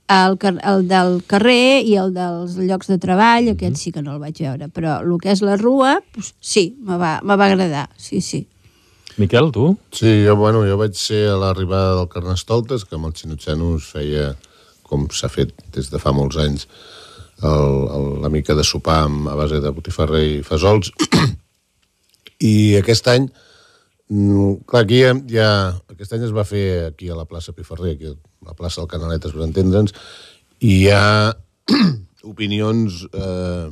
el, 0.08 0.36
car- 0.38 0.60
el 0.62 0.86
del 0.88 1.22
carrer 1.26 1.82
i 1.86 1.94
el 2.00 2.12
dels 2.14 2.56
llocs 2.60 2.90
de 2.92 2.98
treball, 3.00 3.48
aquest 3.54 3.76
sí 3.80 3.92
que 3.92 4.02
no 4.02 4.14
el 4.16 4.20
vaig 4.22 4.40
veure, 4.42 4.68
però 4.68 4.98
el 5.02 5.14
que 5.22 5.32
és 5.32 5.42
la 5.42 5.56
rua, 5.60 5.98
pues, 6.14 6.34
sí, 6.40 6.74
me 6.84 6.98
va, 7.00 7.20
me 7.24 7.36
va 7.40 7.46
agradar, 7.46 7.88
sí, 7.96 8.20
sí. 8.20 8.46
Miquel, 9.16 9.52
tu? 9.54 9.76
Sí, 9.94 10.24
jo, 10.26 10.34
bueno, 10.36 10.64
jo 10.66 10.76
vaig 10.80 10.96
ser 10.98 11.28
a 11.30 11.36
l'arribada 11.38 11.94
del 12.00 12.08
Carnestoltes, 12.10 12.84
que 12.84 12.96
amb 12.98 13.06
el 13.06 13.14
Xinutxano 13.14 13.76
es 13.78 13.86
feia, 13.94 14.32
com 14.82 15.06
s'ha 15.14 15.30
fet 15.30 15.54
des 15.72 15.88
de 15.92 16.00
fa 16.02 16.12
molts 16.12 16.36
anys, 16.42 16.66
el, 17.42 17.78
el, 17.94 18.08
la 18.24 18.30
mica 18.30 18.54
de 18.58 18.64
sopar 18.66 19.04
amb, 19.06 19.28
a 19.30 19.36
base 19.38 19.60
de 19.62 19.70
botifarra 19.74 20.20
i 20.22 20.42
fesols. 20.46 20.90
I 22.44 22.74
aquest 22.80 23.06
any, 23.08 23.28
mm, 24.10 24.64
clar, 24.68 24.82
aquí 24.84 25.00
hi 25.04 25.38
ha, 25.40 25.50
aquest 25.94 26.12
any 26.18 26.26
es 26.26 26.34
va 26.36 26.44
fer 26.48 26.64
aquí 26.90 27.08
a 27.08 27.16
la 27.16 27.24
plaça 27.30 27.54
Piferrer, 27.54 27.94
aquí 27.94 28.10
la 28.46 28.56
plaça 28.58 28.80
del 28.80 28.90
Canaletes, 28.90 29.32
per 29.34 29.46
entendre'ns, 29.46 29.94
i 30.60 30.74
hi 30.80 30.90
ha 30.92 31.34
opinions 32.32 33.02
eh, 33.12 33.70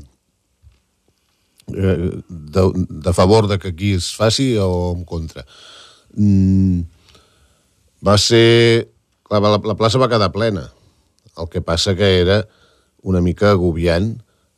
eh, 1.75 2.11
de, 2.29 2.65
de 3.07 3.13
favor 3.17 3.49
de 3.49 3.59
que 3.59 3.73
aquí 3.73 3.95
es 3.99 4.13
faci 4.17 4.55
o 4.61 4.93
en 4.97 5.05
contra. 5.05 5.47
Mm, 6.15 6.83
va 8.07 8.19
ser... 8.19 8.89
Clar, 9.29 9.41
la, 9.41 9.57
la 9.57 9.79
plaça 9.79 10.01
va 10.01 10.11
quedar 10.13 10.33
plena. 10.35 10.67
El 11.41 11.49
que 11.49 11.63
passa 11.65 11.95
que 11.97 12.09
era 12.21 12.43
una 13.03 13.23
mica 13.25 13.55
agobiant 13.55 14.11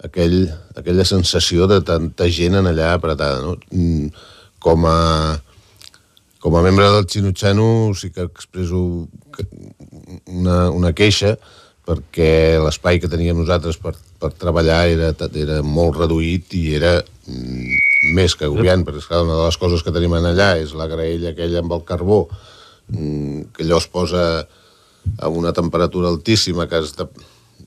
aquell, 0.05 0.49
aquella 0.75 1.05
sensació 1.07 1.69
de 1.71 1.79
tanta 1.87 2.27
gent 2.27 2.59
en 2.59 2.67
allà 2.73 2.95
apretada. 2.97 3.43
No? 3.45 3.55
Mm, 3.71 4.11
Com 4.65 4.87
a, 4.89 5.37
com 6.41 6.55
a 6.57 6.63
membre 6.65 6.87
del 6.89 7.05
Xinutxano 7.05 7.93
sí 7.93 8.09
que 8.09 8.25
expreso 8.25 9.11
una, 10.27 10.59
una 10.71 10.93
queixa 10.97 11.35
perquè 11.85 12.57
l'espai 12.65 12.99
que 13.01 13.11
teníem 13.13 13.37
nosaltres 13.37 13.77
per, 13.81 13.93
per 14.21 14.33
treballar 14.41 14.87
era, 14.89 15.11
era 15.37 15.61
molt 15.61 15.99
reduït 16.01 16.57
i 16.57 16.65
era 16.79 16.97
mm, 17.03 18.15
més 18.17 18.37
que 18.37 18.49
agobiant, 18.49 18.85
perquè 18.87 19.03
esclar, 19.03 19.23
una 19.27 19.37
de 19.37 19.45
les 19.45 19.61
coses 19.61 19.85
que 19.85 19.93
tenim 19.93 20.17
en 20.17 20.31
allà 20.33 20.55
és 20.63 20.73
la 20.77 20.89
graella 20.89 21.35
aquella 21.35 21.61
amb 21.61 21.77
el 21.77 21.85
carbó, 21.89 22.25
mm, 22.89 23.53
que 23.53 23.67
allò 23.67 23.83
es 23.83 23.89
posa 23.93 24.25
a 25.21 25.29
una 25.29 25.53
temperatura 25.53 26.09
altíssima 26.09 26.69
que 26.69 26.81
has 26.81 26.97
de... 26.97 27.09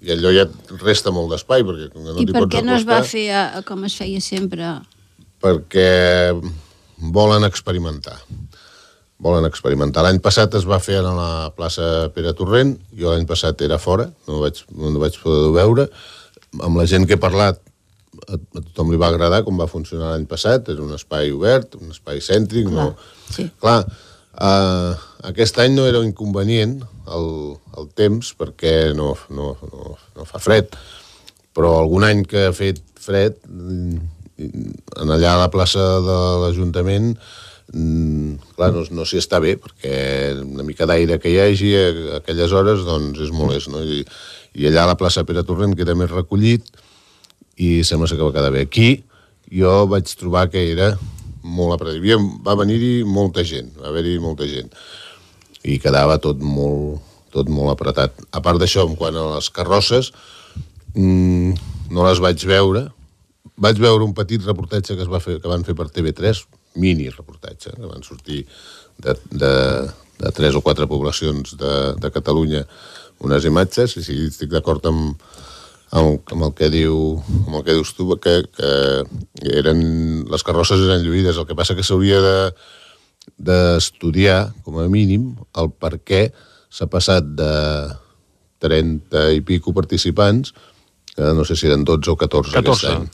i 0.02 0.14
allò 0.14 0.34
ja 0.34 0.48
resta 0.82 1.14
molt 1.14 1.32
d'espai 1.34 1.66
perquè 1.66 1.92
no 1.94 2.18
I 2.22 2.26
per 2.34 2.48
què 2.50 2.64
no 2.66 2.76
es 2.78 2.86
va 2.90 3.04
fer 3.06 3.28
a, 3.30 3.44
a 3.60 3.66
com 3.66 3.86
es 3.86 3.98
feia 3.98 4.22
sempre? 4.22 4.80
perquè 5.42 6.34
volen 7.14 7.46
experimentar 7.46 8.18
volen 9.24 9.48
experimentar. 9.50 10.04
L'any 10.06 10.20
passat 10.24 10.54
es 10.60 10.66
va 10.70 10.80
fer 10.84 11.00
a 11.02 11.14
la 11.14 11.30
plaça 11.58 12.10
Pere 12.16 12.34
Torrent, 12.38 12.76
jo 12.98 13.12
l'any 13.12 13.26
passat 13.30 13.62
era 13.66 13.80
fora, 13.82 14.08
no 14.30 14.44
vaig, 14.44 14.62
no 14.78 14.94
vaig 15.02 15.18
poder 15.24 15.54
veure. 15.56 15.88
Amb 16.64 16.78
la 16.80 16.86
gent 16.90 17.08
que 17.08 17.18
he 17.18 17.22
parlat, 17.22 17.60
a, 18.28 18.38
a 18.38 18.60
tothom 18.60 18.92
li 18.94 19.00
va 19.02 19.10
agradar 19.12 19.44
com 19.46 19.58
va 19.60 19.70
funcionar 19.70 20.14
l'any 20.14 20.28
passat, 20.30 20.70
és 20.74 20.82
un 20.84 20.94
espai 20.96 21.34
obert, 21.34 21.78
un 21.82 21.94
espai 21.96 22.22
cèntric, 22.24 22.70
Clar, 22.70 22.92
no... 22.92 23.10
sí. 23.34 23.48
Clar, 23.62 23.80
uh, 24.38 24.94
aquest 25.32 25.58
any 25.64 25.74
no 25.78 25.88
era 25.90 26.04
inconvenient 26.06 26.80
el, 27.14 27.58
el 27.78 27.90
temps, 27.98 28.34
perquè 28.38 28.94
no, 28.98 29.16
no, 29.34 29.56
no, 29.72 29.98
no 30.18 30.30
fa 30.30 30.42
fred, 30.44 30.78
però 31.58 31.80
algun 31.80 32.06
any 32.06 32.22
que 32.30 32.48
ha 32.52 32.54
fet 32.56 32.84
fred, 33.02 33.42
mm, 33.50 34.14
en 35.02 35.12
allà 35.16 35.34
a 35.34 35.42
la 35.42 35.52
plaça 35.54 35.84
de 36.06 36.18
l'Ajuntament, 36.44 37.16
mm, 37.74 38.54
clar, 38.56 38.72
no, 38.76 38.84
no 38.92 39.06
s'hi 39.08 39.20
està 39.22 39.42
bé, 39.44 39.56
perquè 39.62 39.96
una 40.44 40.66
mica 40.68 40.88
d'aire 40.90 41.20
que 41.24 41.32
hi 41.32 41.40
hagi 41.44 41.74
a 41.78 41.88
aquelles 42.22 42.54
hores, 42.56 42.86
doncs 42.88 43.22
és 43.28 43.34
molest, 43.36 43.72
no? 43.74 43.84
I, 43.84 44.04
i 44.58 44.70
allà 44.70 44.86
a 44.86 44.92
la 44.94 45.00
plaça 45.00 45.26
Pere 45.28 45.44
Torrent 45.48 45.76
queda 45.78 45.96
més 45.98 46.12
recollit 46.12 46.70
i 47.58 47.84
sembla 47.88 48.10
que 48.14 48.24
va 48.24 48.34
quedar 48.36 48.54
bé. 48.54 48.66
Aquí 48.68 49.04
jo 49.54 49.86
vaig 49.90 50.10
trobar 50.20 50.48
que 50.54 50.64
era 50.72 50.94
molt 51.44 51.78
apretat. 51.78 52.02
Va 52.46 52.58
venir-hi 52.60 53.04
molta 53.08 53.46
gent, 53.48 53.74
va 53.80 53.92
haver-hi 53.92 54.18
molta 54.22 54.48
gent 54.50 54.72
i 55.68 55.78
quedava 55.84 56.18
tot 56.24 56.42
molt, 56.44 57.02
tot 57.34 57.50
molt 57.52 57.74
apretat. 57.74 58.16
A 58.32 58.42
part 58.44 58.60
d'això, 58.62 58.86
en 58.88 58.96
quant 59.00 59.16
a 59.16 59.26
les 59.36 59.50
carrosses, 59.54 60.14
mm, 60.96 61.58
no 61.92 62.06
les 62.08 62.22
vaig 62.24 62.46
veure. 62.48 62.88
Vaig 63.58 63.80
veure 63.82 64.06
un 64.06 64.14
petit 64.14 64.44
reportatge 64.46 64.96
que, 64.96 65.02
es 65.02 65.12
va 65.12 65.20
fer, 65.20 65.40
que 65.42 65.50
van 65.50 65.66
fer 65.66 65.76
per 65.76 65.90
TV3, 65.90 66.44
mini 66.76 67.10
reportatge, 67.10 67.74
que 67.76 67.90
van 67.90 68.04
sortir 68.04 68.44
de, 68.98 69.16
de, 69.32 69.54
de 70.20 70.32
tres 70.36 70.56
o 70.56 70.62
quatre 70.62 70.88
poblacions 70.90 71.56
de, 71.58 71.76
de 71.98 72.12
Catalunya 72.14 72.66
unes 73.26 73.46
imatges, 73.50 73.96
i 73.98 74.04
sí, 74.06 74.18
estic 74.28 74.52
d'acord 74.54 74.86
amb, 74.86 75.16
amb, 75.92 76.34
amb, 76.34 76.44
el 76.50 76.54
que 76.58 76.70
diu, 76.74 76.98
amb 77.48 77.60
el 77.60 77.64
que 77.66 77.78
dius 77.78 77.94
tu, 77.98 78.10
que, 78.22 78.36
que 78.54 78.72
eren, 79.58 79.80
les 80.30 80.46
carrosses 80.46 80.84
eren 80.86 81.06
lluïdes, 81.06 81.38
el 81.38 81.48
que 81.50 81.58
passa 81.58 81.78
que 81.78 81.86
s'hauria 81.86 82.22
de, 82.22 82.38
d'estudiar, 83.38 84.54
com 84.66 84.80
a 84.80 84.88
mínim, 84.92 85.34
el 85.58 85.72
per 85.74 85.98
què 86.00 86.28
s'ha 86.74 86.88
passat 86.92 87.26
de 87.38 87.54
30 88.64 89.30
i 89.38 89.44
pico 89.46 89.74
participants, 89.76 90.54
que 91.16 91.34
no 91.34 91.46
sé 91.46 91.58
si 91.58 91.70
eren 91.70 91.86
12 91.86 92.14
o 92.14 92.18
14, 92.18 92.54
14. 92.54 92.62
aquest 92.62 92.92
any. 92.94 93.08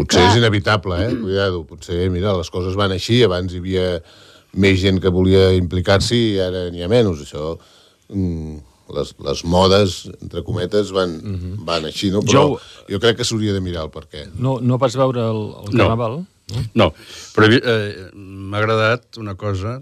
Mm, 0.00 0.06
potser 0.06 0.20
Clar. 0.22 0.30
és 0.32 0.38
inevitable, 0.40 0.98
eh? 1.06 1.12
Cuidado, 1.20 1.62
potser, 1.68 2.08
mira, 2.10 2.32
les 2.38 2.50
coses 2.50 2.74
van 2.78 2.92
així, 2.96 3.20
abans 3.26 3.52
hi 3.52 3.58
havia 3.62 3.86
més 4.54 4.80
gent 4.80 4.98
que 5.00 5.12
volia 5.12 5.52
implicar-s'hi 5.54 6.20
i 6.34 6.40
ara 6.42 6.64
n'hi 6.72 6.82
ha 6.82 6.88
menys. 6.90 7.20
Això, 7.26 7.52
mm, 8.08 8.56
les, 8.96 9.12
les 9.22 9.44
modes, 9.44 10.00
entre 10.20 10.42
cometes, 10.42 10.90
van, 10.90 11.12
van 11.68 11.84
així, 11.86 12.10
no? 12.10 12.24
Però 12.26 12.32
Jo- 12.56 12.60
jo 12.90 12.98
crec 12.98 13.20
que 13.20 13.24
s'hauria 13.28 13.52
de 13.54 13.60
mirar 13.62 13.84
el 13.86 13.90
per 13.94 14.08
què. 14.10 14.24
No, 14.34 14.58
no 14.60 14.78
vas 14.82 14.96
veure 14.98 15.20
el, 15.30 15.44
el 15.62 15.74
No. 15.76 15.84
Carnaval? 15.84 16.18
No. 16.50 16.64
No, 16.74 16.88
però 17.36 17.46
eh, 17.46 18.08
m'ha 18.14 18.58
agradat 18.58 19.16
una 19.22 19.36
cosa. 19.38 19.76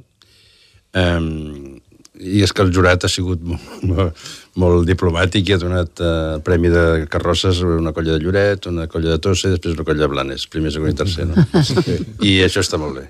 Eh, 0.92 1.77
I 2.18 2.42
és 2.42 2.50
que 2.52 2.64
el 2.66 2.72
jurat 2.74 3.04
ha 3.06 3.10
sigut 3.10 3.42
molt, 3.46 3.62
molt, 3.90 4.22
molt 4.58 4.88
diplomàtic 4.88 5.48
i 5.48 5.54
ha 5.54 5.60
donat 5.62 6.00
eh, 6.02 6.38
premi 6.44 6.70
de 6.72 7.06
carrosses 7.10 7.60
a 7.62 7.68
una 7.78 7.92
colla 7.94 8.16
de 8.16 8.24
Lloret, 8.24 8.66
una 8.66 8.88
colla 8.90 9.14
de 9.14 9.20
Tossa 9.22 9.48
i 9.48 9.54
després 9.54 9.76
una 9.78 9.86
colla 9.86 10.06
de 10.06 10.10
Blanes, 10.14 10.48
primer, 10.50 10.72
segon 10.74 10.90
i 10.90 10.98
tercer, 10.98 11.28
no? 11.30 11.36
I 12.28 12.40
això 12.46 12.64
està 12.64 12.80
molt 12.80 12.98
bé. 12.98 13.06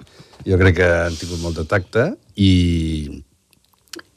Jo 0.49 0.59
crec 0.61 0.77
que 0.79 0.91
han 1.07 1.17
tingut 1.19 1.41
molt 1.43 1.57
de 1.59 1.65
tacte 1.69 2.05
i, 2.37 2.53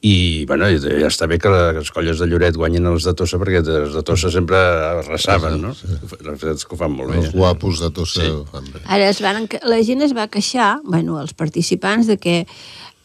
i 0.01 0.13
bueno, 0.49 0.67
ja 0.73 1.07
està 1.09 1.27
bé 1.29 1.37
que 1.41 1.49
les 1.51 1.91
colles 1.93 2.19
de 2.21 2.27
Lloret 2.29 2.55
guanyin 2.57 2.87
els 2.89 3.05
de 3.05 3.13
Tossa 3.17 3.39
perquè 3.41 3.61
els 3.61 3.93
de 3.95 4.03
Tossa 4.05 4.31
sempre 4.33 4.57
arrasaven, 4.57 5.59
no? 5.61 5.71
Els 5.73 6.65
que 6.65 6.73
ho 6.75 6.79
fan 6.79 6.93
molt 6.97 7.13
bé. 7.13 7.19
Els 7.21 7.31
guapos 7.35 7.81
de 7.83 7.89
Tossa 7.93 8.25
Sí. 8.25 8.31
fan 8.51 8.67
bé. 8.73 8.81
Ara 8.85 9.09
es 9.13 9.21
van, 9.21 9.47
la 9.69 9.79
gent 9.85 10.01
es 10.05 10.15
va 10.17 10.27
queixar, 10.27 10.79
bueno, 10.83 11.19
els 11.21 11.33
participants, 11.37 12.09
de 12.09 12.17
que 12.21 12.41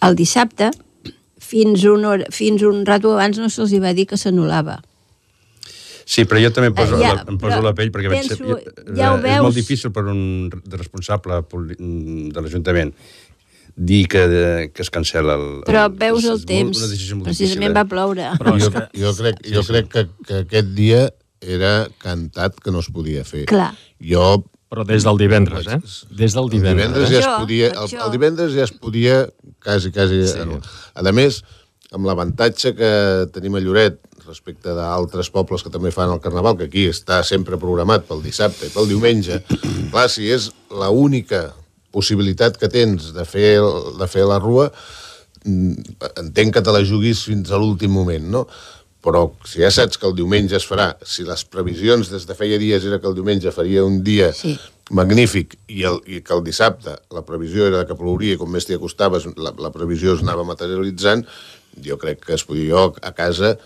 el 0.03 0.17
dissabte, 0.17 0.71
fins 1.47 1.85
un, 1.89 2.05
hora, 2.09 2.27
fins 2.35 2.65
un 2.67 2.85
rato 2.89 3.15
abans 3.15 3.39
no 3.43 3.49
se'ls 3.53 3.75
va 3.83 3.95
dir 3.97 4.07
que 4.11 4.19
s'anul·lava. 4.21 4.81
Sí, 6.07 6.23
però 6.23 6.39
jo 6.39 6.53
també 6.55 6.71
em 6.71 6.75
poso, 6.77 6.95
Eh, 7.01 7.03
ja, 7.03 7.15
la, 7.19 7.25
em 7.27 7.39
poso 7.43 7.59
la 7.65 7.73
pell 7.75 7.91
perquè 7.91 8.11
penso, 8.13 8.37
vaig 8.39 8.63
ser... 8.63 8.85
ja 8.95 9.13
ho 9.13 9.17
És 9.19 9.25
veus. 9.25 9.43
molt 9.43 9.57
difícil 9.59 9.91
per 9.95 10.05
un 10.07 10.21
de 10.55 10.79
responsable 10.79 11.41
de 11.43 12.45
l'Ajuntament 12.45 12.93
dir 13.77 14.07
que, 14.09 14.23
que 14.73 14.83
es 14.83 14.91
cancela 14.91 15.35
el... 15.37 15.47
Però 15.67 15.87
el, 15.91 15.97
veus 16.01 16.25
el 16.25 16.45
temps, 16.49 16.79
Una 16.79 17.19
molt 17.19 17.29
precisament 17.29 17.75
difícil, 17.75 17.77
va 17.77 17.83
eh? 17.83 17.91
ploure. 17.91 18.29
Però 18.41 18.55
jo, 18.57 18.71
jo 19.03 19.13
crec, 19.19 19.43
jo 19.53 19.65
crec 19.69 19.91
que, 19.93 20.05
que 20.27 20.39
aquest 20.47 20.71
dia 20.79 21.03
era 21.43 21.73
cantat 22.01 22.57
que 22.63 22.73
no 22.73 22.81
es 22.81 22.89
podia 22.95 23.27
fer. 23.29 23.45
Clar. 23.51 23.73
Jo 24.01 24.47
Però 24.73 24.83
des 24.87 25.05
del 25.07 25.19
divendres, 25.21 25.69
eh? 25.71 25.79
Des 26.11 26.35
del 26.35 26.49
el 26.49 26.51
divendres. 26.51 26.89
divendres 26.89 27.11
eh? 27.11 27.13
ja 27.15 27.21
es 27.21 27.45
podia, 27.45 27.69
el, 27.71 27.93
el 28.07 28.11
divendres 28.17 28.57
ja 28.57 28.65
es 28.67 28.73
podia 28.75 29.21
quasi, 29.63 29.93
quasi... 29.95 30.25
Sí. 30.27 30.43
Sí. 30.43 30.59
A 30.97 31.13
més, 31.15 31.43
amb 31.95 32.09
l'avantatge 32.09 32.75
que 32.75 32.91
tenim 33.35 33.55
a 33.59 33.63
Lloret 33.63 34.01
respecte 34.27 34.75
d'altres 34.75 35.31
pobles 35.31 35.63
que 35.63 35.71
també 35.71 35.93
fan 35.95 36.11
el 36.11 36.23
Carnaval, 36.25 36.57
que 36.59 36.67
aquí 36.67 36.89
està 36.91 37.21
sempre 37.27 37.61
programat 37.63 38.09
pel 38.09 38.25
dissabte 38.25 38.67
i 38.67 38.75
pel 38.75 38.91
diumenge, 38.91 39.39
clar, 39.93 40.09
si 40.11 40.31
és 40.35 40.51
la 40.75 40.91
única 40.91 41.49
possibilitat 41.95 42.59
que 42.61 42.71
tens 42.73 43.13
de 43.17 43.25
fer, 43.25 43.61
de 44.01 44.09
fer 44.11 44.27
la 44.29 44.41
rua, 44.43 44.67
mm, 45.45 46.01
entenc 46.25 46.59
que 46.59 46.65
te 46.67 46.75
la 46.75 46.83
juguis 46.85 47.23
fins 47.29 47.53
a 47.53 47.61
l'últim 47.63 47.95
moment, 47.95 48.27
no? 48.35 48.47
Però 49.07 49.21
si 49.47 49.61
ja 49.63 49.71
saps 49.71 50.01
que 50.03 50.07
el 50.09 50.17
diumenge 50.19 50.57
es 50.59 50.65
farà, 50.67 50.89
si 51.07 51.23
les 51.23 51.45
previsions 51.47 52.09
des 52.11 52.25
de 52.27 52.35
feia 52.35 52.59
dies 52.59 52.85
era 52.89 52.99
que 52.99 53.07
el 53.07 53.15
diumenge 53.15 53.53
faria 53.55 53.85
un 53.87 54.01
dia 54.03 54.33
Sí. 54.35 54.57
magnífic 54.91 55.55
i, 55.69 55.85
el, 55.87 56.01
i 56.07 56.21
que 56.27 56.35
el 56.35 56.43
dissabte 56.47 56.93
la 57.15 57.23
previsió 57.27 57.67
era 57.71 57.85
que 57.87 57.95
plouria 57.99 58.35
i 58.35 58.39
com 58.39 58.51
més 58.51 58.67
t'hi 58.67 58.77
acostaves 58.79 59.25
la, 59.39 59.53
la 59.59 59.71
previsió 59.75 60.15
es 60.15 60.23
anava 60.23 60.45
materialitzant 60.47 61.25
jo 61.87 61.97
crec 62.03 62.23
que 62.27 62.35
es 62.35 62.45
podia 62.47 62.69
jo 62.71 62.85
a 63.03 63.11
casa 63.15 63.57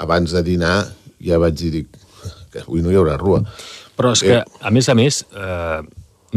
abans 0.00 0.32
de 0.32 0.42
dinar 0.46 0.78
ja 1.20 1.36
vaig 1.40 1.56
dir 1.60 1.84
que 2.52 2.62
avui 2.64 2.80
no 2.84 2.92
hi 2.92 2.96
haurà 3.00 3.16
rua 3.20 3.42
Però 4.00 4.14
és 4.16 4.22
que, 4.24 4.38
a 4.40 4.70
més 4.72 4.86
a 4.88 4.94
més, 4.96 5.18
eh, 5.36 5.80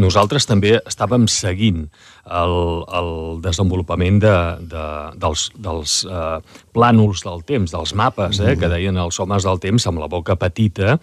nosaltres 0.00 0.46
també 0.48 0.74
estàvem 0.80 1.26
seguint 1.30 1.84
el, 2.24 2.56
el 2.98 3.10
desenvolupament 3.44 4.18
de, 4.22 4.34
de, 4.72 4.84
dels, 5.20 5.46
dels 5.54 6.00
eh, 6.08 6.38
plànols 6.74 7.24
del 7.26 7.44
temps, 7.46 7.74
dels 7.74 7.94
mapes, 7.94 8.40
eh, 8.40 8.56
que 8.58 8.70
deien 8.72 8.98
els 8.98 9.20
homes 9.22 9.46
del 9.46 9.60
temps, 9.62 9.86
amb 9.90 10.02
la 10.02 10.10
boca 10.10 10.36
petita, 10.40 10.98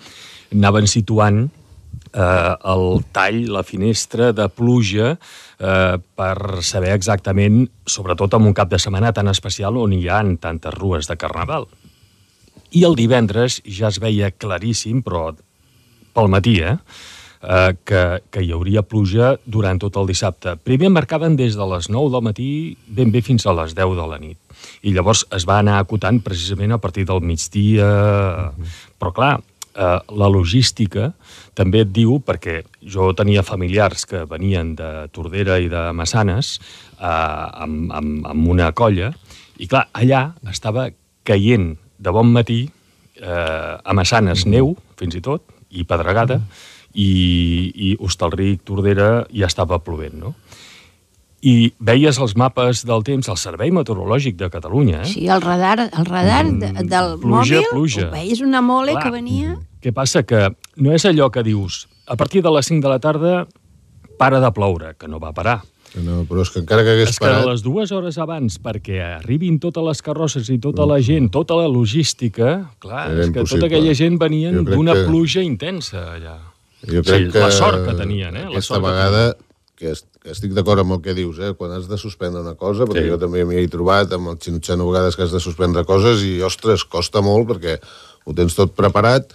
anaven 0.51 0.89
situant 0.91 1.45
eh, 1.45 2.55
el 2.73 3.03
tall, 3.15 3.43
la 3.53 3.63
finestra 3.63 4.31
de 4.35 4.47
pluja 4.49 5.13
eh, 5.15 5.95
per 5.97 6.35
saber 6.65 6.95
exactament, 6.95 7.63
sobretot 7.85 8.35
en 8.37 8.49
un 8.51 8.57
cap 8.57 8.71
de 8.71 8.79
setmana 8.81 9.13
tan 9.15 9.31
especial 9.31 9.79
on 9.79 9.95
hi 9.95 10.07
ha 10.09 10.23
tantes 10.41 10.75
rues 10.77 11.07
de 11.07 11.17
Carnaval. 11.19 11.69
I 12.71 12.85
el 12.87 12.95
divendres 12.95 13.59
ja 13.67 13.89
es 13.91 13.99
veia 13.99 14.31
claríssim, 14.31 15.01
però 15.03 15.31
pel 16.15 16.31
matí, 16.31 16.59
eh? 16.63 16.77
Eh, 17.41 17.73
que, 17.85 18.03
que 18.31 18.43
hi 18.43 18.51
hauria 18.55 18.83
pluja 18.85 19.35
durant 19.45 19.79
tot 19.81 19.97
el 19.99 20.09
dissabte. 20.09 20.55
Primer 20.63 20.91
marcaven 20.93 21.35
des 21.39 21.57
de 21.57 21.67
les 21.73 21.89
9 21.89 22.13
del 22.13 22.25
matí 22.25 22.49
ben 22.87 23.11
bé 23.11 23.23
fins 23.25 23.45
a 23.45 23.55
les 23.57 23.75
10 23.77 23.95
de 23.97 24.07
la 24.09 24.19
nit. 24.21 24.37
I 24.85 24.93
llavors 24.93 25.25
es 25.33 25.47
va 25.49 25.59
anar 25.61 25.79
acotant 25.79 26.21
precisament 26.21 26.73
a 26.75 26.81
partir 26.81 27.07
del 27.09 27.21
migdia. 27.25 27.87
Però 29.01 29.13
clar, 29.15 29.33
eh, 29.75 29.99
la 30.07 30.29
logística 30.29 31.11
també 31.57 31.83
et 31.85 31.91
diu, 31.93 32.19
perquè 32.23 32.61
jo 32.81 33.11
tenia 33.17 33.43
familiars 33.43 34.05
que 34.05 34.25
venien 34.29 34.75
de 34.75 35.07
Tordera 35.13 35.59
i 35.59 35.69
de 35.71 35.89
Massanes 35.97 36.57
eh, 36.99 37.05
amb, 37.05 37.91
amb, 37.91 38.27
amb 38.33 38.51
una 38.53 38.71
colla, 38.71 39.11
i 39.61 39.67
clar, 39.69 39.87
allà 39.93 40.31
estava 40.49 40.89
caient 41.27 41.75
de 42.01 42.13
bon 42.13 42.31
matí 42.33 42.63
eh, 43.21 43.77
a 43.77 43.93
Massanes 43.93 44.47
neu, 44.49 44.75
fins 44.97 45.17
i 45.17 45.21
tot, 45.23 45.45
i 45.71 45.85
pedregada, 45.87 46.41
i, 46.93 47.71
i 47.75 47.97
Hostalric, 47.99 48.63
Tordera, 48.67 49.25
ja 49.33 49.47
estava 49.47 49.79
plovent, 49.79 50.17
no? 50.19 50.35
I 51.41 51.71
veies 51.81 52.19
els 52.21 52.35
mapes 52.37 52.83
del 52.85 53.01
temps, 53.01 53.25
el 53.31 53.37
Servei 53.41 53.71
Meteorològic 53.73 54.35
de 54.37 54.49
Catalunya, 54.53 54.99
eh? 55.01 55.09
Sí, 55.09 55.23
el 55.27 55.41
radar, 55.41 55.87
el 55.89 56.05
radar 56.05 56.45
de, 56.51 56.69
del 56.85 57.15
Pluja, 57.17 57.63
mòbil, 57.63 57.65
pluja. 57.71 58.07
ho 58.09 58.11
veies 58.13 58.41
una 58.45 58.61
mole 58.61 58.93
Clar. 58.93 59.03
que 59.07 59.11
venia... 59.15 59.55
Què 59.81 59.89
passa? 59.97 60.21
Que 60.21 60.51
no 60.77 60.91
és 60.93 61.01
allò 61.09 61.31
que 61.33 61.41
dius 61.41 61.87
a 62.05 62.13
partir 62.15 62.43
de 62.45 62.51
les 62.53 62.67
5 62.69 62.83
de 62.85 62.89
la 62.91 62.99
tarda 63.01 63.47
para 64.21 64.37
de 64.43 64.51
ploure, 64.53 64.91
que 64.99 65.07
no 65.09 65.17
va 65.19 65.31
parar. 65.33 65.63
no, 65.97 66.21
però 66.29 66.43
és 66.45 66.51
que 66.53 66.61
encara 66.61 66.83
que 66.85 66.91
hagués 66.93 67.09
És 67.09 67.17
que 67.19 67.25
a 67.25 67.31
parat 67.31 67.47
les 67.49 67.63
dues 67.65 67.89
hores 67.91 68.19
abans, 68.21 68.59
perquè 68.61 69.01
arribin 69.17 69.57
totes 69.59 69.83
les 69.83 70.01
carrosses 70.05 70.47
i 70.53 70.59
tota 70.61 70.85
la 70.85 71.01
gent, 71.01 71.31
tota 71.33 71.57
la 71.57 71.65
logística, 71.67 72.69
clar, 72.79 73.09
Era 73.11 73.25
és 73.25 73.31
que 73.33 73.39
impossible. 73.41 73.57
tota 73.59 73.65
aquella 73.73 73.95
gent 73.97 74.19
venien 74.21 74.61
d'una 74.63 74.93
que- 74.93 75.07
pluja 75.09 75.41
intensa 75.41 76.05
allà. 76.13 76.37
Jo 76.87 77.03
crec 77.05 77.27
Sí, 77.27 77.31
que 77.31 77.39
la 77.43 77.51
sort 77.53 77.85
que 77.87 77.93
tenien, 77.99 78.35
eh? 78.35 78.45
La 78.47 78.55
Aquesta 78.55 78.73
sort 78.75 78.81
que 78.83 78.87
vegada, 78.89 79.23
que, 79.77 79.91
est 79.91 80.05
que 80.21 80.29
estic 80.35 80.51
d'acord 80.53 80.81
amb 80.83 80.93
el 80.93 81.01
que 81.01 81.13
dius, 81.17 81.39
eh? 81.41 81.53
quan 81.57 81.71
has 81.73 81.87
de 81.89 81.97
suspendre 81.97 82.41
una 82.41 82.53
cosa, 82.55 82.85
perquè 82.85 83.03
Sí. 83.05 83.09
jo 83.09 83.17
també 83.21 83.43
m'hi 83.45 83.57
he 83.57 83.67
trobat 83.73 84.11
amb 84.13 84.29
el 84.29 84.37
xinutxano 84.37 84.85
a 84.87 84.91
vegades 84.91 85.15
que 85.17 85.23
has 85.25 85.31
de 85.33 85.39
suspendre 85.41 85.83
coses 85.85 86.21
i, 86.25 86.39
ostres, 86.45 86.83
costa 86.85 87.21
molt 87.25 87.47
perquè 87.49 87.79
ho 88.25 88.33
tens 88.37 88.53
tot 88.57 88.75
preparat 88.77 89.33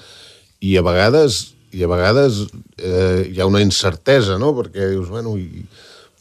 i 0.63 0.77
a 0.79 0.83
vegades 0.87 1.53
i 1.75 1.83
a 1.83 1.89
vegades 1.91 2.45
eh, 2.79 3.27
hi 3.35 3.41
ha 3.43 3.47
una 3.51 3.61
incertesa, 3.61 4.39
no? 4.39 4.53
Perquè 4.55 4.91
dius, 4.95 5.09
bueno, 5.11 5.35
i, 5.37 5.67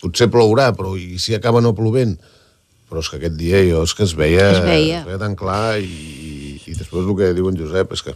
potser 0.02 0.28
plourà, 0.34 0.72
però 0.76 0.96
i 0.98 1.20
si 1.22 1.34
acaba 1.38 1.62
no 1.62 1.76
plovent? 1.78 2.18
Però 2.90 3.00
és 3.02 3.10
que 3.10 3.18
aquest 3.22 3.38
dia 3.38 3.62
jo 3.66 3.84
és 3.86 3.94
que 3.98 4.04
es 4.04 4.14
veia, 4.18 4.50
Es 4.52 4.60
veia. 4.66 5.00
es 5.02 5.06
veia 5.06 5.18
tan 5.22 5.36
clar 5.38 5.78
i, 5.80 6.58
i 6.66 6.74
després 6.74 7.06
el 7.06 7.16
que 7.18 7.32
diu 7.38 7.48
en 7.50 7.58
Josep 7.62 7.94
és 7.94 8.02
que 8.06 8.14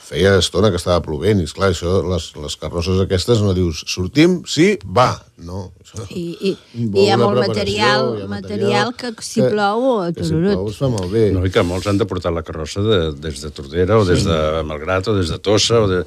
feia 0.00 0.32
estona 0.40 0.70
que 0.72 0.78
estava 0.80 1.02
plovent 1.04 1.42
i 1.42 1.46
esclar, 1.46 1.70
això, 1.70 2.00
les, 2.10 2.30
les 2.40 2.56
carrosses 2.60 2.98
aquestes 3.04 3.42
no 3.44 3.54
dius 3.54 3.84
sortim, 3.90 4.40
sí, 4.48 4.72
va. 4.84 5.12
No, 5.40 5.68
això, 5.80 6.04
I, 6.12 6.24
i, 6.50 6.52
i 6.80 6.88
hi 7.04 7.06
ha 7.12 7.18
molt 7.20 7.40
material, 7.40 8.10
hi 8.18 8.24
ha 8.26 8.30
material 8.30 8.92
que 8.98 9.12
si 9.24 9.44
plou... 9.44 9.86
que 10.16 10.26
si 10.26 10.36
plou 10.36 10.68
es 10.68 10.80
fa 10.80 10.90
malbé 10.92 11.30
No, 11.32 11.44
i 11.46 11.52
que 11.54 11.64
molts 11.64 11.88
han 11.88 12.00
de 12.00 12.08
portar 12.10 12.34
la 12.34 12.44
carrossa 12.46 12.84
de, 12.84 13.00
des 13.22 13.40
de 13.44 13.52
Tordera 13.54 14.00
o 14.00 14.06
des 14.08 14.26
de 14.26 14.38
Malgrat 14.68 15.08
o 15.08 15.16
des 15.16 15.32
de 15.32 15.38
Tossa 15.40 15.84
o 15.84 15.90
de, 15.90 16.02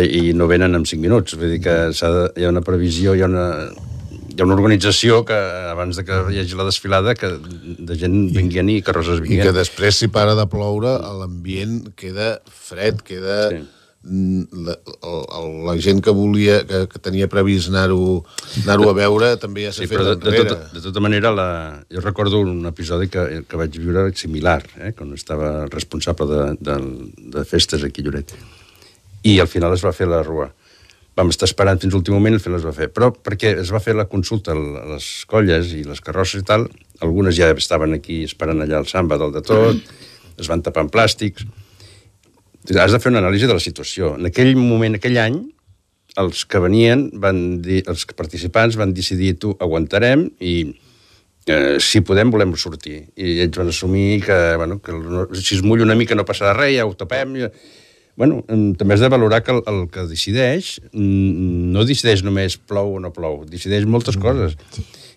i, 0.00 0.32
no 0.32 0.48
venen 0.48 0.78
en 0.78 0.86
5 0.88 1.02
minuts. 1.02 1.36
Vull 1.36 1.56
dir 1.56 1.60
que 1.64 1.78
de, 1.92 2.26
hi 2.38 2.46
ha 2.46 2.52
una 2.52 2.64
previsió, 2.64 3.16
hi 3.16 3.24
ha 3.24 3.28
una, 3.28 3.48
hi 4.32 4.40
ha 4.40 4.46
una 4.46 4.54
organització 4.56 5.22
que 5.28 5.36
abans 5.72 5.98
de 6.00 6.04
que 6.08 6.16
hi 6.32 6.40
hagi 6.40 6.56
la 6.56 6.64
desfilada 6.68 7.14
que 7.18 7.28
de 7.36 7.96
gent 8.00 8.16
vinguent 8.34 8.70
i 8.72 8.80
carrosses 8.86 9.20
i 9.28 9.38
que 9.42 9.52
després 9.52 9.98
si 10.02 10.08
para 10.08 10.34
de 10.38 10.46
ploure 10.48 10.96
l'ambient 11.20 11.92
queda 11.96 12.34
fred 12.48 13.02
queda 13.04 13.38
Sí. 13.52 13.60
mm, 14.08 14.62
la, 14.66 14.74
la, 15.04 15.40
la 15.68 15.74
gent 15.78 16.00
que 16.02 16.10
volia 16.16 16.56
que, 16.66 16.86
que 16.90 16.98
tenia 16.98 17.28
previst 17.30 17.68
anar-ho 17.70 18.22
anar 18.64 18.78
a 18.88 18.94
veure 18.96 19.28
també 19.42 19.66
ja 19.68 19.74
s'ha 19.74 19.84
Sí, 19.84 19.90
fet 19.92 20.00
de, 20.00 20.16
de, 20.16 20.16
enrere 20.16 20.48
tota, 20.48 20.70
de 20.74 20.82
tota 20.88 21.04
manera, 21.04 21.30
la, 21.30 21.46
jo 21.92 22.00
recordo 22.02 22.40
un 22.40 22.64
episodi 22.66 23.06
que, 23.12 23.44
que 23.46 23.60
vaig 23.60 23.78
viure 23.78 24.08
similar, 24.18 24.62
eh, 24.80 24.90
quan 24.96 25.12
estava 25.14 25.52
responsable 25.70 26.26
de, 26.32 26.42
de, 26.58 26.80
de 27.36 27.44
festes 27.46 27.84
aquí 27.86 28.02
a 28.02 28.08
Lloret. 28.08 28.34
I 29.22 29.38
al 29.38 29.46
final 29.46 29.76
es 29.76 29.84
va 29.86 29.92
fer 29.94 30.08
la 30.10 30.22
rua. 30.26 30.48
Vam 31.16 31.28
estar 31.28 31.44
esperant 31.48 31.76
fins 31.82 31.92
l'últim 31.92 32.14
moment 32.16 32.32
i 32.32 32.38
al 32.38 32.44
final 32.44 32.58
es 32.60 32.64
va 32.64 32.72
fer. 32.76 32.88
Però 32.94 33.10
perquè 33.12 33.50
es 33.60 33.72
va 33.74 33.80
fer 33.84 33.92
la 33.98 34.06
consulta 34.08 34.54
a 34.56 34.86
les 34.94 35.08
colles 35.28 35.74
i 35.76 35.82
les 35.84 36.00
carrosses 36.00 36.40
i 36.40 36.46
tal, 36.48 36.68
algunes 37.04 37.36
ja 37.36 37.50
estaven 37.52 37.92
aquí 37.98 38.22
esperant 38.24 38.62
allà 38.64 38.78
al 38.80 38.88
samba 38.88 39.18
del 39.20 39.34
de 39.34 39.42
tot, 39.44 39.82
es 40.40 40.48
van 40.48 40.62
tapar 40.64 40.86
amb 40.86 40.94
plàstics... 40.94 41.44
Has 42.78 42.92
de 42.94 43.00
fer 43.02 43.10
una 43.10 43.18
anàlisi 43.18 43.48
de 43.50 43.56
la 43.56 43.60
situació. 43.60 44.12
En 44.14 44.28
aquell 44.28 44.52
moment, 44.54 44.94
aquell 44.94 45.16
any, 45.18 45.40
els 46.22 46.44
que 46.46 46.60
venien, 46.62 47.08
van 47.18 47.40
dir, 47.64 47.80
els 47.90 48.04
participants 48.14 48.76
van 48.78 48.92
decidir 48.94 49.32
tu 49.42 49.50
aguantarem 49.58 50.28
i 50.38 50.52
eh, 51.50 51.80
si 51.82 52.04
podem 52.06 52.30
volem 52.30 52.52
sortir. 52.54 53.00
I 53.18 53.40
ells 53.42 53.58
van 53.58 53.72
assumir 53.72 54.20
que, 54.22 54.36
bueno, 54.62 54.78
que 54.78 54.94
el- 54.94 55.42
si 55.42 55.56
es 55.58 55.64
mulla 55.66 55.82
una 55.82 55.96
mica 55.98 56.14
no 56.14 56.22
passarà 56.28 56.54
res, 56.54 56.76
ja 56.78 56.86
ho 56.86 56.94
tapem. 56.94 57.34
Ja... 57.42 57.50
Bueno, 58.16 58.42
també 58.76 58.94
has 58.94 59.00
de 59.00 59.08
valorar 59.08 59.40
que 59.42 59.54
el, 59.54 59.62
el 59.66 59.86
que 59.92 60.04
decideix 60.10 60.74
mm, 60.92 61.70
no 61.72 61.84
decideix 61.88 62.20
només 62.26 62.58
plou 62.58 62.98
o 62.98 63.00
no 63.00 63.12
plou, 63.14 63.40
decideix 63.48 63.86
moltes 63.88 64.18
coses. 64.20 64.58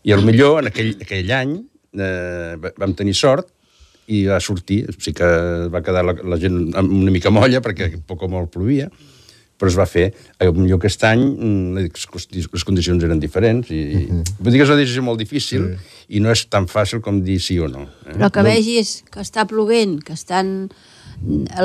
I 0.08 0.14
el 0.16 0.24
millor 0.24 0.62
en 0.62 0.70
aquell, 0.72 0.94
aquell 1.04 1.34
any 1.36 1.58
eh, 1.60 2.56
va- 2.62 2.72
vam 2.80 2.94
tenir 2.96 3.16
sort 3.20 3.52
i 4.08 4.24
va 4.30 4.40
sortir. 4.40 4.86
Sí 5.02 5.12
que 5.18 5.28
va 5.74 5.84
quedar 5.84 6.06
la, 6.08 6.16
la 6.24 6.40
gent 6.40 6.72
una 6.72 7.12
mica 7.12 7.34
molla, 7.34 7.62
perquè 7.66 7.92
poc 8.08 8.24
o 8.24 8.32
molt 8.32 8.54
plovia, 8.54 8.88
però 9.60 9.72
es 9.72 9.78
va 9.80 9.88
fer. 9.90 10.10
Millor 10.46 10.80
aquest 10.80 11.04
any 11.10 11.24
mm, 11.26 11.84
les, 11.84 12.50
les 12.54 12.68
condicions 12.68 13.04
eren 13.04 13.20
diferents 13.20 13.72
i 13.76 13.84
uh 13.84 14.02
-huh. 14.08 14.24
vull 14.40 14.52
dir 14.52 14.60
que 14.60 14.68
és 14.68 14.72
una 14.72 14.80
decisió 14.80 15.04
molt 15.04 15.20
difícil 15.20 15.68
sí. 15.76 16.16
i 16.16 16.20
no 16.20 16.32
és 16.32 16.48
tan 16.48 16.68
fàcil 16.68 17.02
com 17.02 17.22
dir 17.22 17.40
sí 17.42 17.60
o 17.60 17.68
no. 17.68 17.90
Eh? 18.08 18.16
Però 18.16 18.32
que 18.32 18.44
vegis 18.44 19.04
que 19.12 19.20
està 19.20 19.46
plovent, 19.46 20.00
que 20.04 20.14
estan 20.14 20.70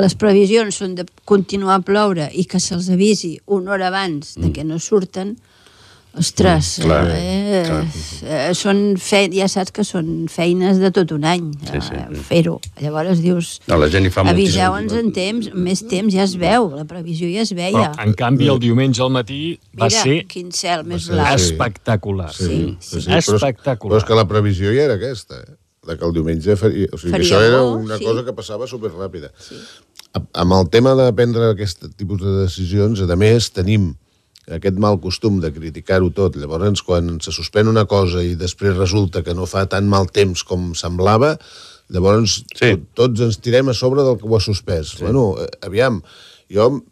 les 0.01 0.15
previsions 0.15 0.75
són 0.81 0.95
de 0.95 1.05
continuar 1.25 1.75
a 1.79 1.85
ploure 1.85 2.29
i 2.33 2.45
que 2.45 2.59
se'ls 2.59 2.89
avisi 2.89 3.37
una 3.47 3.71
hora 3.75 3.87
abans 3.91 4.35
de 4.39 4.51
que 4.53 4.63
no 4.63 4.79
surten, 4.79 5.37
ostres, 6.13 6.79
Mm, 6.79 6.83
clar, 6.83 7.07
eh, 7.15 7.63
clar. 7.65 7.85
eh, 8.27 8.53
són 8.53 8.97
fe... 8.99 9.29
ja 9.31 9.45
saps 9.47 9.71
que 9.71 9.85
són 9.87 10.25
feines 10.27 10.77
de 10.81 10.89
tot 10.91 11.11
un 11.15 11.23
any, 11.23 11.53
Sí, 11.63 11.79
sí, 11.79 11.93
eh, 11.95 12.07
sí. 12.11 12.23
fer-ho. 12.27 12.57
Llavors 12.81 13.21
dius, 13.23 13.61
No, 13.71 13.77
la 13.79 13.87
gent 13.87 14.05
hi 14.05 14.11
fa 14.11 14.25
aviseu-nos 14.27 14.91
en 14.99 15.13
temps, 15.15 15.47
més 15.55 15.85
temps 15.87 16.11
ja 16.13 16.23
es 16.27 16.35
veu, 16.35 16.67
la 16.75 16.83
previsió 16.83 17.29
ja 17.31 17.45
es 17.45 17.53
veia. 17.55 17.93
Però, 17.93 18.03
en 18.03 18.13
canvi, 18.13 18.49
el 18.51 18.59
diumenge 18.59 19.01
al 19.01 19.09
matí 19.15 19.57
va 19.71 19.87
Mira, 19.87 20.01
ser 20.03 20.17
quin 20.27 20.51
cel 20.51 20.83
més 20.83 21.05
ser, 21.07 21.15
blau. 21.15 21.37
sí. 21.37 21.45
espectacular. 21.53 22.33
Sí, 22.33 22.77
Sí, 22.81 22.99
sí. 23.01 23.07
però, 23.07 23.17
és, 23.17 23.29
Espectacular. 23.29 23.95
però 23.95 24.03
és 24.03 24.07
que 24.11 24.15
la 24.19 24.27
previsió 24.27 24.73
ja 24.75 24.83
era 24.89 24.95
aquesta, 24.99 25.39
eh? 25.47 25.55
De 25.87 25.97
que 25.97 26.05
el 26.05 26.13
diumenge 26.13 26.55
faria... 26.59 26.89
O 26.93 26.99
sigui, 26.99 27.09
que 27.09 27.17
Faria 27.17 27.25
això 27.25 27.39
era 27.41 27.61
una 27.65 27.97
sí. 27.97 28.05
cosa 28.05 28.23
que 28.27 28.35
passava 28.37 28.67
superràpida. 28.69 29.31
Sí. 29.41 29.57
Amb 30.13 30.53
el 30.53 30.69
tema 30.73 30.93
de 30.99 31.07
prendre 31.17 31.51
aquest 31.55 31.87
tipus 31.97 32.21
de 32.21 32.35
decisions, 32.43 33.01
a 33.01 33.17
més, 33.17 33.49
tenim 33.55 33.91
aquest 34.51 34.77
mal 34.81 34.99
costum 35.01 35.39
de 35.41 35.51
criticar-ho 35.53 36.11
tot. 36.13 36.37
Llavors, 36.37 36.83
quan 36.85 37.15
se 37.23 37.33
suspèn 37.33 37.69
una 37.71 37.87
cosa 37.89 38.21
i 38.25 38.35
després 38.37 38.77
resulta 38.77 39.23
que 39.25 39.35
no 39.37 39.47
fa 39.49 39.65
tan 39.71 39.89
mal 39.89 40.09
temps 40.13 40.43
com 40.45 40.71
semblava, 40.77 41.35
llavors 41.91 42.41
Sí. 42.55 42.75
tot, 42.75 42.85
tots 42.95 43.25
ens 43.25 43.41
tirem 43.41 43.69
a 43.69 43.73
sobre 43.73 44.03
del 44.05 44.19
que 44.19 44.27
ho 44.29 44.35
ha 44.37 44.41
suspès. 44.43 44.95
Sí. 44.97 45.03
Bueno, 45.03 45.35
eh, 45.41 45.49
aviam, 45.65 46.01
jo, 46.51 46.83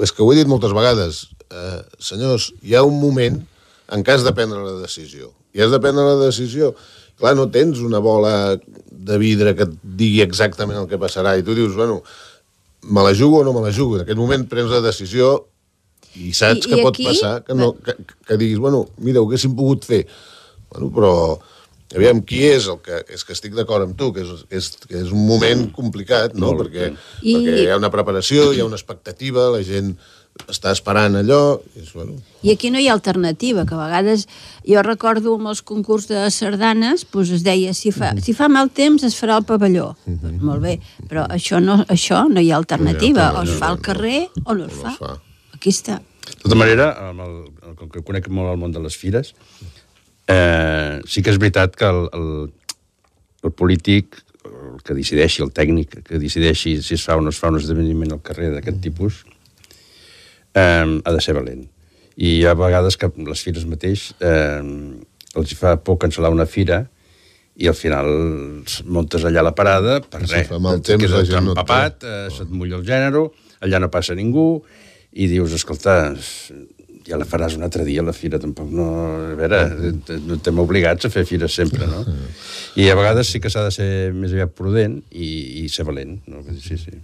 és 0.00 0.12
que 0.12 0.22
ho 0.22 0.32
he 0.32 0.36
dit 0.36 0.48
moltes 0.48 0.72
vegades, 0.72 1.28
eh, 1.50 1.82
senyors, 1.98 2.52
hi 2.62 2.74
ha 2.74 2.82
un 2.82 3.00
moment 3.00 3.42
en 3.88 4.02
cas 4.04 4.24
de 4.24 4.32
prendre 4.32 4.62
la 4.64 4.80
decisió. 4.80 5.34
I 5.52 5.62
has 5.64 5.70
de 5.70 5.80
prendre 5.80 6.04
la 6.04 6.24
decisió. 6.24 6.74
Clar, 7.18 7.34
no 7.36 7.48
tens 7.50 7.80
una 7.82 7.98
bola 7.98 8.56
de 9.08 9.18
vidre 9.18 9.54
que 9.58 9.64
et 9.66 9.76
digui 9.98 10.20
exactament 10.22 10.78
el 10.78 10.88
que 10.90 10.98
passarà 11.00 11.32
i 11.38 11.42
tu 11.46 11.54
dius, 11.56 11.74
bueno, 11.74 12.02
me 12.88 13.02
la 13.02 13.14
jugo 13.16 13.40
o 13.40 13.44
no 13.44 13.52
me 13.56 13.62
la 13.66 13.72
jugo. 13.74 13.96
En 13.98 14.04
aquest 14.04 14.18
moment 14.20 14.44
prens 14.50 14.70
la 14.70 14.80
decisió 14.84 15.32
i 16.18 16.32
saps 16.36 16.66
I- 16.66 16.70
que 16.70 16.78
i 16.80 16.82
pot 16.84 16.94
aquí- 16.94 17.06
passar 17.08 17.42
que, 17.44 17.54
no, 17.58 17.72
que, 17.84 17.94
que 18.26 18.36
diguis, 18.40 18.58
bueno, 18.62 18.84
mira, 18.98 19.20
ho 19.20 19.26
haguéssim 19.26 19.54
pogut 19.58 19.84
fer. 19.88 20.04
Bueno, 20.70 20.90
però, 20.94 21.12
aviam, 21.96 22.20
qui 22.22 22.42
és 22.44 22.66
el 22.68 22.78
que... 22.84 23.00
És 23.14 23.24
que 23.24 23.32
estic 23.34 23.54
d'acord 23.56 23.86
amb 23.86 23.96
tu, 23.98 24.10
que 24.12 24.22
és, 24.22 24.44
és, 24.52 24.70
que 24.86 24.98
és 25.02 25.10
un 25.14 25.26
moment 25.26 25.66
complicat, 25.74 26.34
no? 26.36 26.52
Molt 26.52 26.66
Perquè, 26.68 26.90
I- 27.22 27.34
perquè 27.38 27.58
hi 27.64 27.68
ha 27.72 27.78
una 27.80 27.90
preparació, 27.90 28.50
hi 28.52 28.60
ha 28.60 28.66
una 28.68 28.76
expectativa, 28.78 29.48
la 29.54 29.62
gent 29.66 29.94
està 30.46 30.72
esperant 30.72 31.18
allò, 31.18 31.58
i 31.74 31.82
és, 31.82 31.92
bueno, 31.92 32.16
I 32.46 32.52
aquí 32.54 32.70
no 32.70 32.78
hi 32.78 32.86
ha 32.88 32.94
alternativa, 32.94 33.64
que 33.66 33.74
a 33.74 33.80
vegades 33.80 34.26
jo 34.62 34.82
recordo 34.86 35.34
amb 35.34 35.50
els 35.50 35.62
concurs 35.66 36.06
de 36.10 36.22
sardanes 36.30 37.04
doncs 37.10 37.32
es 37.34 37.42
deia, 37.46 37.74
si 37.74 37.90
fa, 37.94 38.12
si 38.22 38.34
fa 38.36 38.48
mal 38.52 38.70
temps 38.70 39.02
es 39.04 39.16
farà 39.18 39.40
el 39.40 39.46
pavelló. 39.48 39.90
Doncs 40.06 40.44
molt 40.44 40.62
bé, 40.62 40.76
però 41.10 41.26
això 41.26 41.58
no, 41.64 41.80
això 41.90 42.26
no 42.30 42.40
hi 42.44 42.52
ha 42.52 42.60
alternativa. 42.60 43.32
O 43.34 43.42
es 43.42 43.56
fa 43.58 43.72
al 43.72 43.80
carrer 43.82 44.28
o 44.44 44.54
no 44.54 44.68
es 44.68 44.76
no 44.76 44.84
fa. 44.84 44.92
es 44.94 45.00
fa. 45.02 45.16
Aquí 45.58 45.74
està. 45.74 45.98
De 46.28 46.38
tota 46.44 46.58
manera, 46.60 46.92
amb 47.08 47.24
el, 47.24 47.34
com 47.76 47.90
que 47.90 48.04
conec 48.06 48.28
molt 48.30 48.52
el 48.52 48.60
món 48.60 48.72
de 48.72 48.82
les 48.84 48.96
fires, 48.96 49.34
eh, 50.28 51.00
sí 51.08 51.24
que 51.24 51.32
és 51.34 51.40
veritat 51.40 51.74
que 51.76 51.88
el, 51.88 52.04
el, 52.14 52.28
el 53.48 53.54
polític, 53.56 54.20
el 54.48 54.78
que 54.84 54.94
decideixi, 54.94 55.42
el 55.42 55.50
tècnic 55.56 55.98
que 56.06 56.20
decideixi 56.20 56.76
si 56.84 56.94
es 56.94 57.04
fa 57.04 57.16
o 57.18 57.24
no 57.24 57.32
es 57.34 57.40
fa 57.40 57.50
un 57.50 57.58
esdeveniment 57.58 58.14
al 58.14 58.22
carrer 58.24 58.52
d'aquest 58.54 58.80
tipus, 58.84 59.24
eh, 60.58 61.00
ha 61.04 61.14
de 61.14 61.24
ser 61.24 61.36
valent. 61.38 61.66
I 62.18 62.38
hi 62.40 62.46
ha 62.46 62.56
vegades 62.58 62.98
que 62.98 63.10
les 63.28 63.42
fires 63.46 63.66
mateix 63.70 64.10
eh, 64.18 64.62
els 65.38 65.58
fa 65.58 65.76
por 65.78 66.00
cancel·lar 66.02 66.32
una 66.34 66.48
fira 66.50 66.82
i 67.58 67.66
al 67.70 67.74
final 67.74 68.08
montes 68.86 69.24
allà 69.26 69.42
la 69.42 69.54
parada 69.58 69.98
per 70.02 70.22
Si 70.24 70.34
res, 70.34 70.50
fa 70.50 70.60
mal 70.62 70.78
et 70.78 70.86
temps, 70.86 71.14
gent 71.26 71.46
no 71.46 71.54
empapat, 71.54 72.06
eh, 72.06 72.26
se't 72.34 72.50
mulla 72.54 72.78
el 72.78 72.84
gènere, 72.86 73.24
allà 73.66 73.80
no 73.82 73.90
passa 73.90 74.14
ningú, 74.18 74.62
i 75.18 75.26
dius, 75.30 75.54
escolta, 75.56 75.96
ja 77.08 77.18
la 77.18 77.26
faràs 77.26 77.56
un 77.56 77.64
altre 77.66 77.86
dia, 77.88 78.04
la 78.04 78.14
fira, 78.14 78.38
tampoc 78.38 78.70
no... 78.70 78.88
A 79.32 79.34
veure, 79.38 79.62
no 80.26 80.36
estem 80.36 80.62
obligats 80.62 81.08
a 81.08 81.10
fer 81.10 81.24
fires 81.26 81.54
sempre, 81.58 81.88
no? 81.90 82.04
I 82.80 82.90
a 82.92 82.96
vegades 82.98 83.32
sí 83.32 83.42
que 83.42 83.50
s'ha 83.50 83.64
de 83.66 83.74
ser 83.74 83.90
més 84.14 84.34
aviat 84.34 84.54
prudent 84.54 85.00
i, 85.10 85.30
i 85.64 85.68
ser 85.72 85.86
valent, 85.88 86.18
no? 86.30 86.44
Sí, 86.62 86.78
sí. 86.78 86.94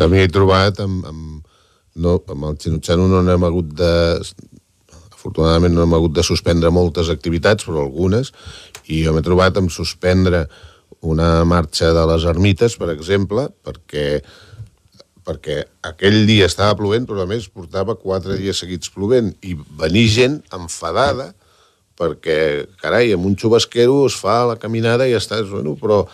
A 0.00 0.08
mi 0.08 0.22
he 0.22 0.30
trobat 0.32 0.80
amb, 0.80 1.04
amb, 1.10 1.49
no, 1.96 2.18
amb 2.30 2.48
el 2.50 2.58
Xinutxano 2.60 3.08
no 3.10 3.22
n'hem 3.26 3.46
hagut 3.48 3.72
de 3.78 3.92
afortunadament 5.20 5.74
no 5.74 5.84
hem 5.84 5.96
hagut 5.98 6.14
de 6.16 6.24
suspendre 6.24 6.72
moltes 6.72 7.10
activitats, 7.12 7.66
però 7.68 7.84
algunes, 7.84 8.32
i 8.88 9.02
jo 9.04 9.14
m'he 9.14 9.24
trobat 9.24 9.58
amb 9.60 9.72
suspendre 9.72 10.46
una 11.06 11.44
marxa 11.48 11.92
de 11.96 12.04
les 12.12 12.24
ermites, 12.28 12.76
per 12.80 12.90
exemple, 12.94 13.48
perquè 13.64 14.22
perquè 15.20 15.60
aquell 15.86 16.24
dia 16.26 16.46
estava 16.48 16.74
plovent, 16.78 17.04
però 17.06 17.22
a 17.22 17.28
més 17.28 17.46
portava 17.52 17.94
quatre 18.00 18.38
dies 18.40 18.58
seguits 18.62 18.90
plovent, 18.90 19.28
i 19.44 19.52
venir 19.78 20.06
gent 20.10 20.40
enfadada 20.56 21.30
perquè, 22.00 22.64
carai, 22.80 23.12
amb 23.12 23.28
un 23.28 23.36
xubasquero 23.36 24.06
es 24.08 24.16
fa 24.16 24.40
la 24.48 24.56
caminada 24.60 25.06
i 25.06 25.12
ja 25.12 25.20
estàs, 25.20 25.50
bueno, 25.52 25.74
però 25.76 26.06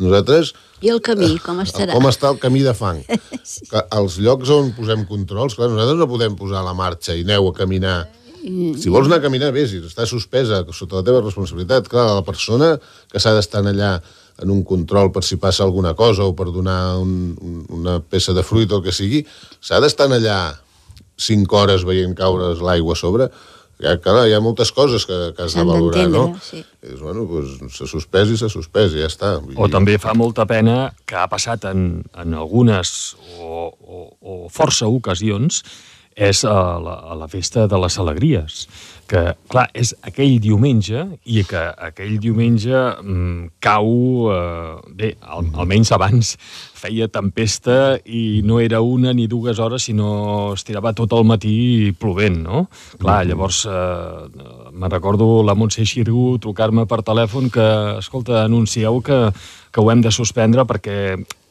nosaltres 0.00 0.52
I 0.82 0.90
el 0.94 1.00
camí, 1.04 1.36
com 1.44 1.60
estarà? 1.62 1.94
com 1.94 2.08
està 2.10 2.32
el 2.32 2.40
camí 2.42 2.64
de 2.66 2.74
fang. 2.76 3.02
Que 3.70 3.80
els 3.98 4.18
llocs 4.24 4.50
on 4.50 4.72
posem 4.76 5.04
controls, 5.08 5.54
clar, 5.56 5.68
nosaltres 5.70 6.00
no 6.00 6.10
podem 6.10 6.36
posar 6.38 6.64
la 6.64 6.74
marxa 6.76 7.14
i 7.14 7.24
aneu 7.26 7.50
a 7.50 7.54
caminar. 7.56 7.98
Si 8.44 8.92
vols 8.92 9.08
anar 9.08 9.20
a 9.20 9.24
caminar, 9.24 9.50
vés, 9.56 9.72
està 9.78 10.04
suspesa 10.08 10.62
sota 10.76 11.00
la 11.00 11.04
teva 11.06 11.22
responsabilitat. 11.22 11.88
Clar, 11.92 12.10
la 12.18 12.24
persona 12.26 12.74
que 13.12 13.20
s'ha 13.20 13.32
d'estar 13.36 13.62
allà 13.64 13.94
en 14.42 14.50
un 14.50 14.64
control 14.66 15.12
per 15.14 15.22
si 15.24 15.38
passa 15.40 15.64
alguna 15.64 15.94
cosa 15.94 16.26
o 16.26 16.34
per 16.36 16.50
donar 16.52 16.98
un, 17.00 17.34
un, 17.40 17.62
una 17.78 18.00
peça 18.00 18.34
de 18.36 18.42
fruit 18.42 18.72
o 18.72 18.80
el 18.80 18.86
que 18.86 18.92
sigui, 18.92 19.22
s'ha 19.60 19.80
d'estar 19.80 20.10
allà 20.10 20.38
cinc 21.16 21.52
hores 21.52 21.84
veient 21.86 22.16
caure's 22.18 22.62
l'aigua 22.64 22.96
a 22.96 22.98
sobre. 22.98 23.28
Ja, 23.82 23.96
clar, 23.98 24.26
hi 24.28 24.34
ha 24.36 24.40
moltes 24.42 24.70
coses 24.74 25.06
que, 25.08 25.16
que 25.34 25.46
has 25.46 25.56
de 25.56 25.64
valorar, 25.66 26.06
no? 26.12 26.26
sí. 26.42 26.60
És, 26.84 26.98
bueno, 27.00 27.24
doncs 27.26 27.78
s'ha 27.78 27.88
suspès 27.90 28.30
i 28.30 28.38
s'ha 28.38 28.50
suspès 28.52 28.94
i 28.94 29.02
ja 29.02 29.08
està. 29.10 29.34
Vull 29.42 29.58
O 29.58 29.68
també 29.72 29.96
fa 29.98 30.14
molta 30.14 30.46
pena 30.46 30.92
que 31.08 31.18
ha 31.18 31.26
passat 31.30 31.66
en, 31.70 32.04
en 32.14 32.38
algunes 32.38 33.14
o, 33.40 33.66
o, 33.74 34.04
o 34.20 34.38
força 34.52 34.86
ocasions 34.90 35.64
és 36.14 36.44
a 36.46 36.78
la, 36.78 36.94
a 37.10 37.16
la 37.18 37.26
festa 37.26 37.66
de 37.66 37.78
les 37.82 37.98
alegries, 37.98 38.60
que, 39.08 39.22
clar, 39.50 39.66
és 39.76 39.92
aquell 40.06 40.38
diumenge 40.42 41.02
i 41.24 41.42
que 41.48 41.62
aquell 41.88 42.16
diumenge 42.22 42.74
mm, 42.74 43.56
cau, 43.64 43.90
eh, 44.32 44.76
bé, 44.96 45.10
al, 45.20 45.48
almenys 45.60 45.92
abans 45.96 46.34
feia 46.84 47.08
tempesta 47.12 47.96
i 48.04 48.42
no 48.44 48.60
era 48.60 48.82
una 48.84 49.14
ni 49.16 49.26
dues 49.30 49.60
hores, 49.62 49.86
sinó 49.88 50.52
es 50.54 50.64
tirava 50.66 50.94
tot 50.96 51.12
el 51.16 51.24
matí 51.28 51.92
plovent, 52.00 52.40
no? 52.44 52.64
Clar, 53.00 53.22
llavors 53.28 53.64
eh, 53.68 54.72
me'n 54.72 54.92
recordo 54.92 55.42
la 55.46 55.56
Montse 55.56 55.86
Xirgu 55.88 56.38
trucar-me 56.42 56.86
per 56.90 57.02
telèfon 57.06 57.50
que, 57.52 57.68
escolta, 58.00 58.42
anuncieu 58.44 59.00
que, 59.04 59.20
que 59.72 59.80
ho 59.80 59.92
hem 59.92 60.04
de 60.04 60.12
suspendre 60.12 60.66
perquè 60.68 60.98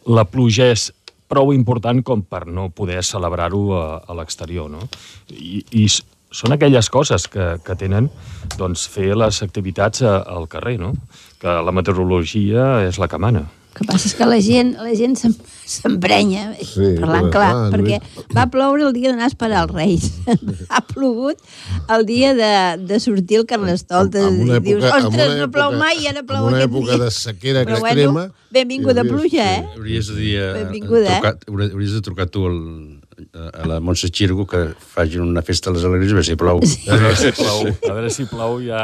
la 0.10 0.28
pluja 0.28 0.70
és 0.74 0.92
prou 1.34 1.54
important 1.56 2.02
com 2.06 2.22
per 2.22 2.46
no 2.46 2.68
poder 2.76 3.02
celebrar-ho 3.06 3.64
a, 3.74 3.86
a 4.06 4.18
l'exterior, 4.18 4.70
no? 4.70 4.86
I, 5.34 5.64
i 5.72 5.88
són 6.34 6.52
aquelles 6.56 6.90
coses 6.90 7.28
que, 7.30 7.54
que 7.64 7.76
tenen 7.80 8.10
doncs, 8.58 8.88
fer 8.90 9.14
les 9.16 9.42
activitats 9.46 10.02
a, 10.02 10.18
al 10.26 10.48
carrer, 10.50 10.80
no? 10.82 10.94
Que 11.40 11.60
la 11.64 11.72
meteorologia 11.76 12.88
és 12.88 12.98
la 13.00 13.08
que 13.12 13.20
mana. 13.22 13.46
El 13.74 13.80
que 13.80 13.86
passa 13.90 14.06
és 14.06 14.14
que 14.14 14.26
la 14.30 14.38
gent, 14.38 14.76
la 14.78 14.92
gent 14.94 15.16
s'em- 15.18 15.34
s'emprenya, 15.66 16.52
Sí, 16.62 16.92
parlant 17.00 17.32
clar, 17.34 17.34
clar, 17.34 17.48
clar, 17.54 17.70
perquè 17.74 17.98
va 18.38 18.44
ploure 18.54 18.84
el 18.86 18.94
dia 18.94 19.10
d'anar 19.10 19.26
a 19.26 19.32
esperar 19.32 19.64
els 19.66 19.74
Reis. 19.74 20.04
ha 20.70 20.82
plogut 20.86 21.42
el 21.90 22.06
dia 22.06 22.36
de, 22.38 22.52
de 22.86 23.00
sortir 23.02 23.40
el 23.42 23.48
Carnestoltes. 23.50 24.28
En 24.30 24.42
una 24.46 24.60
i 24.60 24.66
dius, 24.68 24.84
època- 24.84 25.00
en 25.00 25.08
ostres, 25.10 25.32
una 25.34 25.48
no 25.48 25.50
plou 25.56 25.72
època- 25.74 25.82
mai 25.88 26.04
i 26.04 26.08
ara 26.12 26.22
plou 26.22 26.46
en 26.46 26.54
una 26.54 26.62
aquest 26.62 26.70
època 26.70 26.92
dia. 26.94 27.04
de 27.04 27.12
sequera 27.18 27.66
Però 27.66 27.80
extrema, 27.82 28.14
Bueno, 28.14 28.34
benvinguda 28.54 29.02
havia- 29.02 29.12
pluja, 29.16 29.48
sí. 29.50 29.62
eh? 29.64 29.68
Hauries 29.76 30.08
de 30.14 30.16
dir... 30.22 30.36
a- 30.44 30.54
Benvinguda, 30.54 31.08
eh? 31.10 31.20
trucar, 31.20 31.36
hauri- 31.50 31.72
Hauries 31.74 31.94
de 31.98 32.02
trucar 32.06 32.28
tu 32.30 32.46
al, 32.46 32.60
a, 32.62 33.03
a 33.34 33.66
la 33.68 33.80
Montse 33.80 34.10
Xirgo 34.10 34.46
que 34.48 34.74
facin 34.78 35.22
una 35.22 35.42
festa 35.46 35.70
a 35.70 35.74
les 35.74 35.84
alegries 35.86 36.12
a 36.12 36.16
veure 36.18 36.26
si 36.26 36.36
plou. 36.36 36.60
A 36.60 36.98
veure 36.98 37.16
si 37.16 37.32
plou, 37.32 37.60
a 37.70 37.94
veure 37.94 38.10
si 38.10 38.26
plou 38.26 38.60
ja 38.64 38.84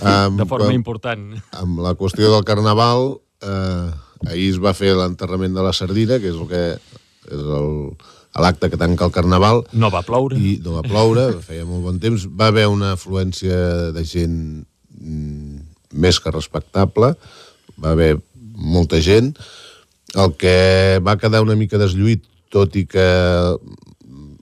Um, 0.00 0.36
de 0.36 0.44
forma 0.46 0.66
però- 0.68 0.74
important. 0.74 1.34
amb 1.52 1.80
la 1.80 1.94
qüestió 1.94 2.30
del 2.32 2.44
carnaval, 2.44 3.18
eh, 3.42 3.90
ahir 4.28 4.50
es 4.52 4.58
va 4.62 4.74
fer 4.74 4.94
l'enterrament 4.94 5.54
de 5.54 5.62
la 5.62 5.72
sardina, 5.72 6.18
que 6.20 6.28
és 6.28 6.36
el 6.36 6.46
que 6.48 6.62
és 7.26 7.40
el- 7.40 7.96
l'acte 8.36 8.68
que 8.70 8.76
tanca 8.76 9.06
el 9.06 9.12
carnaval, 9.12 9.64
No 9.72 9.90
va 9.90 10.02
ploure. 10.02 10.36
i 10.36 10.58
no 10.62 10.74
va 10.76 10.82
ploure, 10.82 11.40
feia 11.40 11.64
molt 11.64 11.82
bon 11.82 11.98
temps. 11.98 12.26
Va 12.28 12.48
haver 12.48 12.66
una 12.68 12.92
afluència 12.92 13.90
de 13.92 14.04
gent 14.04 14.66
mm, 15.00 15.58
més 15.92 16.20
que 16.20 16.30
respectable, 16.30 17.14
va 17.82 17.90
haver 17.90 18.18
molta 18.54 19.00
gent, 19.00 19.36
El 20.14 20.36
que 20.38 21.00
va 21.04 21.16
quedar 21.18 21.42
una 21.42 21.56
mica 21.56 21.76
deslluït, 21.76 22.22
tot 22.52 22.76
i 22.78 22.84
que 22.88 23.06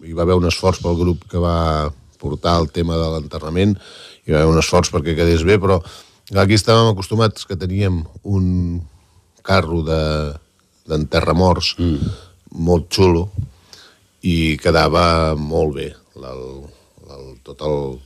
hi 0.05 0.13
va 0.17 0.25
haver 0.25 0.37
un 0.39 0.49
esforç 0.49 0.81
pel 0.85 0.99
grup 0.99 1.25
que 1.31 1.41
va 1.41 1.91
portar 2.21 2.59
el 2.61 2.71
tema 2.73 2.97
de 3.01 3.09
l'enterrament, 3.13 3.77
hi 4.25 4.33
va 4.33 4.43
haver 4.43 4.55
un 4.55 4.61
esforç 4.61 4.91
perquè 4.93 5.17
quedés 5.17 5.45
bé, 5.45 5.59
però 5.61 5.81
aquí 6.41 6.57
estàvem 6.57 6.93
acostumats 6.93 7.45
que 7.49 7.59
teníem 7.61 8.03
un 8.25 8.47
carro 9.45 9.83
d'enterramorts 9.85 11.75
de, 11.79 11.85
mm. 11.85 12.15
molt 12.65 12.89
xulo 12.93 13.29
i 14.25 14.57
quedava 14.61 15.35
molt 15.37 15.77
bé. 15.77 15.91
El, 16.17 16.45
el, 17.11 17.27
tot, 17.45 17.61
el, 17.61 17.99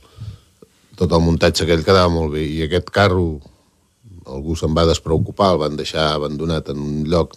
tot 0.99 1.13
el 1.15 1.23
muntatge 1.23 1.63
aquell 1.63 1.85
quedava 1.87 2.11
molt 2.11 2.33
bé. 2.35 2.43
I 2.43 2.65
aquest 2.67 2.91
carro 2.91 3.39
algú 4.29 4.55
se'n 4.55 4.75
va 4.77 4.87
despreocupar, 4.89 5.53
el 5.53 5.63
van 5.63 5.79
deixar 5.79 6.11
abandonat 6.13 6.69
en 6.73 6.83
un 6.83 7.01
lloc 7.09 7.35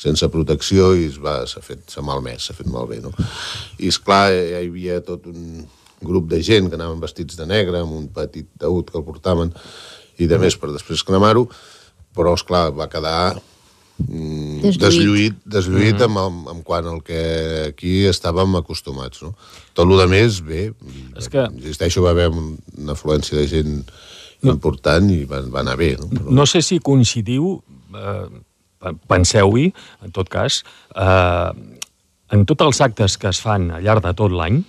sense 0.00 0.26
protecció 0.28 0.92
i 0.98 1.08
s'ha 1.12 1.62
fet 1.62 1.86
s'ha 1.90 2.02
malmès, 2.02 2.48
s'ha 2.48 2.56
fet 2.56 2.68
malbé, 2.70 3.00
no? 3.04 3.14
I, 3.78 3.88
és 3.88 3.98
clar 3.98 4.26
ja 4.32 4.60
hi 4.60 4.68
havia 4.68 5.00
tot 5.06 5.26
un 5.30 5.64
grup 6.04 6.28
de 6.30 6.42
gent 6.42 6.68
que 6.68 6.78
anaven 6.78 7.00
vestits 7.02 7.38
de 7.38 7.46
negre, 7.48 7.80
amb 7.80 7.96
un 7.96 8.08
petit 8.12 8.48
taüt 8.60 8.90
que 8.90 9.00
el 9.00 9.06
portaven, 9.06 9.54
i 10.18 10.28
de 10.30 10.38
més 10.38 10.56
per 10.60 10.70
després 10.72 11.02
cremar-ho, 11.06 11.48
però, 12.14 12.34
és 12.38 12.44
clar 12.46 12.68
va 12.76 12.86
quedar 12.90 13.34
mm, 13.34 14.60
deslluït, 14.62 14.80
deslluït, 14.80 15.38
deslluït 15.56 15.98
mm 15.98 16.04
-hmm. 16.06 16.26
amb, 16.26 16.48
amb 16.52 16.64
quant 16.64 16.86
al 16.86 17.02
que 17.02 17.22
aquí 17.68 18.04
estàvem 18.06 18.54
acostumats. 18.56 19.22
No? 19.22 19.34
Tot 19.72 19.86
el 19.86 19.98
que 19.98 20.06
més, 20.06 20.40
bé, 20.40 20.72
és 21.16 21.28
que... 21.28 21.48
insisteixo, 21.54 22.02
va 22.02 22.10
haver 22.10 22.28
una 22.30 22.92
afluència 22.92 23.38
de 23.38 23.46
gent 23.46 23.84
no. 24.44 24.56
important 24.56 25.10
i 25.12 25.22
va, 25.28 25.42
va 25.50 25.62
anar 25.64 25.76
bé. 25.80 25.94
No, 26.00 26.10
Però... 26.12 26.36
no 26.40 26.46
sé 26.50 26.62
si 26.64 26.80
coincidiu, 26.84 27.56
eh, 27.96 28.92
penseu-hi, 29.10 29.70
en 30.04 30.14
tot 30.14 30.30
cas, 30.32 30.62
eh, 30.94 31.80
en 32.34 32.46
tots 32.48 32.66
els 32.66 32.80
actes 32.84 33.18
que 33.20 33.30
es 33.30 33.40
fan 33.40 33.70
al 33.74 33.84
llarg 33.84 34.04
de 34.04 34.14
tot 34.16 34.32
l'any, 34.32 34.62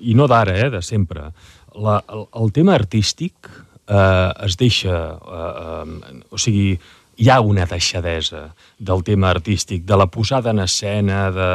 i 0.00 0.14
no 0.18 0.26
d'ara, 0.30 0.56
eh, 0.58 0.70
de 0.74 0.82
sempre, 0.82 1.30
la, 1.78 2.00
el, 2.10 2.26
el 2.42 2.52
tema 2.52 2.74
artístic 2.78 3.50
eh, 3.88 4.46
es 4.46 4.56
deixa... 4.60 4.94
Eh, 5.18 5.50
eh, 5.64 6.22
o 6.30 6.40
sigui, 6.40 6.78
hi 7.18 7.28
ha 7.30 7.40
una 7.42 7.66
deixadesa 7.66 8.44
del 8.78 9.02
tema 9.02 9.30
artístic, 9.32 9.82
de 9.84 9.96
la 9.98 10.06
posada 10.06 10.52
en 10.54 10.60
escena, 10.62 11.30
de, 11.34 11.48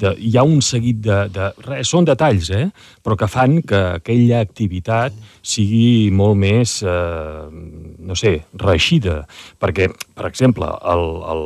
de, 0.00 0.14
hi 0.18 0.36
ha 0.36 0.44
un 0.48 0.62
seguit 0.64 1.02
de, 1.04 1.18
de... 1.32 1.50
Res, 1.66 1.90
són 1.92 2.08
detalls, 2.08 2.48
eh? 2.56 2.70
però 3.04 3.18
que 3.20 3.28
fan 3.28 3.58
que 3.68 3.80
aquella 3.98 4.40
activitat 4.40 5.16
sigui 5.44 6.08
molt 6.16 6.40
més, 6.40 6.78
eh, 6.80 7.44
no 8.08 8.16
sé, 8.16 8.38
reeixida. 8.64 9.20
Perquè, 9.60 9.90
per 10.16 10.30
exemple, 10.30 10.70
el, 10.94 11.06
el, 11.34 11.44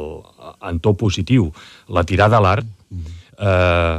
en 0.70 0.78
to 0.84 0.94
positiu, 0.94 1.50
la 1.90 2.06
tirada 2.06 2.38
a 2.38 2.44
l'art, 2.46 2.70
eh, 3.36 3.98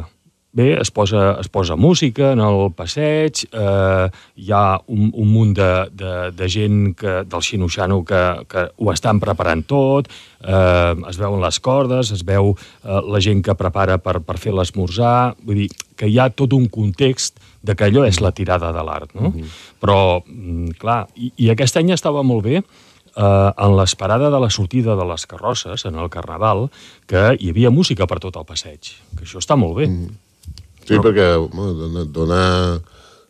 bé, 0.57 0.67
es 0.81 0.89
posa, 0.91 1.37
es 1.39 1.49
posa 1.53 1.77
música 1.77 2.31
en 2.33 2.41
el 2.41 2.71
passeig, 2.75 3.43
eh, 3.51 4.07
hi 4.41 4.51
ha 4.51 4.79
un, 4.89 5.11
un 5.13 5.29
munt 5.31 5.53
de, 5.57 5.69
de, 5.93 6.13
de 6.37 6.49
gent 6.49 6.95
que, 6.97 7.19
del 7.29 7.45
xinoxano 7.45 8.01
que, 8.07 8.23
que 8.49 8.65
ho 8.75 8.91
estan 8.93 9.21
preparant 9.23 9.63
tot, 9.69 10.09
eh, 10.41 10.93
es 11.09 11.21
veuen 11.21 11.43
les 11.43 11.61
cordes, 11.61 12.11
es 12.15 12.25
veu 12.25 12.53
eh, 12.55 13.01
la 13.05 13.21
gent 13.23 13.43
que 13.45 13.57
prepara 13.59 13.99
per, 14.01 14.19
per 14.25 14.39
fer 14.41 14.55
l'esmorzar, 14.57 15.35
vull 15.45 15.63
dir 15.63 15.69
que 15.97 16.09
hi 16.09 16.19
ha 16.19 16.29
tot 16.33 16.53
un 16.57 16.67
context 16.73 17.39
de 17.61 17.75
que 17.77 17.87
allò 17.87 18.05
és 18.07 18.21
la 18.23 18.33
tirada 18.33 18.73
de 18.73 18.83
l'art, 18.85 19.13
no? 19.13 19.29
Mm 19.29 19.33
-hmm. 19.33 19.55
Però, 19.81 20.23
clar, 20.79 21.07
i, 21.15 21.31
i 21.37 21.49
aquest 21.49 21.77
any 21.77 21.91
estava 21.91 22.23
molt 22.23 22.43
bé, 22.43 22.63
eh, 23.17 23.51
en 23.57 23.75
l'esperada 23.77 24.29
de 24.29 24.39
la 24.39 24.49
sortida 24.49 24.95
de 24.95 25.05
les 25.05 25.25
carrosses, 25.25 25.85
en 25.85 25.95
el 25.95 26.09
Carnaval, 26.09 26.69
que 27.05 27.35
hi 27.39 27.49
havia 27.49 27.69
música 27.69 28.07
per 28.07 28.19
tot 28.19 28.35
el 28.37 28.45
passeig, 28.45 28.93
que 29.15 29.25
això 29.25 29.41
està 29.41 29.55
molt 29.55 29.77
bé. 29.77 29.87
Mm. 29.87 30.26
Sí, 30.87 30.95
no? 30.95 31.03
perquè 31.03 31.31
bueno, 31.51 32.05
dona, 32.07 32.43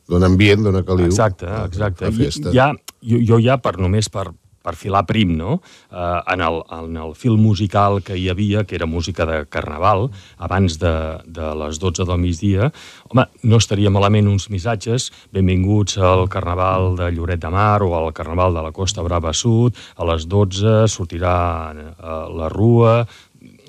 dona, 0.07 0.29
ambient, 0.29 0.65
dona 0.67 0.83
caliu. 0.85 1.09
Exacte, 1.09 1.49
exacte. 1.65 2.11
Festa. 2.13 2.53
Ja, 2.53 2.71
jo, 3.01 3.21
jo 3.25 3.41
ja, 3.41 3.57
per 3.61 3.77
només 3.81 4.11
per, 4.13 4.29
per 4.67 4.75
filar 4.75 5.05
prim, 5.07 5.31
no? 5.39 5.57
Eh, 5.91 6.19
en, 6.33 6.43
el, 6.43 6.59
en 6.75 6.97
el 6.99 7.13
film 7.15 7.45
musical 7.47 8.01
que 8.03 8.17
hi 8.19 8.27
havia, 8.29 8.65
que 8.67 8.75
era 8.75 8.89
música 8.89 9.25
de 9.29 9.39
Carnaval, 9.47 10.09
abans 10.43 10.77
de, 10.81 10.93
de 11.25 11.53
les 11.61 11.79
12 11.79 12.05
del 12.07 12.19
migdia, 12.19 12.71
home, 13.07 13.27
no 13.47 13.61
estaria 13.61 13.91
malament 13.93 14.27
uns 14.27 14.49
missatges, 14.51 15.09
benvinguts 15.35 15.97
al 16.03 16.27
Carnaval 16.33 16.97
de 16.99 17.09
Lloret 17.15 17.41
de 17.43 17.51
Mar 17.53 17.79
o 17.85 17.93
al 17.95 18.11
Carnaval 18.17 18.59
de 18.59 18.65
la 18.67 18.73
Costa 18.75 19.05
Brava 19.07 19.31
Sud, 19.33 19.77
a 19.95 20.07
les 20.11 20.27
12 20.27 20.83
sortirà 20.91 21.37
eh, 21.71 21.87
la 22.37 22.51
Rua, 22.51 22.99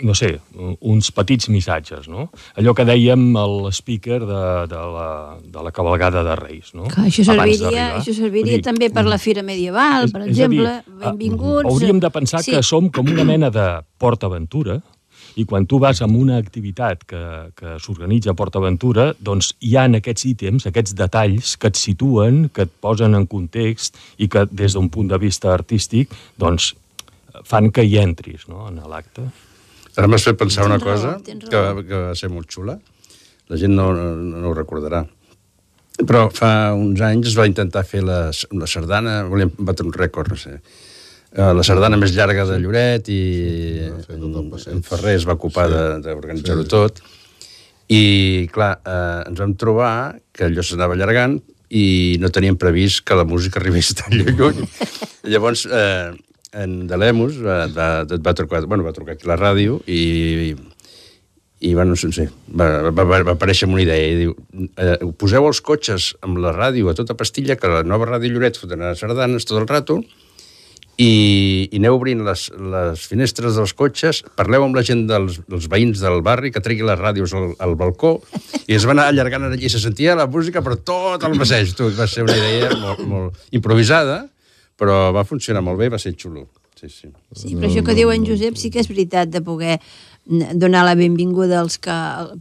no 0.03 0.15
sé, 0.15 0.33
uns 0.81 1.11
petits 1.15 1.49
missatges, 1.53 2.09
no? 2.11 2.29
Allò 2.59 2.75
que 2.77 2.87
dèiem 2.89 3.31
el 3.41 3.71
speaker 3.75 4.21
de, 4.23 4.43
de, 4.71 4.83
la, 4.95 5.09
de 5.43 5.65
la 5.65 5.73
cabalgada 5.75 6.23
de 6.27 6.37
Reis, 6.39 6.75
no? 6.77 6.89
Que 6.93 7.09
això 7.09 7.25
serviria, 7.27 7.89
això 7.99 8.15
serviria 8.17 8.59
dir, 8.59 8.65
també 8.67 8.91
per 8.95 9.07
la 9.09 9.19
Fira 9.23 9.45
Medieval, 9.47 10.09
és, 10.09 10.15
per 10.15 10.25
exemple, 10.27 10.77
dir, 10.85 11.01
benvinguts... 11.05 11.71
Hauríem 11.71 12.03
de 12.03 12.13
pensar 12.15 12.45
sí. 12.45 12.55
que 12.55 12.63
som 12.67 12.91
com 12.95 13.11
una 13.11 13.27
mena 13.29 13.51
de 13.55 13.67
PortAventura, 13.99 14.81
i 15.39 15.45
quan 15.47 15.67
tu 15.71 15.79
vas 15.79 16.01
amb 16.03 16.19
una 16.19 16.39
activitat 16.41 17.05
que, 17.07 17.23
que 17.59 17.77
s'organitza 17.83 18.33
a 18.33 18.39
PortAventura, 18.39 19.13
doncs 19.23 19.53
hi 19.63 19.77
ha 19.79 19.87
aquests 19.99 20.27
ítems, 20.27 20.67
aquests 20.67 20.97
detalls 20.99 21.55
que 21.57 21.71
et 21.71 21.79
situen, 21.79 22.49
que 22.55 22.67
et 22.67 22.73
posen 22.83 23.15
en 23.15 23.27
context 23.31 23.99
i 24.19 24.29
que 24.31 24.47
des 24.51 24.75
d'un 24.75 24.91
punt 24.91 25.11
de 25.11 25.19
vista 25.23 25.53
artístic 25.55 26.15
doncs, 26.39 26.73
fan 27.47 27.71
que 27.71 27.85
hi 27.87 27.99
entris 28.03 28.49
no, 28.51 28.67
en 28.67 28.81
l'acte. 28.91 29.29
Ara 29.99 30.07
m'has 30.07 30.25
fet 30.29 30.39
pensar 30.39 30.67
una 30.69 30.79
cosa 30.79 31.17
que, 31.27 31.35
que 31.51 32.03
va 32.07 32.15
ser 32.19 32.31
molt 32.31 32.51
xula. 32.55 32.79
La 33.51 33.59
gent 33.59 33.75
no, 33.75 33.91
no, 33.97 34.13
no 34.15 34.51
ho 34.51 34.55
recordarà. 34.55 35.03
Però 35.99 36.29
fa 36.31 36.75
uns 36.79 37.01
anys 37.03 37.33
es 37.33 37.39
va 37.39 37.49
intentar 37.51 37.83
fer 37.87 38.05
la, 38.07 38.29
la 38.55 38.69
sardana, 38.71 39.25
volíem 39.27 39.51
batre 39.59 39.89
un 39.89 39.95
rècord, 39.97 40.31
no 40.31 40.39
sé, 40.39 40.61
eh, 41.33 41.53
la 41.59 41.65
sardana 41.67 41.99
més 41.99 42.15
llarga 42.15 42.45
de 42.47 42.61
Lloret 42.63 43.11
i 43.11 43.23
sí, 44.05 44.15
en, 44.15 44.37
en 44.77 44.85
Ferrer 44.87 45.17
es 45.19 45.27
va 45.27 45.35
ocupar 45.35 45.67
d'organitzar-ho 46.05 46.63
sí. 46.63 46.71
tot. 46.71 47.03
I, 47.89 48.03
clar, 48.55 48.77
eh, 48.85 49.25
ens 49.33 49.43
vam 49.43 49.57
trobar 49.59 49.93
que 50.31 50.47
allò 50.47 50.63
s'anava 50.63 50.95
allargant 50.95 51.41
i 51.75 52.17
no 52.23 52.31
teníem 52.31 52.57
previst 52.61 53.03
que 53.09 53.17
la 53.19 53.27
música 53.27 53.59
arribés 53.59 53.91
tan 53.99 54.15
lluny. 54.15 54.63
Llavors, 55.33 55.67
eh, 55.67 56.13
en 56.53 56.87
de 56.89 56.97
l'Emus 56.97 57.39
va, 57.45 57.67
va, 57.69 58.35
trucar, 58.35 58.65
bueno, 58.67 58.85
va 58.85 58.95
trucar 58.97 59.17
aquí 59.17 59.29
a 59.29 59.33
la 59.35 59.39
ràdio 59.41 59.81
i, 59.87 60.55
i 61.61 61.75
bueno, 61.75 61.97
no 61.99 62.13
sé, 62.15 62.29
va, 62.49 62.69
va, 62.89 63.05
va, 63.05 63.23
va 63.27 63.35
aparèixer 63.35 63.69
amb 63.69 63.77
una 63.77 63.85
idea 63.85 63.99
i 63.99 64.17
diu, 64.23 64.37
eh, 64.79 64.97
poseu 65.19 65.49
els 65.49 65.61
cotxes 65.65 66.13
amb 66.25 66.41
la 66.45 66.55
ràdio 66.57 66.89
a 66.89 66.97
tota 66.97 67.19
pastilla, 67.19 67.59
que 67.59 67.71
la 67.71 67.85
nova 67.85 68.09
ràdio 68.09 68.33
Lloret 68.33 68.61
fotrà 68.61 68.95
sardanes 68.99 69.49
tot 69.49 69.61
el 69.61 69.69
rato, 69.69 70.01
i, 70.99 71.69
i 71.71 71.79
aneu 71.79 71.95
obrint 71.95 72.25
les, 72.27 72.49
les 72.75 73.03
finestres 73.07 73.59
dels 73.59 73.75
cotxes, 73.79 74.25
parleu 74.39 74.65
amb 74.67 74.79
la 74.79 74.83
gent 74.87 75.05
dels, 75.07 75.39
dels 75.47 75.69
veïns 75.71 76.03
del 76.03 76.23
barri 76.27 76.51
que 76.55 76.63
tregui 76.65 76.87
les 76.87 76.99
ràdios 76.99 77.35
al, 77.39 77.53
al 77.63 77.77
balcó 77.79 78.17
i 78.67 78.75
es 78.75 78.87
va 78.87 78.97
anar 78.97 79.07
allargant 79.13 79.47
allí, 79.47 79.71
se 79.71 79.79
sentia 79.83 80.17
la 80.19 80.27
música 80.27 80.63
per 80.67 80.75
tot 80.83 81.23
el 81.23 81.39
passeig. 81.39 81.71
Tu, 81.79 81.93
va 81.95 82.09
ser 82.11 82.27
una 82.27 82.35
idea 82.35 82.73
molt, 82.83 83.05
molt 83.07 83.55
improvisada, 83.55 84.25
però 84.79 85.09
va 85.15 85.27
funcionar 85.27 85.65
molt 85.65 85.81
bé, 85.81 85.91
va 85.93 86.01
ser 86.01 86.15
xulo. 86.17 86.47
Sí, 86.79 86.87
sí. 86.87 87.09
sí, 87.35 87.57
però 87.57 87.67
això 87.67 87.83
que 87.83 87.97
diu 87.99 88.13
en 88.15 88.27
Josep 88.27 88.55
sí 88.59 88.71
que 88.71 88.79
és 88.79 88.87
veritat 88.87 89.33
de 89.35 89.43
poder 89.43 89.81
donar 90.29 90.85
la 90.87 90.95
benvinguda 90.95 91.59
als 91.63 91.79
que... 91.83 91.95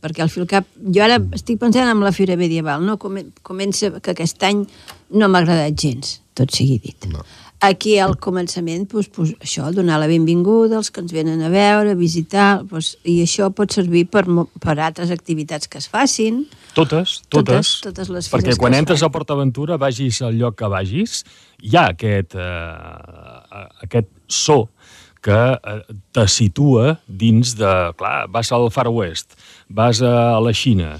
Perquè 0.03 0.21
al 0.21 0.29
FilCap... 0.29 0.67
Jo 0.93 1.05
ara 1.07 1.17
estic 1.33 1.57
pensant 1.61 1.89
en 1.89 2.03
la 2.05 2.13
Fira 2.13 2.37
Medieval, 2.37 2.83
no? 2.85 2.99
Comença 2.99 3.89
que 3.97 4.13
aquest 4.13 4.43
any 4.45 4.65
no 5.09 5.29
m'ha 5.31 5.41
agradat 5.41 5.79
gens, 5.79 6.19
tot 6.37 6.53
sigui 6.53 6.77
dit. 6.83 7.09
No. 7.09 7.23
Aquí 7.65 7.95
al 7.97 8.13
començament, 8.21 8.83
doncs, 8.91 9.07
doncs, 9.15 9.31
això, 9.41 9.71
donar 9.73 9.97
la 9.97 10.05
benvinguda 10.09 10.77
als 10.77 10.91
que 10.93 11.01
ens 11.01 11.13
venen 11.13 11.39
a 11.41 11.47
veure, 11.49 11.95
a 11.95 11.97
visitar, 11.97 12.61
doncs, 12.69 12.91
i 13.01 13.15
això 13.23 13.47
pot 13.49 13.73
servir 13.73 14.03
per, 14.13 14.27
per 14.61 14.75
altres 14.75 15.09
activitats 15.13 15.65
que 15.65 15.79
es 15.81 15.87
facin, 15.89 16.43
totes, 16.75 17.23
totes. 17.33 17.33
Totes, 17.33 17.71
totes 17.87 18.11
les 18.13 18.29
Perquè 18.29 18.53
quan 18.61 18.77
entres 18.77 19.01
a 19.01 19.09
PortAventura, 19.09 19.79
vagis 19.81 20.21
al 20.21 20.37
lloc 20.37 20.59
que 20.59 20.69
vagis, 20.69 21.23
hi 21.65 21.73
ha 21.73 21.87
aquest, 21.95 22.37
eh, 22.37 23.65
aquest 23.87 24.13
so 24.29 24.59
que 25.25 25.39
eh, 25.57 25.79
te 26.13 26.27
situa 26.29 26.99
dins 27.09 27.55
de... 27.57 27.73
Clar, 27.97 28.27
vas 28.37 28.53
al 28.53 28.69
Far 28.75 28.91
West, 28.93 29.33
vas 29.65 30.03
a 30.05 30.37
la 30.45 30.53
Xina, 30.53 30.93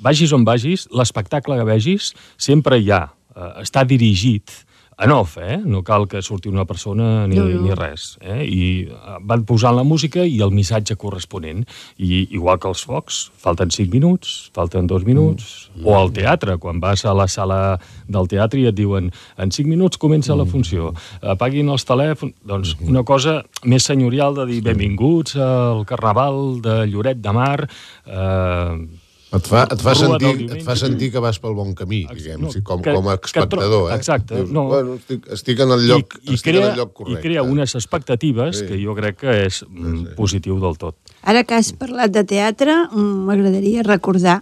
vagis 0.00 0.32
on 0.32 0.48
vagis, 0.48 0.88
l'espectacle 0.96 1.60
que 1.60 1.68
vegis 1.68 2.14
sempre 2.40 2.80
hi 2.80 2.88
ha, 2.96 3.04
eh, 3.36 3.52
està 3.66 3.84
dirigit 3.84 4.62
en 5.00 5.12
off, 5.12 5.38
eh? 5.40 5.56
no 5.64 5.82
cal 5.82 6.06
que 6.08 6.20
surti 6.22 6.48
una 6.48 6.66
persona 6.68 7.26
ni, 7.26 7.36
No, 7.36 7.46
no. 7.48 7.62
ni 7.62 7.74
res. 7.74 8.18
Eh? 8.20 8.44
I 8.44 8.64
eh, 8.84 9.16
van 9.24 9.46
posant 9.48 9.76
la 9.76 9.84
música 9.84 10.24
i 10.28 10.40
el 10.44 10.52
missatge 10.52 10.96
corresponent. 11.00 11.64
I 11.96 12.26
igual 12.36 12.60
que 12.60 12.68
els 12.68 12.84
focs, 12.84 13.20
falten 13.40 13.72
5 13.72 13.94
minuts, 13.94 14.50
falten 14.56 14.86
2 14.90 15.06
minuts, 15.08 15.70
mm. 15.74 15.86
o 15.88 15.96
al 15.96 16.12
teatre, 16.12 16.58
quan 16.60 16.80
vas 16.84 17.04
a 17.04 17.14
la 17.16 17.26
sala 17.28 17.78
del 18.08 18.28
teatre 18.28 18.60
i 18.60 18.68
et 18.68 18.76
diuen 18.76 19.10
en 19.40 19.50
5 19.50 19.68
minuts 19.70 20.00
comença 20.00 20.36
la 20.36 20.44
funció, 20.48 20.94
apaguin 21.22 21.72
els 21.72 21.86
telèfons... 21.88 22.36
Doncs 22.50 22.76
una 22.84 23.02
cosa 23.06 23.40
més 23.64 23.84
senyorial 23.86 24.34
de 24.36 24.46
dir 24.48 24.60
benvinguts 24.64 25.36
al 25.40 25.84
Carnaval 25.88 26.60
de 26.64 26.82
Lloret 26.90 27.20
de 27.22 27.32
Mar, 27.32 27.68
eh, 28.06 28.99
Et 29.32 29.46
fa, 29.46 29.60
et, 29.70 29.78
fa 29.80 29.92
sentir, 29.94 30.26
diumenge. 30.36 30.56
et 30.58 30.64
fa 30.66 30.74
sentir 30.74 31.12
que 31.14 31.20
vas 31.22 31.36
pel 31.38 31.52
bon 31.54 31.72
camí, 31.78 32.00
diguem, 32.14 32.40
no, 32.42 32.50
sí, 32.50 32.62
com, 32.66 32.80
que- 32.82 32.92
com 32.92 33.08
a 33.08 33.16
que 33.16 33.26
espectador. 33.30 33.92
Eh? 33.92 33.94
exacte, 33.96 34.34
Dius, 34.40 34.50
no. 34.50 34.64
Bueno, 34.72 34.94
estic, 34.98 35.28
estic 35.36 35.60
en 35.60 35.70
el 35.76 35.86
lloc, 35.86 36.16
i, 36.22 36.30
i, 36.30 36.34
estic 36.34 36.50
crea, 36.52 36.64
en 36.64 36.70
el 36.72 36.76
lloc 36.80 36.92
correcte. 36.94 37.20
i 37.20 37.22
crea 37.28 37.42
unes 37.46 37.74
expectatives 37.78 38.56
Sí. 38.58 38.64
sí. 38.64 38.72
que 38.72 38.84
jo 38.84 38.94
crec 38.96 39.16
que 39.20 39.36
és 39.46 39.64
mm, 39.68 40.16
positiu 40.16 40.58
del 40.58 40.76
tot. 40.78 40.96
Ara 41.22 41.44
que 41.44 41.54
has 41.54 41.70
parlat 41.72 42.10
de 42.10 42.24
teatre, 42.24 42.74
mm, 42.90 43.26
m'agradaria 43.28 43.82
recordar 43.86 44.40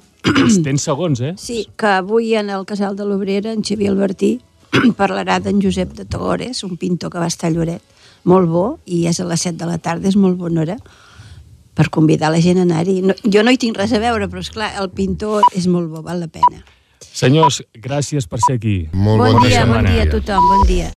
Tens 0.64 0.82
segons, 0.82 1.20
eh? 1.20 1.34
sí, 1.36 1.68
que 1.76 1.86
avui 1.86 2.34
en 2.34 2.48
el 2.50 2.64
Casal 2.66 2.96
de 2.96 3.04
l'Obrera 3.04 3.52
en 3.52 3.62
Xavier 3.62 3.90
Albertí 3.92 4.40
parlarà 4.98 5.38
d'en 5.40 5.60
Josep 5.62 5.92
de 5.96 6.04
Togores, 6.04 6.64
un 6.64 6.76
pintor 6.76 7.10
que 7.12 7.18
va 7.20 7.26
estar 7.28 7.48
a 7.48 7.52
Lloret, 7.52 7.82
molt 8.24 8.48
bo, 8.50 8.78
i 8.84 9.06
és 9.06 9.20
a 9.20 9.24
les 9.24 9.40
7 9.40 9.56
de 9.56 9.66
la 9.66 9.78
tarda, 9.78 10.08
és 10.08 10.16
molt 10.16 10.36
bona 10.36 10.62
hora, 10.64 10.76
per 11.78 11.88
convidar 11.94 12.32
la 12.34 12.42
gent 12.42 12.58
a 12.58 12.66
anar-hi. 12.66 12.98
No, 13.06 13.14
jo 13.22 13.44
no 13.46 13.54
hi 13.54 13.60
tinc 13.62 13.78
res 13.78 13.94
a 13.94 14.02
veure, 14.02 14.26
però 14.30 14.42
és 14.42 14.50
clar, 14.50 14.72
el 14.82 14.90
pintor 14.90 15.46
és 15.54 15.70
molt 15.70 15.90
bo, 15.92 16.02
val 16.02 16.18
la 16.24 16.30
pena. 16.32 16.64
Senyors, 17.18 17.62
gràcies 17.74 18.26
per 18.30 18.38
ser 18.44 18.58
aquí. 18.58 18.76
Molt 18.92 19.22
bon 19.22 19.38
bona 19.38 19.46
dia, 19.46 19.62
setmana. 19.62 19.82
bon 19.82 19.94
dia 19.94 20.04
a 20.06 20.10
tothom, 20.12 20.44
bon 20.52 20.66
dia. 20.68 20.86